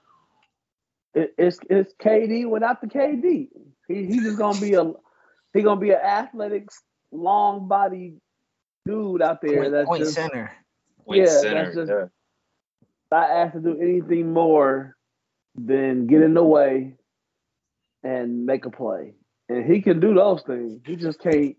It, 1.15 1.35
it's 1.39 1.59
it's 1.71 1.95
KD 1.95 2.49
without 2.49 2.83
the 2.83 2.87
KD. 2.87 3.49
He 3.89 4.05
he's 4.07 4.23
just 4.23 4.39
gonna 4.39 4.61
be 4.61 4.75
a 4.75 4.93
he 5.55 5.63
gonna 5.63 5.81
be 5.81 5.91
an 5.91 6.01
athletic, 6.03 6.69
long 7.11 7.67
body 7.67 8.17
dude 8.85 9.23
out 9.23 9.41
there 9.41 9.61
Point, 9.61 9.73
that's 9.73 9.87
point 9.89 10.03
just 10.03 10.15
center. 10.15 10.53
Point 11.07 11.21
Yeah, 11.23 11.27
center. 11.27 11.65
that's 11.65 11.77
just- 11.77 11.91
yeah. 11.91 12.07
not 13.11 13.31
asked 13.31 13.55
to 13.55 13.61
do 13.61 13.79
anything 13.81 14.33
more 14.35 14.97
than 15.55 16.07
get 16.07 16.21
in 16.21 16.35
the 16.35 16.45
way 16.45 16.95
and 18.03 18.45
make 18.45 18.67
a 18.67 18.71
play. 18.71 19.15
And 19.49 19.65
he 19.65 19.81
can 19.81 20.01
do 20.01 20.13
those 20.15 20.43
things. 20.43 20.81
He 20.87 20.97
just 20.97 21.21
can't 21.21 21.57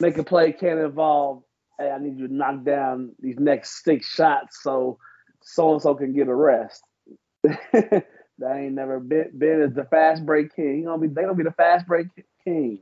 make 0.00 0.18
a 0.18 0.24
play. 0.24 0.52
Can't 0.52 0.78
involve. 0.80 1.42
Hey, 1.78 1.90
I 1.90 1.98
need 1.98 2.18
you 2.18 2.28
to 2.28 2.34
knock 2.34 2.64
down 2.64 3.12
these 3.20 3.38
next 3.38 3.84
six 3.84 4.06
shots 4.08 4.62
so 4.62 4.98
so 5.42 5.72
and 5.74 5.82
so 5.82 5.94
can 5.94 6.14
get 6.14 6.28
a 6.28 6.34
rest. 6.34 6.82
that 7.42 8.04
ain't 8.42 8.74
never 8.74 8.98
been. 9.00 9.30
Ben 9.34 9.60
is 9.62 9.74
the 9.74 9.84
fast 9.84 10.24
break 10.24 10.54
king. 10.54 10.78
He 10.78 10.82
gonna 10.82 10.98
be. 10.98 11.08
They 11.08 11.22
gonna 11.22 11.34
be 11.34 11.44
the 11.44 11.52
fast 11.52 11.86
break 11.86 12.08
king. 12.44 12.80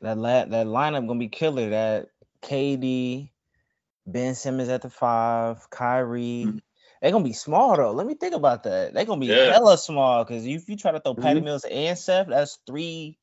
That 0.00 0.18
la- 0.18 0.44
that 0.46 0.66
lineup 0.66 1.06
gonna 1.06 1.18
be 1.18 1.28
killer. 1.28 1.70
That 1.70 2.08
KD, 2.42 3.30
Ben 4.06 4.34
Simmons 4.34 4.68
at 4.68 4.82
the 4.82 4.90
five, 4.90 5.70
Kyrie. 5.70 6.44
Mm-hmm. 6.48 6.58
They 7.00 7.10
gonna 7.10 7.24
be 7.24 7.32
small 7.32 7.76
though. 7.76 7.92
Let 7.92 8.06
me 8.06 8.14
think 8.14 8.34
about 8.34 8.64
that. 8.64 8.94
They 8.94 9.04
gonna 9.04 9.20
be 9.20 9.26
Yeah. 9.26 9.52
hella 9.52 9.78
small 9.78 10.24
because 10.24 10.44
if 10.46 10.68
you 10.68 10.76
try 10.76 10.92
to 10.92 11.00
throw 11.00 11.14
Patty 11.14 11.40
Mhm. 11.40 11.44
Mills 11.44 11.64
and 11.64 11.98
Seth, 11.98 12.28
that's 12.28 12.58
three 12.66 13.18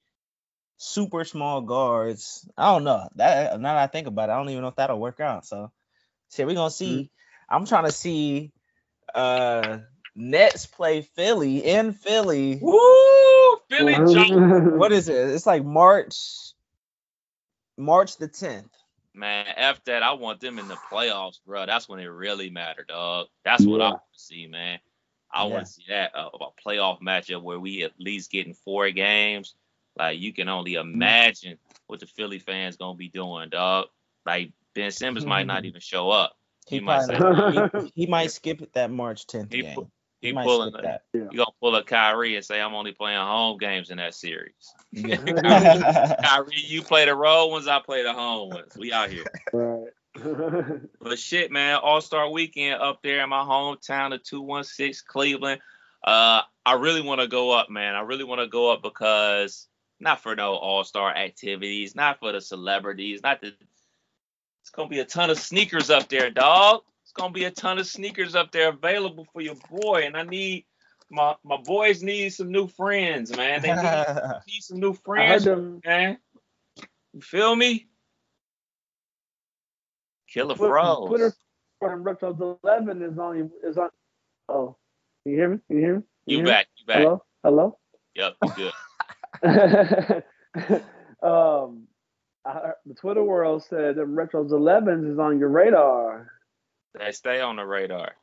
super 0.79 1.25
small 1.25 1.61
guards. 1.61 2.47
I 2.57 2.71
don't 2.71 2.85
know. 2.85 3.07
That 3.15 3.59
now 3.59 3.75
that 3.75 3.83
I 3.83 3.87
think 3.87 4.07
about 4.07 4.29
it, 4.29 4.31
I 4.31 4.37
don't 4.37 4.49
even 4.49 4.63
know 4.63 4.69
if 4.69 4.75
that'll 4.77 4.99
work 4.99 5.19
out. 5.19 5.45
So, 5.45 5.71
shit, 6.33 6.47
we're 6.47 6.55
gonna 6.55 6.71
see. 6.71 7.03
Mm-hmm. 7.03 7.55
I'm 7.55 7.65
trying 7.65 7.85
to 7.85 7.91
see 7.91 8.51
uh 9.13 9.79
Nets 10.15 10.65
play 10.65 11.01
Philly 11.01 11.59
in 11.59 11.93
Philly. 11.93 12.59
Woo! 12.61 13.57
Philly 13.69 13.93
jump. 14.11 14.73
What 14.79 14.91
is 14.91 15.09
it? 15.09 15.15
It's 15.15 15.45
like 15.45 15.63
March, 15.63 16.15
March 17.77 18.17
the 18.17 18.27
10th. 18.27 18.69
Man, 19.13 19.45
F 19.55 19.83
that. 19.85 20.03
I 20.03 20.13
want 20.13 20.39
them 20.39 20.59
in 20.59 20.67
the 20.67 20.77
playoffs, 20.91 21.39
bro. 21.45 21.65
That's 21.65 21.89
when 21.89 21.99
it 21.99 22.05
really 22.05 22.49
matter, 22.49 22.85
dog. 22.87 23.27
That's 23.43 23.65
what 23.65 23.81
I 23.81 23.89
want 23.89 24.01
to 24.13 24.19
see, 24.19 24.47
man. 24.47 24.79
I 25.31 25.45
Yeah. 25.45 25.53
want 25.53 25.65
to 25.65 25.71
see 25.71 25.83
that 25.89 26.15
uh, 26.15 26.29
a 26.33 26.67
playoff 26.67 27.01
matchup 27.01 27.41
where 27.43 27.59
we 27.59 27.83
at 27.83 27.91
least 27.99 28.31
getting 28.31 28.53
four 28.53 28.89
games. 28.91 29.55
Like 29.99 30.19
you 30.19 30.31
can 30.33 30.47
only 30.49 30.75
imagine 30.75 31.57
what 31.87 31.99
the 31.99 32.05
Philly 32.07 32.39
fans 32.39 32.77
gonna 32.77 32.95
be 32.97 33.09
doing, 33.09 33.49
dog. 33.49 33.87
Like 34.25 34.53
Ben 34.73 34.91
Simmons 34.91 35.25
might 35.25 35.45
not 35.45 35.65
even 35.65 35.81
show 35.81 36.09
up. 36.09 36.33
He, 36.67 36.77
You 36.77 36.81
might 36.83 37.07
probably, 37.17 37.69
he, 37.83 37.91
he 37.95 38.05
might 38.07 38.31
skip 38.31 38.71
that 38.73 38.91
March 38.91 39.27
10th 39.27 39.51
He 39.51 39.61
game. 39.63 39.75
pu- 39.75 39.91
He, 40.21 40.27
He 40.27 40.33
might 40.33 40.45
pulling. 40.45 40.71
skip 40.71 40.81
that. 40.83 41.01
You 41.13 41.27
gonna 41.29 41.45
pull 41.59 41.75
a 41.75 41.83
Kyrie 41.83 42.35
and 42.35 42.45
say 42.45 42.61
I'm 42.61 42.73
only 42.75 42.91
playing 42.93 43.19
home 43.19 43.57
games 43.57 43.89
in 43.89 43.97
that 43.97 44.13
series. 44.15 44.53
Yeah. 44.91 45.17
Kyrie, 46.23 46.53
you 46.55 46.81
play 46.81 47.05
the 47.05 47.15
road 47.15 47.47
ones, 47.47 47.67
I 47.67 47.79
play 47.79 48.03
the 48.03 48.13
home 48.13 48.49
ones. 48.49 48.75
We 48.77 48.93
out 48.93 49.09
here. 49.09 49.25
right. 49.53 49.87
But 51.01 51.17
shit, 51.17 51.51
man, 51.51 51.77
All 51.77 52.01
Star 52.01 52.29
Weekend 52.29 52.81
up 52.81 53.01
there 53.03 53.21
in 53.23 53.29
my 53.29 53.43
hometown 53.43 54.13
of 54.13 54.23
216 54.23 55.05
Cleveland. 55.07 55.61
Uh, 56.03 56.41
I 56.65 56.73
really 56.73 57.01
want 57.01 57.21
to 57.21 57.27
go 57.27 57.51
up, 57.51 57.69
man. 57.69 57.95
I 57.95 58.01
really 58.01 58.23
want 58.25 58.41
to 58.41 58.47
go 58.47 58.71
up 58.71 58.81
because 58.83 59.67
not 59.99 60.21
for 60.21 60.35
no 60.35 60.55
All 60.55 60.83
Star 60.83 61.15
activities, 61.15 61.95
not 61.95 62.19
for 62.19 62.31
the 62.31 62.41
celebrities, 62.41 63.21
not 63.23 63.41
the. 63.41 63.53
It's 64.61 64.69
gonna 64.71 64.89
be 64.89 64.99
a 64.99 65.05
ton 65.05 65.29
of 65.29 65.37
sneakers 65.39 65.89
up 65.89 66.09
there, 66.09 66.29
dog. 66.29 66.81
It's 67.03 67.11
gonna 67.11 67.33
be 67.33 67.45
a 67.45 67.51
ton 67.51 67.79
of 67.79 67.87
sneakers 67.87 68.35
up 68.35 68.51
there 68.51 68.69
available 68.69 69.25
for 69.33 69.41
your 69.41 69.55
boy, 69.69 70.03
and 70.05 70.15
I 70.15 70.23
need 70.23 70.65
my 71.09 71.35
my 71.43 71.57
boys 71.57 72.03
need 72.03 72.29
some 72.29 72.51
new 72.51 72.67
friends, 72.67 73.35
man. 73.35 73.61
They 73.61 73.73
need, 73.73 74.05
need 74.47 74.61
some 74.61 74.79
new 74.79 74.93
friends, 74.93 75.45
them. 75.45 75.81
man. 75.85 76.17
You 77.13 77.21
feel 77.21 77.55
me? 77.55 77.87
Killer 80.31 80.55
Twitter, 80.55 80.71
froze. 80.73 81.07
Twitter 81.07 81.33
from 81.79 82.03
Retros 82.03 82.59
Eleven 82.63 83.01
is 83.01 83.17
on. 83.17 83.49
Is 83.63 83.77
on. 83.77 83.89
Oh, 84.47 84.75
can 85.23 85.31
you 85.33 85.37
hear 85.39 85.49
me? 85.49 85.57
Can 85.67 85.77
you 85.77 85.83
hear 85.83 85.95
me? 85.95 86.01
Can 86.01 86.07
You 86.25 86.37
hear 86.37 86.45
me? 86.45 86.51
back? 86.51 86.67
You 86.77 86.85
back? 86.85 86.97
Hello. 86.97 87.23
Hello. 87.43 87.77
Yep, 88.15 88.35
you 88.43 88.51
good. 88.55 88.73
um, 91.21 91.87
I 92.45 92.71
the 92.85 92.93
Twitter 92.95 93.23
world 93.23 93.63
said 93.63 93.95
that 93.95 94.07
Retros 94.07 94.49
11s 94.51 95.11
is 95.11 95.19
on 95.19 95.39
your 95.39 95.49
radar. 95.49 96.31
They 96.97 97.11
stay 97.11 97.39
on 97.41 97.57
the 97.57 97.65
radar. 97.65 98.13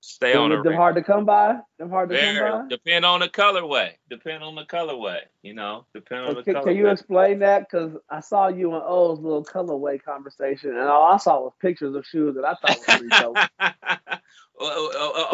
Stay 0.00 0.34
Them- 0.34 0.42
on 0.42 0.50
the 0.50 0.56
them 0.56 0.66
radar. 0.68 0.76
hard 0.80 0.94
to 0.96 1.02
come 1.02 1.24
by. 1.24 1.58
Them 1.78 1.90
hard 1.90 2.10
to 2.10 2.14
Very- 2.14 2.38
come 2.50 2.62
by. 2.62 2.68
depend 2.68 3.04
on 3.04 3.20
the 3.20 3.28
colorway. 3.28 3.92
Depend 4.08 4.44
on 4.44 4.54
the 4.54 4.64
colorway. 4.64 5.20
You 5.42 5.54
know, 5.54 5.84
depend 5.94 6.26
on 6.26 6.34
the 6.36 6.42
Can, 6.44 6.54
colorway. 6.54 6.64
can 6.64 6.76
you 6.76 6.88
explain 6.88 7.38
that? 7.40 7.68
Because 7.68 7.96
I 8.08 8.20
saw 8.20 8.48
you 8.48 8.72
and 8.74 8.82
O's 8.86 9.18
little 9.18 9.44
colorway 9.44 10.00
conversation, 10.02 10.70
and 10.70 10.80
all 10.88 11.12
I 11.12 11.16
saw 11.16 11.40
was 11.40 11.52
pictures 11.60 11.94
of 11.96 12.06
shoes 12.06 12.36
that 12.36 12.44
I 12.44 12.54
thought 12.54 12.78
were 12.78 12.84
pretty 12.84 13.08
dope. 13.08 13.36
But, 14.58 14.72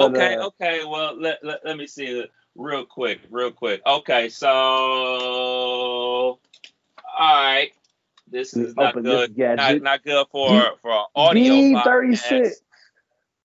okay, 0.00 0.34
uh, 0.34 0.46
okay. 0.46 0.84
Well, 0.84 1.16
let, 1.16 1.44
let, 1.44 1.64
let 1.64 1.76
me 1.76 1.86
see 1.86 2.24
real 2.56 2.84
quick, 2.84 3.20
real 3.30 3.50
quick. 3.52 3.82
Okay, 3.86 4.28
so 4.28 4.48
all 4.50 6.38
right, 7.18 7.72
this 8.30 8.54
is 8.54 8.74
not 8.76 8.94
good. 9.02 9.36
Not, 9.56 9.80
not 9.82 10.02
good 10.02 10.26
for 10.30 10.72
for 10.80 11.04
audio. 11.14 11.54
podcast, 11.54 11.74
D36. 11.74 12.52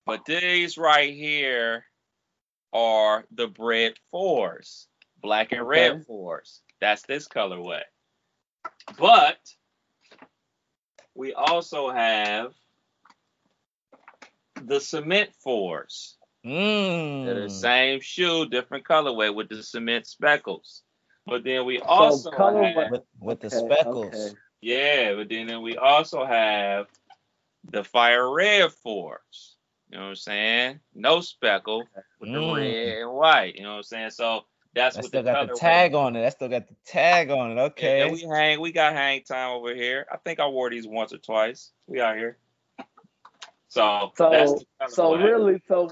But 0.06 0.26
these 0.26 0.78
right 0.78 1.14
here 1.14 1.86
are 2.74 3.26
the 3.32 3.48
bread 3.48 3.94
fours, 4.12 4.88
black 5.22 5.52
and 5.52 5.68
red 5.68 5.92
Okay. 5.92 6.04
fours. 6.08 6.62
That's 6.80 7.02
this 7.04 7.28
colorway. 7.28 7.82
But 8.98 9.38
we 11.16 11.34
also 11.34 11.90
have 11.90 12.54
the 14.64 14.80
cement 14.80 15.32
fours. 15.44 16.16
They're 16.48 17.34
the 17.42 17.48
Mm. 17.48 17.52
same 17.52 18.00
shoe, 18.02 18.46
different 18.48 18.86
colorway 18.86 19.34
with 19.34 19.50
the 19.50 19.62
cement 19.62 20.08
speckles. 20.08 20.84
But 21.26 21.44
then 21.44 21.66
we 21.66 21.80
also 21.82 22.32
colorway- 22.32 22.74
have, 22.76 22.92
With 22.92 23.04
with 23.20 23.40
the 23.42 23.50
speckles. 23.50 24.16
okay. 24.16 24.36
yeah, 24.62 25.14
but 25.16 25.28
then, 25.30 25.48
then 25.48 25.62
we 25.62 25.76
also 25.78 26.26
have 26.26 26.88
the 27.66 27.84
fire 27.84 28.32
red 28.34 28.72
fours. 28.72 29.58
You 29.90 29.98
know 29.98 30.04
what 30.04 30.10
I'm 30.10 30.16
saying? 30.16 30.80
No 30.94 31.20
speckle 31.22 31.86
with 32.20 32.32
the 32.32 32.40
Mm. 32.40 32.56
red 32.56 32.98
and 33.04 33.12
white. 33.14 33.56
You 33.56 33.64
know 33.64 33.72
what 33.72 33.78
I'm 33.78 33.84
saying? 33.84 34.10
So 34.12 34.46
that's 34.74 34.96
That 34.96 35.02
what 35.04 35.08
still 35.10 35.24
the 35.24 35.32
got 35.34 35.48
the 35.48 35.54
colorway- 35.54 35.60
tag 35.60 35.94
on 35.96 36.16
it. 36.16 36.22
That 36.22 36.34
still 36.34 36.50
got 36.50 36.68
the 36.68 36.76
tag 36.86 37.30
on 37.30 37.58
it. 37.58 37.60
Okay. 37.62 38.02
and 38.04 38.12
we 38.14 38.22
hang. 38.22 38.62
We 38.62 38.72
got 38.72 38.94
hang 38.94 39.24
time 39.24 39.52
over 39.52 39.74
here. 39.76 40.06
I 40.12 40.18
think 40.18 40.40
I 40.40 40.48
wore 40.48 40.70
these 40.70 40.88
once 40.88 41.12
or 41.14 41.18
twice. 41.18 41.72
We 41.88 42.00
out 42.00 42.16
here. 42.16 42.38
So, 43.70 44.12
that's 44.18 44.52
So, 44.52 44.60
the 44.80 44.88
so 44.90 45.04
colorway. 45.12 45.24
really, 45.24 45.62
so 45.68 45.90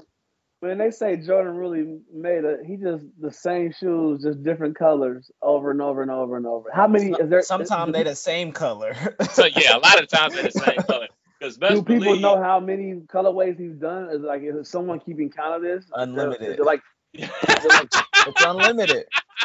when 0.60 0.78
they 0.78 0.90
say 0.90 1.16
Jordan 1.16 1.56
really 1.56 1.98
made 2.12 2.44
a, 2.44 2.58
he 2.66 2.76
just 2.76 3.04
the 3.20 3.30
same 3.32 3.72
shoes, 3.72 4.22
just 4.22 4.42
different 4.42 4.76
colors 4.76 5.30
over 5.42 5.70
and 5.70 5.82
over 5.82 6.02
and 6.02 6.10
over 6.10 6.36
and 6.36 6.46
over. 6.46 6.70
How 6.72 6.86
many 6.88 7.12
is 7.12 7.28
there? 7.28 7.42
Sometimes 7.42 7.92
they 7.92 8.02
the 8.02 8.14
same 8.16 8.52
color. 8.52 8.94
So 9.32 9.44
yeah, 9.46 9.76
a 9.76 9.78
lot 9.78 10.00
of 10.02 10.08
times 10.08 10.34
they're 10.34 10.44
the 10.44 10.50
same 10.50 10.82
color. 10.82 11.08
Because 11.38 11.58
best 11.58 11.74
Do 11.74 11.82
people 11.82 12.04
believe, 12.06 12.22
know 12.22 12.42
how 12.42 12.58
many 12.60 12.94
colorways 13.12 13.58
he's 13.58 13.76
done? 13.76 14.08
Is 14.10 14.22
like 14.22 14.42
is 14.42 14.70
someone 14.70 15.00
keeping 15.00 15.30
count 15.30 15.56
of 15.56 15.62
this? 15.62 15.84
Is 15.84 15.90
it- 15.90 15.98
Unlimited. 16.00 16.48
Is 16.52 16.58
it 16.58 16.64
like 16.64 16.82
it's 17.12 18.42
unlimited. 18.42 19.04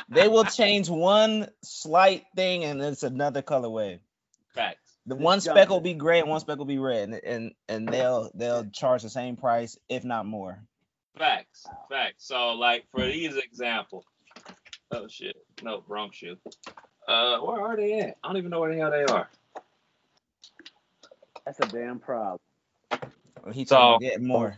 They 0.09 0.27
will 0.27 0.45
change 0.45 0.89
one 0.89 1.49
slight 1.63 2.23
thing 2.35 2.63
and 2.63 2.81
it's 2.81 3.03
another 3.03 3.41
colorway. 3.41 3.99
facts. 4.53 4.79
The 5.05 5.15
It's 5.15 5.23
one 5.23 5.39
junk. 5.41 5.57
speck 5.57 5.69
will 5.69 5.81
be 5.81 5.93
gray 5.93 6.19
and 6.19 6.29
one 6.29 6.39
speck 6.39 6.57
will 6.57 6.65
be 6.65 6.77
red, 6.79 7.09
and 7.09 7.21
and, 7.23 7.51
and 7.67 7.87
they'll 7.89 8.29
they'll 8.33 8.65
charge 8.71 9.03
the 9.03 9.09
same 9.09 9.35
price, 9.35 9.77
if 9.89 10.03
not 10.03 10.25
more. 10.25 10.63
Facts, 11.17 11.65
facts. 11.89 12.25
So, 12.27 12.51
like 12.53 12.85
for 12.91 13.05
these 13.05 13.35
example, 13.35 14.05
oh 14.91 15.07
shit, 15.07 15.35
no, 15.61 15.83
wrong 15.87 16.09
shoe. 16.13 16.37
Uh, 17.07 17.39
where 17.39 17.61
are 17.61 17.75
they 17.75 17.99
at? 17.99 18.17
I 18.23 18.27
don't 18.27 18.37
even 18.37 18.49
know 18.51 18.59
where 18.61 18.73
the 18.73 18.79
hell 18.79 18.91
they 18.91 19.03
are. 19.05 19.29
that's 21.45 21.59
a 21.59 21.65
damn 21.67 21.99
problem. 21.99 22.39
He 23.53 23.65
So- 23.65 23.75
told 23.75 24.01
me 24.01 24.07
to 24.09 24.13
get 24.15 24.21
more. 24.21 24.55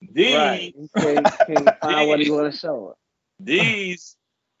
These, 0.00 0.34
Right. 0.36 0.74
Can't, 0.96 1.26
can't 1.46 1.68
find 1.80 2.08
what 2.08 2.20
he 2.20 2.30
want 2.30 2.52
to 2.52 2.56
show 2.58 2.90
it. 2.90 2.96
these, 3.44 4.16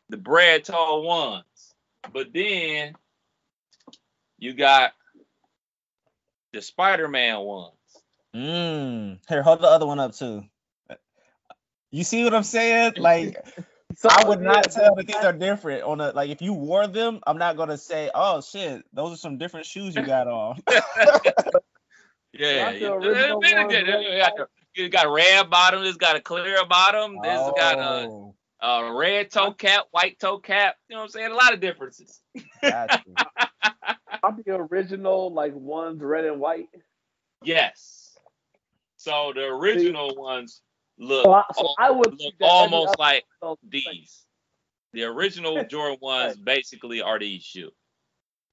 the 0.08 0.16
bread 0.16 0.64
tall 0.64 1.02
ones. 1.02 1.44
But 2.12 2.32
then 2.32 2.94
you 4.38 4.52
got 4.54 4.92
the 6.52 6.60
Spider-Man 6.60 7.38
ones. 7.40 7.72
Mm. 8.34 9.18
Here, 9.28 9.42
hold 9.42 9.60
the 9.60 9.68
other 9.68 9.86
one 9.86 10.00
up 10.00 10.12
too. 10.14 10.44
You 11.90 12.04
see 12.04 12.24
what 12.24 12.34
I'm 12.34 12.42
saying? 12.42 12.94
Like 12.98 13.36
So, 13.96 14.08
I 14.12 14.28
would 14.28 14.40
not 14.40 14.70
tell 14.70 14.94
that 14.94 15.06
these 15.06 15.16
are 15.16 15.32
different. 15.32 15.82
On 15.82 16.00
a 16.00 16.12
like, 16.12 16.30
if 16.30 16.40
you 16.42 16.52
wore 16.52 16.86
them, 16.86 17.20
I'm 17.26 17.38
not 17.38 17.56
gonna 17.56 17.78
say, 17.78 18.10
"Oh 18.14 18.40
shit, 18.42 18.84
those 18.92 19.14
are 19.14 19.16
some 19.16 19.38
different 19.38 19.66
shoes 19.66 19.96
you 19.96 20.04
got 20.04 20.28
on." 20.28 20.62
Yeah, 22.34 22.66
Like 22.66 22.78
the 22.78 22.84
yeah. 22.84 23.98
You 23.98 24.18
got 24.20 24.36
the- 24.36 24.48
you 24.74 24.88
got 24.90 25.10
red 25.10 25.50
bottom. 25.50 25.82
This 25.82 25.96
got 25.96 26.14
a 26.14 26.20
clear 26.20 26.64
bottom. 26.66 27.16
This 27.22 27.40
got 27.56 27.78
a, 27.78 28.06
Oh, 28.06 28.34
a 28.60 28.94
red 28.94 29.30
toe 29.30 29.52
cap, 29.52 29.86
white 29.90 30.20
toe 30.20 30.38
cap. 30.38 30.76
You 30.88 30.94
know 30.94 31.00
what 31.00 31.04
I'm 31.06 31.10
saying? 31.10 31.32
A 31.32 31.34
lot 31.34 31.54
of 31.54 31.60
differences. 31.60 32.20
got 32.62 33.02
you. 33.06 33.14
Are 34.22 34.36
the 34.44 34.52
original 34.52 35.32
like 35.32 35.54
ones 35.54 36.02
red 36.02 36.26
and 36.26 36.38
white? 36.38 36.68
Yes. 37.42 38.16
So 38.96 39.32
the 39.34 39.44
original 39.44 40.14
ones 40.14 40.60
look, 40.98 41.24
So 41.24 41.32
I, 41.32 41.42
so 41.54 41.60
al- 41.62 41.74
I 41.78 41.90
would 41.90 42.10
look 42.10 42.18
think 42.18 42.34
that 42.40 42.46
every 42.46 42.76
almost 42.76 42.98
like 42.98 43.24
episode- 43.42 43.58
these. 43.68 44.24
The 44.94 45.04
original 45.04 45.62
Jordan 45.70 45.98
ones 46.00 46.36
basically 46.38 47.02
are 47.02 47.18
these 47.18 47.42
shoes, 47.42 47.72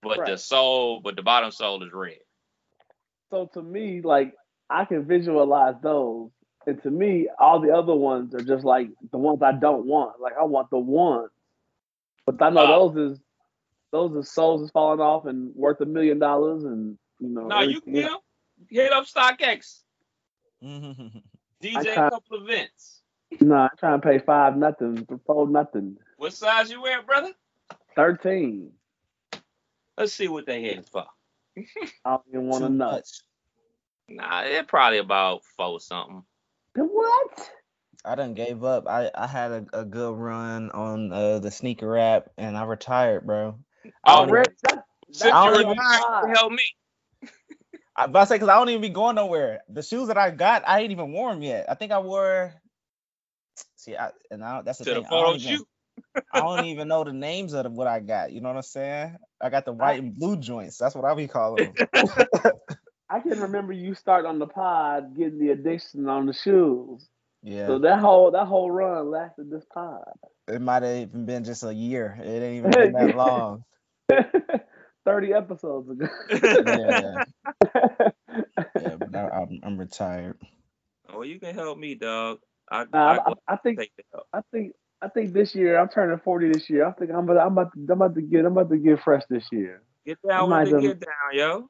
but 0.04 0.26
the 0.26 0.38
sole, 0.38 1.00
but 1.00 1.16
the 1.16 1.22
bottom 1.24 1.50
sole 1.52 1.82
is 1.84 1.94
red. 1.94 2.18
So 3.32 3.50
to 3.54 3.62
me, 3.62 4.02
like 4.02 4.34
I 4.70 4.84
can 4.86 5.06
visualize 5.06 5.76
those, 5.82 6.30
and 6.68 6.82
to 6.84 6.92
me, 6.92 7.30
all 7.40 7.60
the 7.62 7.72
other 7.72 7.96
ones 7.96 8.36
are 8.36 8.44
just 8.44 8.66
like 8.66 8.90
the 9.12 9.18
ones 9.18 9.42
I 9.42 9.54
don't 9.54 9.86
want. 9.86 10.20
Like 10.20 10.34
I 10.40 10.44
want 10.44 10.70
the 10.72 10.78
ones, 10.78 11.30
but 12.26 12.42
I 12.42 12.50
know 12.50 12.66
Oh. 12.74 12.90
those 12.90 13.12
is 13.14 13.20
those 13.92 14.14
are 14.18 14.24
souls 14.24 14.62
is 14.64 14.72
falling 14.72 15.00
off 15.00 15.26
and 15.26 15.56
worth 15.56 15.80
a 15.80 15.86
million 15.86 16.20
dollars, 16.20 16.66
and 16.66 16.98
you 17.20 17.30
know. 17.30 17.48
No, 17.48 17.62
you 17.62 17.78
everything 17.78 17.94
can 17.94 18.04
else. 18.12 18.24
hit 18.70 18.92
up 18.92 19.06
StockX. 19.06 19.84
DJ 21.66 21.94
tried- 21.94 22.08
a 22.08 22.10
couple 22.12 22.44
events. 22.44 23.02
No, 23.42 23.56
I'm 23.56 23.70
trying 23.78 24.00
to 24.00 24.08
pay 24.08 24.20
five 24.20 24.56
nothing 24.56 25.06
for 25.06 25.20
four 25.26 25.48
nothing. 25.48 25.98
What 26.18 26.34
size 26.34 26.70
you 26.72 26.82
wear, 26.82 27.02
brother? 27.02 27.34
Thirteen. 27.96 28.72
Let's 29.98 30.14
see 30.14 30.28
what 30.28 30.46
they 30.46 30.62
hitting 30.62 30.84
for. 30.84 31.06
I 31.58 31.64
don't 32.06 32.22
even 32.30 32.48
want 32.48 32.64
to 32.64 32.68
Too 32.70 32.74
know. 32.76 33.02
Nah, 34.10 34.44
they're 34.44 34.64
probably 34.64 35.00
about 35.00 35.44
four 35.58 35.80
something. 35.80 36.24
What? 36.76 37.52
I 38.04 38.16
done 38.16 38.34
gave 38.36 38.64
up. 38.64 38.88
I, 38.88 39.10
I 39.16 39.26
had 39.26 39.52
a, 39.52 39.66
a 39.74 39.86
good 39.86 40.16
run 40.16 40.70
on 40.72 41.12
uh, 41.12 41.40
the 41.40 41.50
sneaker 41.50 41.98
app 41.98 42.30
and 42.38 42.56
I 42.56 42.64
retired, 42.66 43.26
bro. 43.26 43.58
I 44.04 44.16
don't 44.18 44.30
Already? 44.30 44.52
That, 44.70 44.84
Since 45.12 45.34
I 45.34 45.46
don't 45.50 45.60
even- 45.62 45.70
retired, 45.72 46.28
you 46.28 46.34
help 46.36 46.52
me. 46.52 46.64
I 47.96 48.06
about 48.06 48.22
to 48.22 48.26
say 48.28 48.36
because 48.36 48.50
I 48.50 48.56
don't 48.56 48.70
even 48.70 48.82
be 48.82 48.90
going 48.90 49.16
nowhere. 49.16 49.62
The 49.70 49.84
shoes 49.84 50.08
that 50.10 50.18
I 50.18 50.32
got, 50.32 50.64
I 50.68 50.82
ain't 50.82 50.92
even 50.92 51.12
worn 51.12 51.38
'em 51.38 51.44
yet. 51.44 51.66
I 51.70 51.76
think 51.76 51.92
I 51.92 52.00
wore. 52.00 52.54
See, 53.76 53.96
I, 53.96 54.12
and 54.32 54.44
I, 54.44 54.62
that's 54.64 54.80
the 54.80 54.86
To 54.86 54.90
the 54.96 55.02
thing. 55.02 55.06
I 55.06 55.10
don't, 55.10 55.36
even, 55.38 55.58
shoot. 55.58 55.68
I 56.34 56.40
don't 56.42 56.62
even 56.66 56.88
know 56.88 57.04
the 57.04 57.14
names 57.14 57.54
of 57.54 57.72
what 57.72 57.88
I 57.88 58.00
got. 58.02 58.32
You 58.32 58.42
know 58.42 58.50
what 58.50 58.58
I'm 58.58 58.64
saying? 58.64 59.18
I 59.42 59.50
got 59.50 59.66
the 59.66 59.74
white 59.74 60.02
and 60.02 60.16
blue 60.16 60.38
joints. 60.38 60.78
That's 60.78 60.96
what 60.96 61.06
I 61.06 61.16
be 61.16 61.28
calling 61.28 61.64
them. 61.64 61.76
I 63.10 63.20
can 63.22 63.40
remember 63.40 63.74
you 63.74 63.96
starting 63.96 64.30
on 64.30 64.40
the 64.40 64.48
pod 64.48 65.16
getting 65.18 65.40
the 65.40 65.52
addiction 65.52 66.10
on 66.10 66.26
the 66.26 66.34
shoes. 66.34 67.08
yeah, 67.44 67.68
So 67.68 67.80
that 67.80 68.00
whole 68.00 68.32
that 68.32 68.46
whole 68.46 68.72
run 68.72 69.12
lasted 69.12 69.52
this 69.52 69.66
pod. 69.74 70.04
it 70.48 70.62
might 70.62 70.84
have 70.84 70.98
even 70.98 71.26
been 71.26 71.44
just 71.44 71.64
a 71.64 71.74
year. 71.74 72.18
It 72.22 72.28
ain't 72.44 72.58
even 72.60 72.74
been 72.76 72.94
that 72.94 73.14
long. 73.14 73.64
30 75.06 75.34
episodes 75.34 75.90
ago. 75.90 76.08
Yeah, 76.32 77.24
yeah. 78.82 78.96
But 78.98 79.16
I, 79.16 79.30
I'm, 79.30 79.60
I'm 79.64 79.78
retired. 79.78 80.38
Oh, 81.10 81.22
you 81.22 81.40
can 81.40 81.56
help 81.56 81.78
me, 81.78 81.96
dog. 81.96 82.40
I, 82.70 82.86
Nah, 82.92 83.14
I, 83.14 83.18
I, 83.18 83.34
I 83.48 83.56
think 83.58 83.80
take 83.80 83.92
the 83.96 84.04
help. 84.12 84.28
I 84.34 84.42
think 84.52 84.74
I 85.02 85.08
think 85.10 85.34
this 85.34 85.54
year 85.54 85.78
I'm 85.78 85.88
turning 85.88 86.20
40 86.20 86.52
this 86.52 86.70
year. 86.70 86.86
I 86.86 86.92
think 86.92 87.12
I'm 87.12 87.30
about, 87.30 87.46
I'm 87.46 87.52
about 87.54 87.74
to, 87.74 87.80
I'm 87.80 87.92
about 87.92 88.16
to 88.16 88.22
get 88.22 88.46
I'm 88.46 88.58
about 88.58 88.70
to 88.72 88.78
get 88.78 89.02
fresh 89.04 89.24
this 89.30 89.46
year. 89.52 89.84
Get 90.06 90.18
down 90.28 90.50
with 90.50 90.72
the 90.72 90.82
get 90.82 91.00
down, 91.00 91.34
yo. 91.34 91.70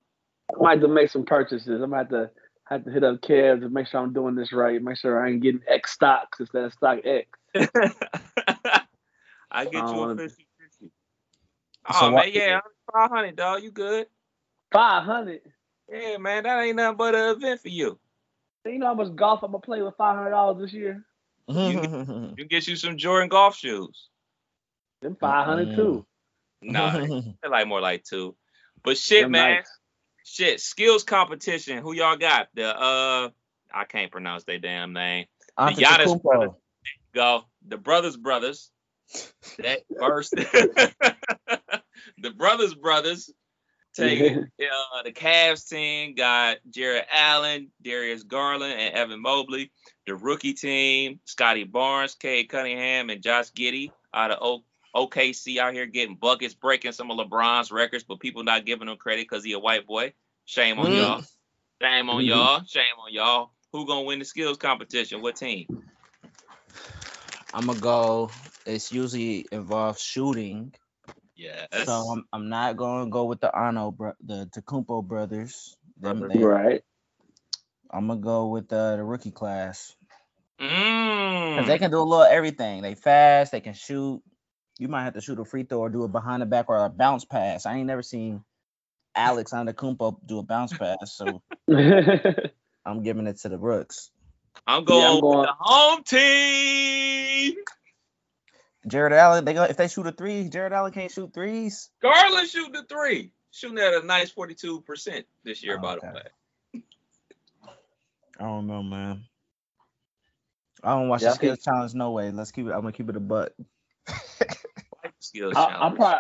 I 0.50 0.62
might 0.62 0.72
have 0.72 0.82
to 0.82 0.88
make 0.88 1.10
some 1.10 1.26
purchases. 1.26 1.82
I'm 1.82 1.94
about 1.94 2.10
to 2.12 2.30
have 2.66 2.86
to 2.86 2.92
hit 2.92 3.04
up 3.04 3.22
Kev 3.22 3.62
to 3.62 3.70
make 3.70 3.88
sure 3.88 4.02
I'm 4.02 4.14
doing 4.14 4.36
this 4.36 4.54
right. 4.54 4.82
Make 4.82 4.98
sure 4.98 5.24
I 5.24 5.30
ain't 5.30 5.42
getting 5.42 5.62
X 5.68 5.92
stocks 5.92 6.40
instead 6.40 6.64
of 6.64 6.74
stock 6.74 7.00
X. 7.04 7.28
I 9.52 9.66
get 9.66 9.74
you 9.74 9.80
a 9.80 10.10
Um, 10.12 10.30
fishy 11.88 12.00
fishy. 12.00 12.00
So 12.00 12.06
Oh 12.08 12.12
man, 12.12 12.32
yeah, 12.34 12.60
five 12.94 13.10
hundred, 13.10 13.36
dog. 13.36 13.64
You 13.64 13.72
good? 13.72 14.08
500. 14.72 15.42
Yeah, 15.92 16.18
man, 16.18 16.44
that 16.44 16.64
ain't 16.64 16.76
nothing 16.76 16.98
but 16.98 17.16
an 17.16 17.36
event 17.38 17.62
for 17.62 17.70
you. 17.70 17.98
You 18.66 18.80
know 18.80 18.88
how 18.88 18.94
much 18.96 19.16
golf 19.16 19.44
I'm 19.44 19.52
gonna 19.52 19.62
play 19.62 19.82
with 19.82 19.96
$500 19.98 20.60
this 20.60 20.74
year? 20.74 21.04
You 21.48 22.34
can 22.36 22.48
get 22.50 22.68
you 22.68 22.76
some 22.76 22.98
Jordan 22.98 23.30
golf 23.30 23.56
shoes. 23.56 24.10
Them 25.02 25.16
500 25.16 25.76
too. 25.76 26.06
Nah, 26.64 26.92
they're 26.92 27.36
like 27.52 27.68
more 27.68 27.80
like 27.80 28.04
two. 28.04 28.36
But 28.84 28.98
shit, 28.98 29.24
Them 29.24 29.32
man. 29.32 29.56
nice. 29.58 29.70
Shit, 30.24 30.60
skills 30.60 31.04
competition. 31.04 31.78
Who 31.78 31.94
y'all 31.94 32.18
got? 32.18 32.48
The 32.56 32.76
uh, 32.76 33.30
I 33.72 33.86
can't 33.88 34.12
pronounce 34.12 34.44
their 34.46 34.58
damn 34.58 34.94
name. 34.94 35.28
Giannis 35.60 36.08
Antetokounmpo. 36.08 36.24
brothers. 36.24 36.52
Go 37.14 37.44
the 37.68 37.78
brothers, 37.78 38.18
brothers. 38.18 38.72
That 39.60 39.82
first, 40.00 40.34
the 42.20 42.32
brothers, 42.32 42.74
brothers. 42.74 43.32
take 43.96 44.22
uh, 44.38 45.04
the 45.04 45.12
Cavs 45.12 45.68
team 45.70 46.16
got 46.16 46.58
Jarrett 46.70 47.08
Allen, 47.14 47.72
Darius 47.82 48.24
Garland, 48.24 48.74
and 48.74 48.94
Evan 48.94 49.22
Mobley. 49.22 49.72
The 50.08 50.16
rookie 50.16 50.54
team, 50.54 51.20
Scottie 51.26 51.64
Barnes, 51.64 52.16
Cade 52.16 52.50
Cunningham, 52.50 53.10
and 53.10 53.22
Josh 53.24 53.52
Giddey 53.52 53.92
out 54.14 54.32
of 54.32 54.40
o- 54.42 54.64
OKC 55.08 55.58
out 55.58 55.74
here 55.74 55.86
getting 55.86 56.16
buckets, 56.16 56.54
breaking 56.54 56.92
some 56.94 57.10
of 57.12 57.18
LeBron's 57.18 57.72
records, 57.72 58.04
but 58.04 58.20
people 58.20 58.44
not 58.44 58.66
giving 58.66 58.88
him 58.88 58.98
credit 58.98 59.28
because 59.30 59.44
he 59.44 59.54
a 59.54 59.60
white 59.60 59.86
boy. 59.88 60.14
Shame 60.46 60.80
on 60.80 60.88
Mm. 60.88 60.98
y'all. 60.98 61.24
Shame 61.82 62.10
on 62.10 62.24
Mhm. 62.24 62.28
y'all. 62.28 62.64
Shame 62.66 62.84
on 63.04 63.12
y'all. 63.14 63.52
Who 63.74 63.86
gonna 63.86 64.04
win 64.04 64.20
the 64.20 64.26
skills 64.26 64.58
competition? 64.58 65.22
What 65.22 65.36
team? 65.36 65.66
I'm 67.54 67.66
gonna 67.68 67.80
go. 67.80 68.32
It's 68.66 68.92
usually 68.92 69.46
involves 69.52 70.02
shooting, 70.02 70.74
Yes. 71.36 71.68
so 71.86 71.92
I'm 71.94 72.26
I'm 72.32 72.50
not 72.50 72.78
gonna 72.78 73.10
go 73.10 73.26
with 73.26 73.42
the 73.42 73.56
Ano 73.56 73.92
bro, 73.92 74.14
the 74.24 74.50
Tacumpo 74.56 75.04
brothers. 75.06 75.76
Them, 76.00 76.28
they, 76.28 76.40
right. 76.44 76.82
I'm 77.92 78.08
gonna 78.08 78.20
go 78.20 78.48
with 78.48 78.72
uh, 78.72 78.96
the 78.98 79.04
rookie 79.04 79.32
class 79.32 79.96
Mm. 80.60 81.56
because 81.56 81.68
they 81.68 81.78
can 81.78 81.92
do 81.92 81.98
a 82.00 82.04
little 82.04 82.24
everything. 82.24 82.82
They 82.82 82.96
fast, 82.96 83.52
they 83.52 83.60
can 83.60 83.74
shoot. 83.74 84.22
You 84.80 84.88
might 84.88 85.04
have 85.04 85.14
to 85.16 85.22
shoot 85.22 85.40
a 85.40 85.46
free 85.46 85.64
throw 85.64 85.80
or 85.80 85.90
do 85.90 86.04
a 86.04 86.08
behind 86.08 86.42
the 86.42 86.46
back 86.46 86.70
or 86.70 86.84
a 86.86 86.90
bounce 86.90 87.26
pass. 87.26 87.66
I 87.66 87.76
ain't 87.76 87.88
never 87.88 88.02
seen 88.02 88.44
Alex 89.16 89.52
Antetokounmpo 89.52 90.18
do 90.26 90.40
a 90.40 90.44
bounce 90.44 90.72
pass, 90.78 91.14
so 91.14 91.42
I'm 92.86 93.04
giving 93.04 93.28
it 93.28 93.38
to 93.40 93.50
the 93.50 93.58
Brooks. 93.58 94.12
I'm 94.66 94.86
going, 94.86 95.06
I'm 95.06 95.20
going- 95.22 95.40
with 95.40 95.48
the 95.50 95.56
home 95.60 96.04
team. 96.04 97.56
Jarrett 98.88 99.14
Allen, 99.14 99.46
they 99.46 99.54
go 99.54 99.64
if 99.64 99.78
they 99.78 99.88
shoot 99.88 100.06
a 100.08 100.12
three, 100.12 100.48
Jarrett 100.50 100.74
Allen 100.74 100.92
can't 100.92 101.12
shoot 101.12 101.34
threes. 101.34 101.90
Garland 102.02 102.48
shoot 102.48 102.72
the 102.72 102.84
three. 102.84 103.32
Shooting 103.52 103.80
at 103.80 103.94
a 103.94 104.06
nice 104.06 104.32
42% 104.34 105.24
this 105.44 105.64
year, 105.64 105.78
Oh, 105.80 105.82
by 105.82 105.96
the 105.96 106.00
okay. 106.08 106.12
way. 106.74 106.82
I 108.38 108.44
don't 108.44 108.68
know, 108.68 108.84
man. 108.84 109.24
I 110.84 110.90
don't 110.90 111.08
watch 111.08 111.22
Yeah, 111.22 111.30
I 111.30 111.32
the 111.32 111.36
skills 111.36 111.58
think- 111.60 111.64
challenge. 111.66 111.94
No 111.96 112.12
way. 112.12 112.32
Let's 112.32 112.52
keep 112.52 112.68
it. 112.68 112.72
I'm 112.72 112.82
gonna 112.82 112.92
keep 112.92 113.10
it 113.10 113.16
a 113.16 113.20
butt. 113.22 113.56
Skills 115.20 115.54
I, 115.56 115.64
I'm 115.66 115.70
challenge. 115.72 115.96
probably 115.98 116.20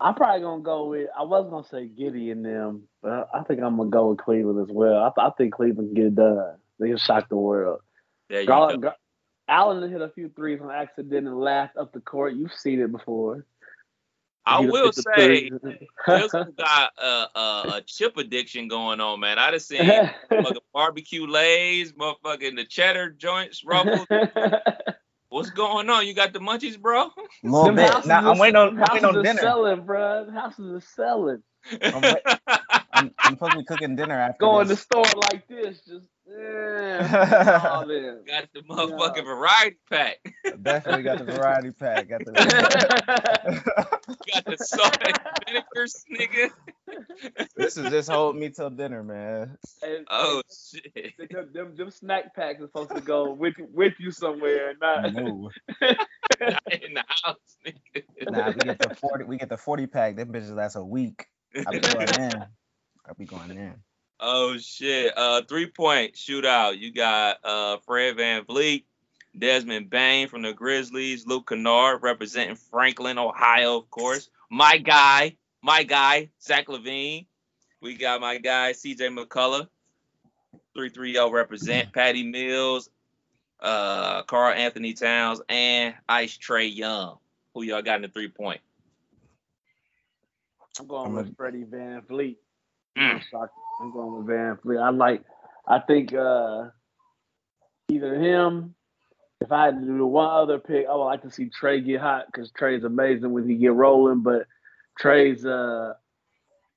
I'm 0.00 0.14
probably 0.14 0.40
gonna 0.42 0.62
go 0.62 0.88
with. 0.88 1.08
I 1.18 1.22
was 1.22 1.48
gonna 1.48 1.66
say 1.68 1.88
Giddey 1.88 2.30
and 2.32 2.44
them, 2.44 2.88
but 3.00 3.28
I, 3.32 3.38
I 3.38 3.42
think 3.44 3.62
I'm 3.62 3.76
gonna 3.76 3.88
go 3.88 4.08
with 4.10 4.18
Cleveland 4.18 4.68
as 4.68 4.74
well. 4.74 5.12
I, 5.16 5.26
I 5.26 5.30
think 5.38 5.54
Cleveland 5.54 5.88
can 5.90 5.94
get 5.94 6.06
it 6.06 6.14
done. 6.16 6.56
They 6.78 6.88
can 6.88 6.98
shock 6.98 7.28
the 7.30 7.36
world. 7.36 7.80
There 8.28 8.40
you 8.42 8.46
Garland, 8.46 8.82
go. 8.82 8.88
Gar- 8.88 8.96
Allen 9.48 9.90
hit 9.90 10.02
a 10.02 10.08
few 10.08 10.28
threes 10.28 10.60
on 10.60 10.70
accident 10.70 11.26
and 11.26 11.38
laughed 11.38 11.76
up 11.76 11.92
the 11.92 12.00
court. 12.00 12.34
You've 12.34 12.52
seen 12.52 12.80
it 12.80 12.90
before. 12.90 13.44
I 14.44 14.60
He 14.60 14.66
will 14.66 14.92
say, 14.92 15.48
three. 15.50 15.52
Wilson 16.08 16.54
got 16.56 16.92
a, 16.98 17.26
a, 17.34 17.64
a 17.76 17.82
chip 17.84 18.16
addiction 18.16 18.68
going 18.68 19.00
on, 19.00 19.18
man. 19.20 19.38
I 19.38 19.50
just 19.50 19.68
seen 19.68 19.80
motherfucking 20.30 20.56
barbecue 20.72 21.26
lays, 21.26 21.92
motherfucking 21.92 22.56
the 22.56 22.64
cheddar 22.64 23.10
joints 23.10 23.64
ruffled. 23.64 24.06
What's 25.28 25.50
going 25.50 25.90
on? 25.90 26.06
You 26.06 26.14
got 26.14 26.32
the 26.32 26.38
munchies, 26.38 26.78
bro? 26.80 27.02
A 27.02 27.10
little 27.42 27.66
Them 27.66 27.76
houses 27.76 28.08
Now 28.08 28.30
I'm 28.30 28.38
waiting 28.38 28.56
on. 28.56 28.78
I'm 28.80 28.94
waiting 28.94 29.08
on 29.08 29.22
dinner. 29.22 29.40
selling, 29.40 29.82
bro. 29.82 30.26
The 30.26 30.32
houses 30.32 30.82
are 30.82 30.86
selling. 30.94 31.42
I'm, 31.82 32.02
wait- 32.02 32.22
I'm, 32.96 33.10
I'm 33.24 33.32
supposed 33.34 33.52
to 33.52 33.58
be 33.58 33.64
cooking 33.64 33.96
dinner 33.96 34.18
after 34.18 34.38
Go 34.40 34.60
in 34.60 34.68
the 34.68 34.74
this. 34.74 34.82
store 34.82 35.04
like 35.30 35.46
this, 35.48 35.80
just 35.86 36.06
yeah. 36.28 37.68
all 37.72 37.88
in. 37.90 38.22
got 38.26 38.48
the 38.52 38.60
motherfucking 38.62 39.24
variety 39.24 39.76
pack. 39.90 40.16
Definitely 40.62 41.02
got 41.04 41.18
the 41.18 41.24
variety 41.32 41.70
pack. 41.72 42.08
Got 42.08 42.24
the. 42.24 42.32
got 44.32 44.44
the 44.44 44.56
salt 44.58 44.98
and 45.06 45.18
vinegars, 45.46 46.04
nigga. 46.12 46.50
this 47.56 47.76
is 47.76 47.90
just 47.90 48.10
hold 48.10 48.36
me 48.36 48.50
till 48.50 48.70
dinner, 48.70 49.02
man. 49.02 49.56
And- 49.82 50.06
Oh 50.10 50.42
and 50.42 50.82
shit. 50.84 51.30
them, 51.30 51.48
them, 51.52 51.76
them 51.76 51.90
snack 51.90 52.34
packs 52.34 52.60
are 52.60 52.66
supposed 52.66 52.90
to 52.94 53.00
go 53.00 53.32
with 53.32 53.54
with 53.72 53.94
you 53.98 54.10
somewhere, 54.10 54.74
not 54.80 55.12
No. 55.12 55.50
in 55.80 56.94
the 56.94 57.04
house, 57.22 57.36
nigga. 57.66 58.30
Nah, 58.30 58.48
we 58.48 58.54
get 58.64 58.78
the 58.78 58.94
forty. 58.94 59.24
We 59.24 59.38
get 59.38 59.48
the 59.48 59.56
forty 59.56 59.86
pack. 59.86 60.16
Them 60.16 60.32
bitches 60.32 60.54
last 60.54 60.76
a 60.76 60.84
week. 60.84 61.26
I 61.66 61.70
be 61.70 61.80
going 61.80 62.08
in. 62.18 62.44
I 63.08 63.12
be 63.12 63.24
going 63.24 63.50
in. 63.50 63.74
Oh 64.18 64.56
shit. 64.58 65.12
Uh 65.16 65.42
three 65.42 65.66
point 65.66 66.14
shootout. 66.14 66.78
You 66.78 66.92
got 66.92 67.38
uh 67.44 67.76
Fred 67.86 68.16
VanVleet, 68.16 68.84
Desmond 69.38 69.90
Bane 69.90 70.28
from 70.28 70.42
the 70.42 70.52
Grizzlies, 70.52 71.26
Luke 71.26 71.48
Kennard 71.48 72.02
representing 72.02 72.56
Franklin, 72.56 73.18
Ohio, 73.18 73.76
of 73.78 73.90
course. 73.90 74.30
My 74.50 74.78
guy, 74.78 75.36
my 75.62 75.82
guy, 75.82 76.30
Zach 76.42 76.66
LaVine. 76.68 77.26
We 77.82 77.94
got 77.96 78.20
my 78.20 78.38
guy 78.38 78.72
CJ 78.72 79.16
McCollum. 79.16 79.68
330 80.74 81.32
represent 81.32 81.92
Patty 81.94 82.22
Mills, 82.22 82.88
uh 83.60 84.22
Karl-Anthony 84.22 84.94
Towns, 84.94 85.40
and 85.48 85.94
Ice 86.08 86.36
Trae 86.38 86.74
Young. 86.74 87.18
Who 87.54 87.62
y'all 87.62 87.82
got 87.82 87.96
in 87.96 88.02
the 88.02 88.08
three 88.08 88.28
point? 88.28 88.60
I'm 90.78 90.86
going 90.86 91.06
I'm 91.06 91.14
with 91.14 91.28
a- 91.30 91.34
Freddie 91.34 91.64
VanVleet. 91.64 92.36
Mm. 92.96 93.20
I'm 93.80 93.92
going 93.92 94.16
with 94.16 94.26
VanVleet. 94.26 94.82
I 94.82 94.90
like. 94.90 95.22
I 95.68 95.80
think 95.80 96.14
uh, 96.14 96.68
either 97.88 98.14
him. 98.14 98.74
If 99.42 99.52
I 99.52 99.66
had 99.66 99.80
to 99.80 99.86
do 99.86 100.06
one 100.06 100.30
other 100.30 100.58
pick, 100.58 100.86
I 100.88 100.94
would 100.94 101.04
like 101.04 101.22
to 101.22 101.30
see 101.30 101.50
Trae 101.50 101.84
get 101.84 102.00
hot 102.00 102.24
because 102.26 102.50
Trae's 102.52 102.84
amazing 102.84 103.32
when 103.32 103.46
he 103.48 103.56
get 103.56 103.74
rolling. 103.74 104.22
But 104.22 104.46
Trae's, 105.00 105.44
uh, 105.44 105.92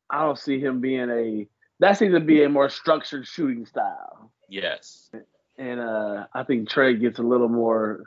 I 0.09 0.23
don't 0.23 0.37
see 0.37 0.59
him 0.59 0.81
being 0.81 1.09
a. 1.09 1.47
That 1.79 1.97
seems 1.97 2.13
to 2.13 2.19
be 2.19 2.43
a 2.43 2.49
more 2.49 2.67
structured 2.67 3.25
shooting 3.25 3.65
style, 3.65 4.29
Yes. 4.49 5.09
and 5.57 5.79
uh, 5.79 6.25
I 6.33 6.43
think 6.43 6.69
Trae 6.69 6.99
gets 6.99 7.19
a 7.19 7.23
little 7.23 7.47
more 7.47 8.03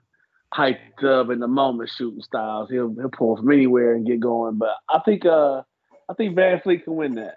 hyped 0.55 1.03
up 1.03 1.31
in 1.31 1.39
the 1.39 1.49
moment 1.49 1.89
shooting 1.89 2.21
styles. 2.23 2.69
He'll 2.69 2.95
he'll 2.95 3.09
pull 3.09 3.39
from 3.39 3.51
anywhere 3.51 3.95
and 3.95 4.07
get 4.07 4.21
going. 4.21 4.59
But 4.59 4.75
I 4.91 4.99
think 4.99 5.25
uh, 5.25 5.63
I 6.11 6.15
think 6.15 6.37
VanVleet 6.37 6.85
can 6.85 6.97
win 6.97 7.15
that. 7.15 7.37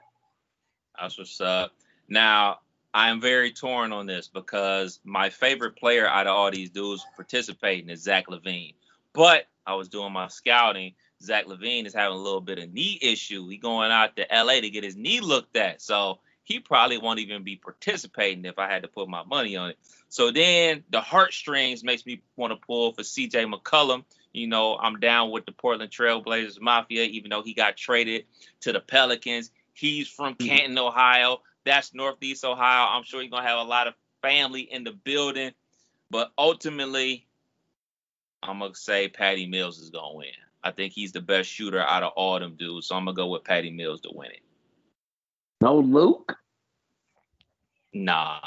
That's 1.00 1.18
what's 1.18 1.42
up. 1.42 1.72
Now, 2.08 2.60
I 2.94 3.10
am 3.10 3.20
very 3.20 3.52
torn 3.52 3.92
on 3.92 4.06
this 4.06 4.28
because 4.28 5.00
my 5.04 5.30
favorite 5.30 5.76
player 5.76 6.08
out 6.08 6.28
of 6.28 6.36
all 6.36 6.52
these 6.52 6.70
dudes 6.70 7.06
participating 7.16 7.90
is 7.90 8.02
Zach 8.02 8.28
LaVine. 8.28 8.74
But 9.14 9.48
I 9.66 9.76
was 9.76 9.90
doing 9.90 10.14
my 10.14 10.28
scouting. 10.28 10.94
Zach 11.22 11.46
LaVine 11.46 11.86
is 11.86 11.94
having 11.94 12.18
a 12.18 12.22
little 12.22 12.42
bit 12.42 12.60
of 12.60 12.72
knee 12.72 13.00
issue. 13.02 13.48
He 13.50 13.58
going 13.58 13.92
out 13.92 14.16
to 14.16 14.28
LA 14.32 14.62
to 14.62 14.70
get 14.70 14.84
his 14.84 14.96
knee 14.96 15.20
looked 15.20 15.58
at. 15.58 15.82
So 15.82 16.20
he 16.46 16.60
probably 16.60 16.98
won't 16.98 17.20
even 17.20 17.44
be 17.44 17.56
participating 17.56 18.46
if 18.46 18.60
I 18.60 18.72
had 18.72 18.84
to 18.84 18.88
put 18.88 19.10
my 19.10 19.24
money 19.24 19.58
on 19.58 19.72
it. 19.72 19.80
So 20.10 20.32
then 20.32 20.84
the 20.92 21.02
heartstrings 21.02 21.84
makes 21.84 22.06
me 22.06 22.22
want 22.38 22.54
to 22.54 22.66
pull 22.66 22.94
for 22.94 23.02
CJ 23.02 23.52
McCollum. 23.52 24.06
You 24.32 24.48
know, 24.48 24.78
I'm 24.78 25.00
down 25.00 25.32
with 25.32 25.46
the 25.46 25.52
Portland 25.52 25.92
Trailblazers 25.92 26.62
Mafia, 26.62 27.04
even 27.04 27.30
though 27.30 27.42
he 27.42 27.54
got 27.54 27.78
traded 27.78 28.26
to 28.62 28.72
the 28.72 28.80
Pelicans. 28.80 29.52
He's 29.76 30.08
from 30.08 30.36
mm-hmm. 30.36 30.48
Canton, 30.48 30.78
Ohio. 30.80 31.42
That's 31.66 31.94
Northeast 31.94 32.46
Ohio. 32.46 32.88
I'm 32.90 33.04
sure 33.04 33.22
he's 33.22 33.30
gonna 33.30 33.48
have 33.48 33.60
a 33.60 33.70
lot 33.70 33.88
of 33.88 33.94
family 34.22 34.62
in 34.62 34.84
the 34.84 34.92
building. 34.92 35.52
But 36.10 36.32
ultimately, 36.38 37.28
I'm 38.42 38.60
gonna 38.60 38.74
say 38.74 39.10
Patty 39.10 39.46
Mills 39.46 39.80
is 39.80 39.90
gonna 39.90 40.16
win. 40.16 40.28
I 40.64 40.72
think 40.72 40.94
he's 40.94 41.12
the 41.12 41.22
best 41.22 41.50
shooter 41.50 41.82
out 41.82 42.04
of 42.04 42.14
all 42.16 42.40
them 42.40 42.56
dudes. 42.58 42.88
So 42.88 42.96
I'm 42.96 43.06
gonna 43.06 43.16
go 43.16 43.28
with 43.28 43.44
Patty 43.44 43.70
Mills 43.70 44.02
to 44.02 44.10
win 44.14 44.32
it. 44.32 44.42
No 45.62 45.80
Luke. 45.80 46.38
Nah. 47.94 48.40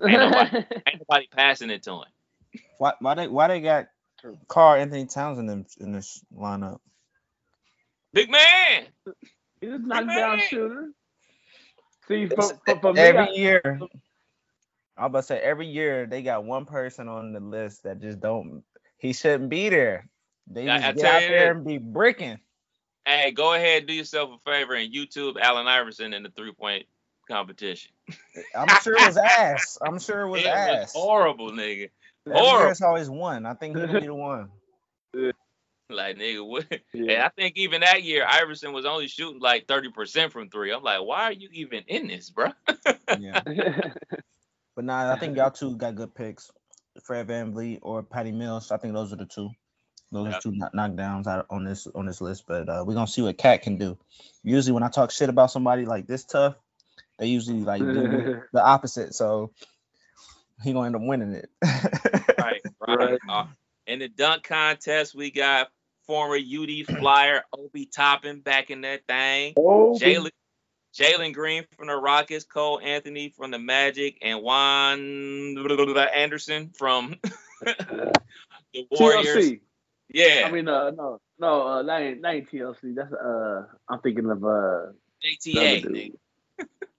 Ain't 0.06 0.12
nobody, 0.12 0.56
ain't 0.56 1.00
nobody 1.00 1.26
passing 1.32 1.70
it 1.70 1.82
to 1.82 1.92
him. 1.92 2.60
Why? 2.78 2.92
Why 3.00 3.14
they? 3.14 3.26
Why 3.26 3.48
they 3.48 3.60
got 3.60 3.88
Carl 4.46 4.80
Anthony 4.80 5.06
Towns 5.06 5.40
in 5.40 5.46
them 5.46 5.66
in 5.80 5.90
this 5.90 6.24
lineup? 6.32 6.78
Big 8.12 8.30
man. 8.30 8.86
He's 9.60 9.72
a 9.72 9.78
knockdown 9.78 10.36
Man. 10.38 10.40
shooter. 10.48 10.90
See, 12.06 12.26
for, 12.26 12.42
for, 12.66 12.80
for 12.80 12.98
every 12.98 13.20
I- 13.20 13.32
year. 13.32 13.78
I, 14.96 15.02
am 15.04 15.06
about 15.06 15.20
to 15.20 15.22
say 15.26 15.38
every 15.38 15.66
year 15.66 16.06
they 16.06 16.22
got 16.22 16.44
one 16.44 16.64
person 16.64 17.08
on 17.08 17.32
the 17.32 17.40
list 17.40 17.84
that 17.84 18.00
just 18.00 18.20
don't. 18.20 18.62
He 18.96 19.12
shouldn't 19.12 19.48
be 19.50 19.68
there. 19.68 20.08
They 20.46 20.68
I- 20.68 20.78
just 20.78 20.86
I 20.88 20.92
get 20.92 21.04
out 21.04 21.20
there 21.20 21.54
this. 21.54 21.56
and 21.56 21.64
be 21.66 21.78
bricking. 21.78 22.38
Hey, 23.06 23.30
go 23.30 23.54
ahead, 23.54 23.86
do 23.86 23.94
yourself 23.94 24.30
a 24.30 24.50
favor 24.50 24.74
and 24.74 24.92
YouTube 24.92 25.40
Allen 25.40 25.66
Iverson 25.66 26.12
in 26.12 26.22
the 26.22 26.30
three 26.30 26.52
point 26.52 26.84
competition. 27.26 27.92
I'm 28.54 28.68
sure 28.82 28.94
it 28.94 29.06
was 29.06 29.16
ass. 29.16 29.78
I'm 29.82 29.98
sure 29.98 30.22
it 30.22 30.28
was 30.28 30.40
it 30.44 30.46
ass. 30.48 30.92
was 30.94 31.02
horrible, 31.02 31.50
nigga. 31.52 31.88
Every 32.26 32.38
year 32.40 32.48
horrible. 32.50 32.86
always 32.86 33.08
one. 33.08 33.46
I 33.46 33.54
think 33.54 33.76
he'll 33.76 33.86
be 34.00 34.06
the 34.06 34.14
one. 34.14 34.50
Like 35.90 36.16
nigga, 36.18 36.46
what? 36.46 36.66
Yeah. 36.92 37.12
And 37.12 37.22
I 37.22 37.28
think 37.30 37.56
even 37.56 37.80
that 37.80 38.02
year, 38.02 38.26
Iverson 38.28 38.72
was 38.72 38.84
only 38.84 39.08
shooting 39.08 39.40
like 39.40 39.66
thirty 39.66 39.90
percent 39.90 40.32
from 40.32 40.50
three. 40.50 40.72
I'm 40.72 40.82
like, 40.82 41.02
why 41.02 41.22
are 41.24 41.32
you 41.32 41.48
even 41.52 41.82
in 41.88 42.08
this, 42.08 42.30
bro? 42.30 42.52
Yeah. 43.18 43.40
But 44.76 44.84
nah, 44.84 45.10
I 45.12 45.18
think 45.18 45.36
y'all 45.36 45.50
two 45.50 45.76
got 45.76 45.94
good 45.96 46.14
picks. 46.14 46.50
Fred 47.04 47.26
VanVleet 47.26 47.78
or 47.82 48.02
Patty 48.02 48.32
Mills. 48.32 48.70
I 48.70 48.76
think 48.76 48.92
those 48.94 49.12
are 49.12 49.16
the 49.16 49.24
two. 49.24 49.50
Those 50.12 50.28
Yeah. 50.28 50.36
are 50.36 50.40
two 50.40 50.52
knock- 50.52 50.74
knockdowns 50.74 51.26
out 51.26 51.46
on 51.50 51.64
this 51.64 51.86
on 51.94 52.04
this 52.06 52.20
list. 52.20 52.44
But 52.46 52.68
uh, 52.68 52.84
we're 52.86 52.94
gonna 52.94 53.06
see 53.06 53.22
what 53.22 53.38
Cat 53.38 53.62
can 53.62 53.76
do. 53.78 53.96
Usually 54.44 54.72
when 54.72 54.82
I 54.82 54.88
talk 54.88 55.10
shit 55.10 55.28
about 55.30 55.50
somebody 55.50 55.84
like 55.86 56.06
this 56.06 56.24
tough, 56.24 56.54
they 57.18 57.26
usually 57.26 57.60
like 57.60 57.80
do 57.80 58.42
the 58.52 58.62
opposite. 58.62 59.14
So 59.14 59.52
he 60.62 60.72
gonna 60.72 60.86
end 60.86 60.96
up 60.96 61.02
winning 61.02 61.32
it. 61.32 61.48
right, 61.64 62.60
right. 62.86 62.98
Right. 62.98 63.18
Uh, 63.28 63.46
in 63.86 64.00
the 64.00 64.08
dunk 64.08 64.42
contest, 64.44 65.14
we 65.14 65.30
got 65.30 65.68
former 66.08 66.36
UD 66.36 66.98
Flyer 66.98 67.42
Obi 67.52 67.86
Toppin 67.86 68.40
back 68.40 68.70
in 68.70 68.80
that 68.80 69.06
thing. 69.06 69.54
oh, 69.56 69.96
Jalen 70.00 70.30
Jalen 70.98 71.32
Green 71.32 71.64
from 71.76 71.86
the 71.86 71.96
Rockets, 71.96 72.44
Cole 72.44 72.80
Anthony 72.80 73.32
from 73.36 73.52
the 73.52 73.58
Magic, 73.58 74.18
and 74.22 74.42
Juan 74.42 75.56
Anderson 76.14 76.70
from 76.76 77.14
the 77.62 78.86
Warriors. 78.90 79.36
TLC. 79.36 79.60
Yeah, 80.10 80.44
I 80.46 80.50
mean, 80.50 80.66
uh, 80.66 80.90
no, 80.90 81.20
no, 81.38 81.68
uh, 81.68 81.82
that 81.82 82.00
ain't 82.00 82.22
that 82.22 82.34
ain't 82.34 82.50
TLC. 82.50 82.94
That's 82.94 83.12
uh, 83.12 83.66
I'm 83.88 84.00
thinking 84.00 84.30
of 84.30 84.42
uh, 84.42 84.92
JTA, 85.22 85.82
Another 85.84 85.90
nigga. 85.90 86.16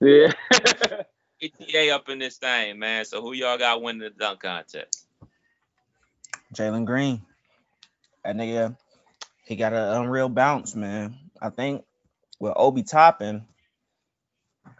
yeah. 0.00 1.02
JTA 1.42 1.92
up 1.92 2.08
in 2.08 2.18
this 2.20 2.36
thing, 2.36 2.78
man. 2.78 3.04
So 3.04 3.20
who 3.20 3.32
y'all 3.32 3.58
got 3.58 3.82
winning 3.82 4.02
the 4.02 4.10
dunk 4.10 4.40
contest? 4.40 5.06
Jalen 6.54 6.84
Green. 6.84 7.22
That 8.24 8.36
nigga, 8.36 8.76
he 9.50 9.56
got 9.56 9.72
an 9.72 10.02
unreal 10.02 10.28
bounce, 10.28 10.76
man. 10.76 11.16
I 11.42 11.50
think 11.50 11.84
with 12.38 12.52
Obi 12.54 12.84
Toppin, 12.84 13.44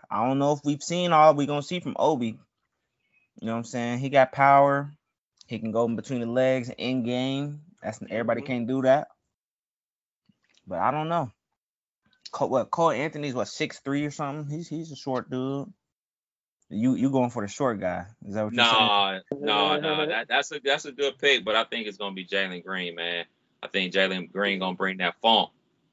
I 0.09 0.25
don't 0.25 0.39
know 0.39 0.53
if 0.53 0.61
we've 0.65 0.83
seen 0.83 1.13
all 1.13 1.35
we're 1.35 1.49
gonna 1.49 1.61
see 1.61 1.81
from 1.81 1.97
Obi. 1.99 2.39
You 3.41 3.47
know 3.47 3.53
what 3.55 3.59
I'm 3.59 3.65
saying? 3.65 3.99
He 3.99 4.11
got 4.11 4.31
power. 4.31 4.93
He 5.49 5.59
can 5.59 5.73
go 5.73 5.87
in 5.87 5.97
between 5.97 6.21
the 6.21 6.27
legs 6.27 6.71
in 6.79 7.03
game. 7.03 7.63
That's 7.83 8.01
everybody 8.11 8.43
Mhm. 8.43 8.47
can't 8.47 8.69
do 8.69 8.83
that. 8.83 9.09
But 10.69 10.79
I 10.79 10.93
don't 10.93 11.09
know. 11.09 11.33
Cole, 12.31 12.51
what 12.51 12.71
Cole 12.71 12.93
Anthony's 12.93 13.35
what 13.35 13.49
six 13.49 13.81
three 13.81 14.07
or 14.07 14.13
something? 14.13 14.49
He's 14.57 14.69
he's 14.69 14.93
a 14.93 14.97
short 14.97 15.31
dude. 15.31 15.73
You 16.69 16.95
you 16.95 17.11
going 17.11 17.31
for 17.31 17.43
the 17.43 17.49
short 17.49 17.81
guy? 17.81 18.07
Is 18.25 18.35
that 18.35 18.45
what 18.45 18.57
you're 18.57 18.65
saying? 18.65 18.93
No, 19.33 19.77
no, 19.77 19.79
no. 19.79 20.07
That, 20.07 20.29
that's 20.29 20.53
a 20.53 20.61
that's 20.65 20.85
a 20.85 20.93
good 20.93 21.19
pick, 21.19 21.45
but 21.45 21.57
I 21.57 21.65
think 21.65 21.89
it's 21.89 21.99
gonna 21.99 22.15
be 22.15 22.27
Jalen 22.27 22.65
Green, 22.65 22.95
man. 22.95 23.27
I 23.63 23.69
think 23.69 23.93
Jalen 23.93 24.33
Green 24.33 24.59
gonna 24.59 24.77
bring 24.77 24.99
that 24.99 25.17
funk. 25.21 25.51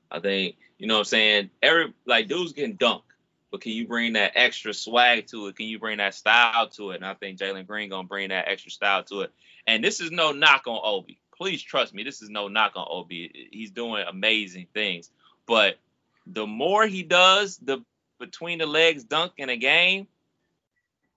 I 0.09 0.19
think 0.19 0.55
you 0.77 0.87
know 0.87 0.95
what 0.95 0.99
I'm 0.99 1.05
saying. 1.05 1.49
Every 1.61 1.93
like 2.05 2.27
dudes 2.27 2.53
getting 2.53 2.75
dunk, 2.75 3.03
but 3.51 3.61
can 3.61 3.71
you 3.71 3.87
bring 3.87 4.13
that 4.13 4.33
extra 4.35 4.73
swag 4.73 5.27
to 5.27 5.47
it? 5.47 5.57
Can 5.57 5.67
you 5.67 5.79
bring 5.79 5.97
that 5.97 6.15
style 6.15 6.69
to 6.69 6.91
it? 6.91 6.97
And 6.97 7.05
I 7.05 7.13
think 7.13 7.39
Jalen 7.39 7.67
Green 7.67 7.89
gonna 7.89 8.07
bring 8.07 8.29
that 8.29 8.47
extra 8.47 8.71
style 8.71 9.03
to 9.05 9.21
it. 9.21 9.33
And 9.65 9.83
this 9.83 9.99
is 9.99 10.11
no 10.11 10.31
knock 10.31 10.63
on 10.67 10.79
Obi. 10.83 11.19
Please 11.35 11.61
trust 11.61 11.93
me. 11.93 12.03
This 12.03 12.21
is 12.21 12.29
no 12.29 12.47
knock 12.47 12.73
on 12.75 12.87
Obi. 12.89 13.49
He's 13.51 13.71
doing 13.71 14.05
amazing 14.07 14.67
things, 14.73 15.11
but 15.45 15.77
the 16.25 16.47
more 16.47 16.85
he 16.85 17.03
does 17.03 17.57
the 17.57 17.83
between 18.19 18.59
the 18.59 18.65
legs 18.65 19.03
dunk 19.03 19.33
in 19.37 19.49
a 19.49 19.57
game, 19.57 20.07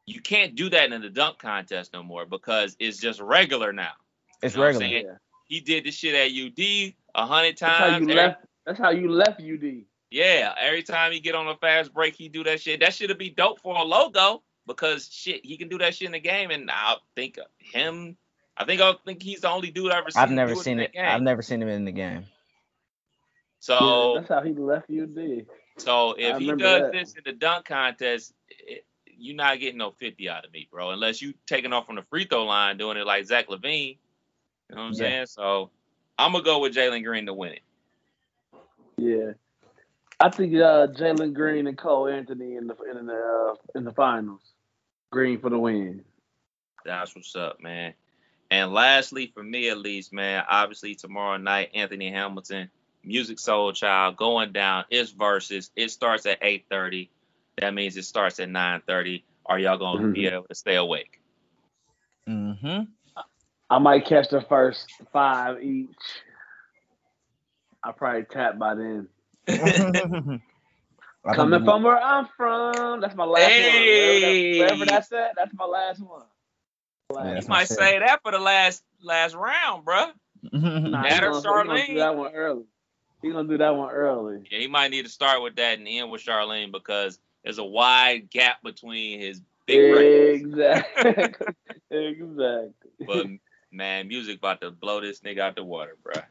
you 0.06 0.20
can't 0.20 0.54
do 0.54 0.68
that 0.70 0.92
in 0.92 1.00
the 1.00 1.08
dunk 1.08 1.38
contest 1.38 1.92
no 1.92 2.02
more 2.02 2.26
because 2.26 2.76
it's 2.78 2.98
just 2.98 3.20
regular 3.20 3.72
now. 3.72 3.92
It's 4.42 4.54
You 4.54 4.60
know 4.60 4.66
regular. 4.66 4.86
Yeah. 4.86 5.02
He 5.50 5.60
did 5.60 5.84
this 5.84 5.96
shit 5.96 6.14
at 6.14 6.30
UD 6.30 6.94
a 7.16 7.26
hundred 7.26 7.56
times. 7.56 7.58
That's 7.58 7.78
how 7.80 7.86
times. 7.90 8.06
you 8.06 8.12
Every- 8.12 8.14
left. 8.14 8.46
That's 8.66 8.78
how 8.78 8.90
you 8.90 9.10
left 9.10 9.40
UD. 9.40 9.82
yeah, 10.12 10.54
every 10.60 10.84
time 10.84 11.10
he 11.10 11.18
get 11.18 11.34
on 11.34 11.48
a 11.48 11.56
fast 11.56 11.92
break, 11.92 12.14
he 12.14 12.28
do 12.28 12.44
that 12.44 12.60
shit. 12.60 12.78
That 12.80 12.94
should 12.94 13.10
have 13.10 13.18
be 13.18 13.30
dope 13.30 13.60
for 13.60 13.76
a 13.76 13.82
logo 13.82 14.42
because 14.66 15.08
shit, 15.12 15.44
he 15.44 15.56
can 15.56 15.68
do 15.68 15.76
that 15.78 15.96
shit 15.96 16.06
in 16.06 16.12
the 16.12 16.20
game. 16.20 16.52
And 16.52 16.70
I 16.70 16.94
think 17.16 17.38
him, 17.58 18.16
I 18.56 18.64
think 18.64 18.80
I 18.80 18.94
think 19.04 19.22
he's 19.22 19.40
the 19.40 19.50
only 19.50 19.72
dude 19.72 19.90
I 19.90 19.98
ever 19.98 20.10
seen. 20.12 20.22
I've 20.22 20.30
never 20.30 20.54
do 20.54 20.60
seen 20.60 20.78
in 20.78 20.84
it. 20.84 20.92
game. 20.92 21.04
I've 21.04 21.22
never 21.22 21.42
seen 21.42 21.60
him 21.60 21.68
in 21.68 21.84
the 21.84 21.92
game. 21.92 22.26
So 23.58 24.14
yeah, 24.14 24.20
that's 24.20 24.32
how 24.32 24.42
he 24.42 24.54
left 24.54 24.88
UD. 24.88 25.46
So 25.78 26.14
if 26.16 26.38
he 26.38 26.46
does 26.46 26.82
that. 26.82 26.92
this 26.92 27.14
in 27.14 27.22
the 27.24 27.32
dunk 27.32 27.64
contest, 27.64 28.32
it, 28.48 28.84
you're 29.04 29.34
not 29.34 29.58
getting 29.58 29.78
no 29.78 29.90
50 29.90 30.28
out 30.28 30.44
of 30.44 30.52
me, 30.52 30.68
bro. 30.70 30.90
Unless 30.90 31.20
you 31.20 31.34
taking 31.46 31.72
off 31.72 31.86
from 31.86 31.96
the 31.96 32.02
free 32.02 32.24
throw 32.24 32.44
line 32.44 32.78
doing 32.78 32.96
it 32.96 33.06
like 33.06 33.24
Zach 33.26 33.48
LaVine. 33.48 33.98
You 34.70 34.76
know 34.76 34.82
what 34.82 34.88
I'm 34.88 34.94
Yeah. 34.94 34.98
saying? 34.98 35.26
So 35.26 35.70
I'm 36.18 36.32
gonna 36.32 36.44
go 36.44 36.60
with 36.60 36.74
Jalen 36.74 37.04
Green 37.04 37.26
to 37.26 37.34
win 37.34 37.52
it. 37.52 37.62
Yeah, 38.96 39.32
I 40.20 40.28
think 40.28 40.54
uh, 40.54 40.86
Jalen 40.88 41.32
Green 41.34 41.66
and 41.66 41.76
Cole 41.76 42.08
Anthony 42.08 42.56
in 42.56 42.66
the 42.68 42.76
in 42.90 43.06
the 43.06 43.14
uh, 43.14 43.54
in 43.74 43.84
the 43.84 43.92
finals. 43.92 44.42
Green 45.10 45.40
for 45.40 45.50
the 45.50 45.58
win. 45.58 46.04
That's 46.84 47.14
what's 47.16 47.34
up, 47.34 47.60
man. 47.60 47.94
And 48.50 48.72
lastly, 48.72 49.32
for 49.34 49.42
me 49.42 49.68
at 49.70 49.78
least, 49.78 50.12
man, 50.12 50.44
obviously 50.48 50.94
tomorrow 50.94 51.36
night, 51.36 51.70
Anthony 51.74 52.10
Hamilton, 52.10 52.70
Musiq 53.06 53.36
Soulchild, 53.40 54.16
going 54.16 54.52
down. 54.52 54.84
It's 54.90 55.10
versus. 55.10 55.70
It 55.74 55.90
starts 55.90 56.26
at 56.26 56.40
8:30. 56.42 57.08
That 57.58 57.74
means 57.74 57.96
it 57.96 58.04
starts 58.04 58.38
at 58.40 58.48
9:30. 58.48 59.24
Are 59.46 59.58
y'all 59.58 59.78
gonna 59.78 60.12
be 60.12 60.24
Mhm. 60.24 60.32
able 60.32 60.44
to 60.44 60.54
stay 60.54 60.76
awake? 60.76 61.20
Mm-hmm. 62.28 62.82
I 63.70 63.78
might 63.78 64.04
catch 64.04 64.28
the 64.28 64.40
first 64.42 64.90
five 65.12 65.62
each. 65.62 65.88
I 67.82 67.92
probably 67.92 68.24
tap 68.24 68.58
by 68.58 68.74
then. 68.74 69.08
Coming 71.34 71.64
from 71.64 71.82
where 71.82 71.98
I'm 71.98 72.26
from, 72.36 73.00
that's 73.00 73.14
my 73.14 73.24
last 73.24 73.48
Hey! 73.48 73.62
one. 73.68 73.86
Wherever, 73.86 74.20
that, 74.20 74.58
wherever 74.58 74.84
that's 74.86 75.12
at, 75.12 75.34
that's 75.36 75.54
my 75.54 75.64
last 75.64 76.00
one. 76.00 76.22
Yeah, 77.14 77.28
You 77.28 77.34
that's 77.34 77.46
Last. 77.46 77.48
my 77.48 77.54
might 77.56 77.68
shit. 77.68 77.78
say 77.78 77.98
that 78.00 78.20
for 78.22 78.32
the 78.32 78.38
last 78.38 78.82
last 79.02 79.34
round, 79.34 79.84
bruh. 79.86 80.10
Nah, 80.52 81.02
That 81.02 81.24
or 81.24 81.30
gonna, 81.30 81.40
he 81.40 81.42
gonna 81.42 81.80
Charlene? 81.80 81.86
do 81.88 81.94
that 81.98 82.16
one 82.16 82.34
early. 82.34 82.64
He 83.22 83.30
gonna 83.30 83.48
do 83.48 83.58
that 83.58 83.76
one 83.76 83.90
early. 83.90 84.38
Yeah, 84.50 84.58
he 84.60 84.66
might 84.66 84.90
need 84.90 85.04
to 85.04 85.10
start 85.10 85.42
with 85.42 85.56
that 85.56 85.78
and 85.78 85.86
end 85.86 86.10
with 86.10 86.22
Charlene 86.24 86.72
because 86.72 87.18
there's 87.44 87.58
a 87.58 87.64
wide 87.64 88.30
gap 88.30 88.62
between 88.62 89.20
his 89.20 89.42
big. 89.66 90.42
Exactly. 90.42 91.10
exactly. 91.90 92.72
But 93.06 93.26
man, 93.72 94.08
Musiq 94.08 94.38
about 94.38 94.60
to 94.60 94.70
blow 94.70 95.00
this 95.00 95.20
nigga 95.20 95.38
out 95.40 95.56
the 95.56 95.64
water, 95.64 95.96
bruh. 96.02 96.24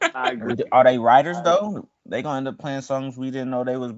I 0.14 0.30
agree. 0.32 0.56
Are 0.72 0.84
they 0.84 0.98
writers 0.98 1.36
though? 1.44 1.88
They 2.06 2.22
gonna 2.22 2.38
end 2.38 2.48
up 2.48 2.58
playing 2.58 2.80
songs 2.82 3.16
we 3.16 3.30
didn't 3.30 3.50
know 3.50 3.64
they 3.64 3.76
was, 3.76 3.92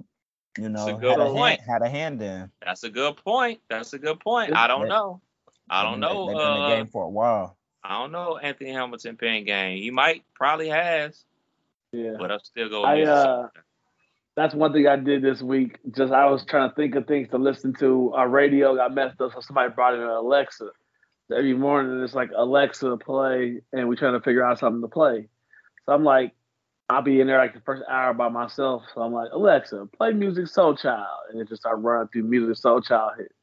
you 0.59 0.69
know, 0.69 0.89
a 0.97 1.01
good 1.01 1.11
had 1.19 1.21
a, 1.21 1.31
point. 1.31 1.61
hand, 1.61 1.71
had 1.71 1.83
a 1.83 1.89
hand 1.89 2.23
in. 2.23 2.51
That's 2.65 2.85
a 2.85 2.91
good 2.91 3.17
point. 3.17 3.61
That's 3.69 3.93
a 3.93 3.99
good 3.99 4.21
point. 4.21 4.55
I 4.55 4.67
don't 4.67 4.83
They- 4.83 4.89
know. 4.89 5.21
I 5.71 5.83
don't 5.83 5.93
been- 5.95 6.01
know. 6.01 6.27
They've 6.27 6.37
been 6.37 6.47
in 6.47 6.55
the 6.59 6.61
Uh, 6.65 6.77
game 6.77 6.87
for 6.89 7.05
a 7.05 7.09
while. 7.11 7.57
I 7.83 7.99
don't 7.99 8.13
know 8.13 8.39
Anthony 8.39 8.71
Hamilton 8.73 9.17
pen 9.17 9.45
game. 9.45 9.79
He 9.83 9.91
might 9.91 10.23
probably 10.35 10.69
has, 10.69 11.25
Yeah. 11.93 12.15
but 12.19 12.31
I'll 12.31 12.41
still 12.41 12.69
go. 12.69 12.83
I, 12.85 13.03
uh, 13.03 13.49
That's 14.37 14.53
one 14.55 14.73
thing 14.73 14.87
I 14.89 14.97
did 14.97 15.23
this 15.23 15.41
week. 15.43 15.79
Just 15.97 16.13
I 16.13 16.27
was 16.27 16.45
trying 16.45 16.69
to 16.69 16.75
think 16.75 16.97
of 16.97 17.07
things 17.07 17.29
to 17.31 17.39
listen 17.39 17.73
to. 17.75 18.13
Our 18.15 18.29
radio 18.29 18.75
got 18.75 18.93
messed 18.93 19.21
up, 19.21 19.33
so 19.33 19.41
somebody 19.41 19.73
brought 19.73 19.95
in 19.95 20.01
an 20.01 20.09
Alexa. 20.09 20.71
Every 21.31 21.55
morning 21.55 22.03
it's 22.03 22.15
like 22.15 22.31
Alexa 22.37 22.89
to 22.89 22.97
play, 22.97 23.61
and 23.73 23.89
we're 23.89 23.97
trying 23.97 24.13
to 24.13 24.21
figure 24.21 24.45
out 24.45 24.59
something 24.59 24.83
to 24.83 24.89
play. 24.89 25.29
So 25.87 25.93
I'm 25.95 26.05
like, 26.05 26.33
I'll 26.91 27.03
be 27.03 27.21
in 27.21 27.27
there 27.27 27.39
like 27.39 27.55
the 27.55 27.61
first 27.61 27.83
hour 27.89 28.13
by 28.13 28.29
myself. 28.29 28.83
So 28.95 29.01
I'm 29.01 29.13
like, 29.13 29.31
Alexa, 29.33 29.89
play 29.97 30.13
Musiq 30.13 30.53
Soulchild, 30.53 31.31
and 31.31 31.41
it 31.41 31.49
just 31.49 31.63
start 31.63 31.81
running 31.81 32.09
through 32.09 32.25
Musiq 32.25 32.61
Soulchild 32.61 33.17
hits. 33.19 33.35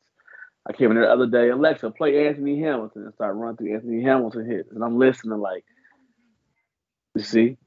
I 0.67 0.73
came 0.73 0.91
in 0.91 0.97
there 0.97 1.07
the 1.07 1.11
other 1.11 1.25
day, 1.25 1.49
Alexa, 1.49 1.89
play 1.91 2.27
Anthony 2.27 2.59
Hamilton, 2.59 3.05
and 3.05 3.13
start 3.15 3.35
running 3.35 3.57
through 3.57 3.73
Anthony 3.73 4.03
Hamilton 4.03 4.49
hits, 4.49 4.71
and 4.71 4.83
I'm 4.83 4.99
listening 4.99 5.39
like, 5.39 5.65
you 7.15 7.23
see, 7.23 7.57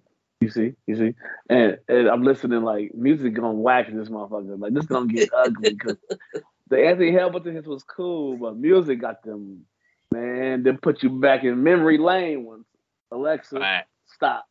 you 0.40 0.48
see, 0.48 0.74
you 0.86 0.96
see, 0.96 1.14
and, 1.48 1.78
and 1.88 2.08
I'm 2.08 2.22
listening 2.22 2.62
like 2.62 2.92
Musiq 2.96 3.34
gonna 3.34 3.52
whack 3.52 3.88
this 3.92 4.08
motherfucker. 4.08 4.60
Like 4.60 4.74
this 4.74 4.86
gonna 4.86 5.12
get 5.12 5.30
ugly 5.34 5.70
because 5.70 5.96
the 6.68 6.86
Anthony 6.86 7.12
Hamilton 7.12 7.54
hits 7.54 7.66
was 7.66 7.82
cool, 7.82 8.36
but 8.36 8.60
Musiq 8.60 9.00
got 9.00 9.24
them, 9.24 9.66
man. 10.14 10.62
then 10.62 10.78
put 10.78 11.02
you 11.02 11.10
back 11.10 11.44
in 11.44 11.62
memory 11.62 11.98
lane 11.98 12.44
once. 12.44 12.64
Alexa, 13.10 13.58
Right. 13.58 13.84
stop. 14.06 14.46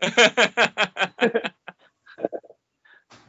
I, 0.02 1.40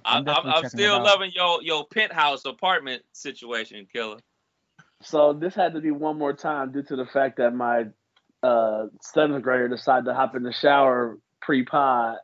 I'm 0.06 0.28
I'm, 0.28 0.46
I'm 0.46 0.70
still 0.70 1.04
loving 1.04 1.32
your 1.34 1.64
your 1.64 1.88
penthouse 1.88 2.46
apartment 2.46 3.04
situation, 3.14 3.88
killer. 3.92 4.18
So 5.02 5.34
this 5.34 5.56
had 5.56 5.74
to 5.74 5.82
be 5.82 5.92
one 5.92 6.18
more 6.18 6.34
time 6.34 6.72
due 6.72 6.84
to 6.84 6.96
the 6.96 7.06
fact 7.06 7.38
that 7.38 7.56
my 7.56 7.86
uh, 8.44 8.88
seventh 9.02 9.44
grader 9.44 9.68
decided 9.68 10.06
to 10.06 10.14
hop 10.14 10.36
in 10.36 10.44
the 10.44 10.54
shower 10.54 11.18
pre-pod. 11.42 12.18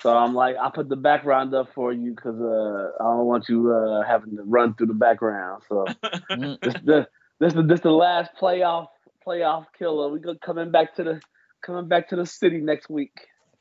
So 0.00 0.16
I'm 0.16 0.34
like, 0.34 0.56
I 0.60 0.70
put 0.70 0.88
the 0.88 0.96
background 0.96 1.54
up 1.54 1.68
for 1.74 1.92
you 1.92 2.14
because 2.14 2.40
uh, 2.40 3.02
I 3.02 3.04
don't 3.04 3.26
want 3.26 3.48
you 3.48 3.72
uh, 3.72 4.06
having 4.06 4.36
to 4.36 4.42
run 4.42 4.74
through 4.74 4.88
the 4.88 4.94
background. 4.94 5.62
So 5.68 5.86
Mm, 6.36 6.58
this 6.62 6.74
the 6.84 7.06
this 7.40 7.54
is 7.54 7.66
this 7.66 7.80
the 7.80 7.90
last 7.90 8.30
playoff 8.40 8.86
playoff 9.26 9.66
killer. 9.78 10.08
We 10.08 10.20
go 10.20 10.34
coming 10.36 10.70
back 10.70 10.94
to 10.96 11.04
the 11.04 11.20
coming 11.62 11.88
back 11.88 12.08
to 12.10 12.16
the 12.16 12.26
city 12.26 12.58
next 12.58 12.88
week. 12.88 13.12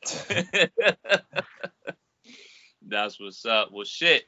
That's 2.85 3.19
what's 3.19 3.45
up. 3.45 3.69
Well, 3.71 3.85
shit, 3.85 4.23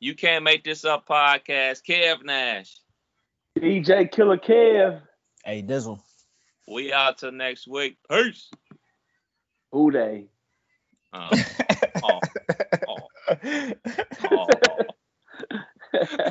you 0.00 0.14
can't 0.14 0.44
make 0.44 0.64
this 0.64 0.84
up. 0.84 1.06
Podcast, 1.06 1.82
Kev 1.88 2.24
Nash, 2.24 2.76
DJ 3.58 4.10
Killer 4.10 4.38
Kev. 4.38 5.00
Hey 5.44 5.62
Dizzle. 5.62 6.00
We 6.68 6.92
out 6.92 7.18
till 7.18 7.32
next 7.32 7.66
week. 7.66 7.98
Peace. 8.08 8.50
Who 9.72 9.90
Dey? 9.90 10.26
Uh, 11.12 11.36
oh. 12.02 12.20
oh. 12.88 12.98
oh. 14.30 14.48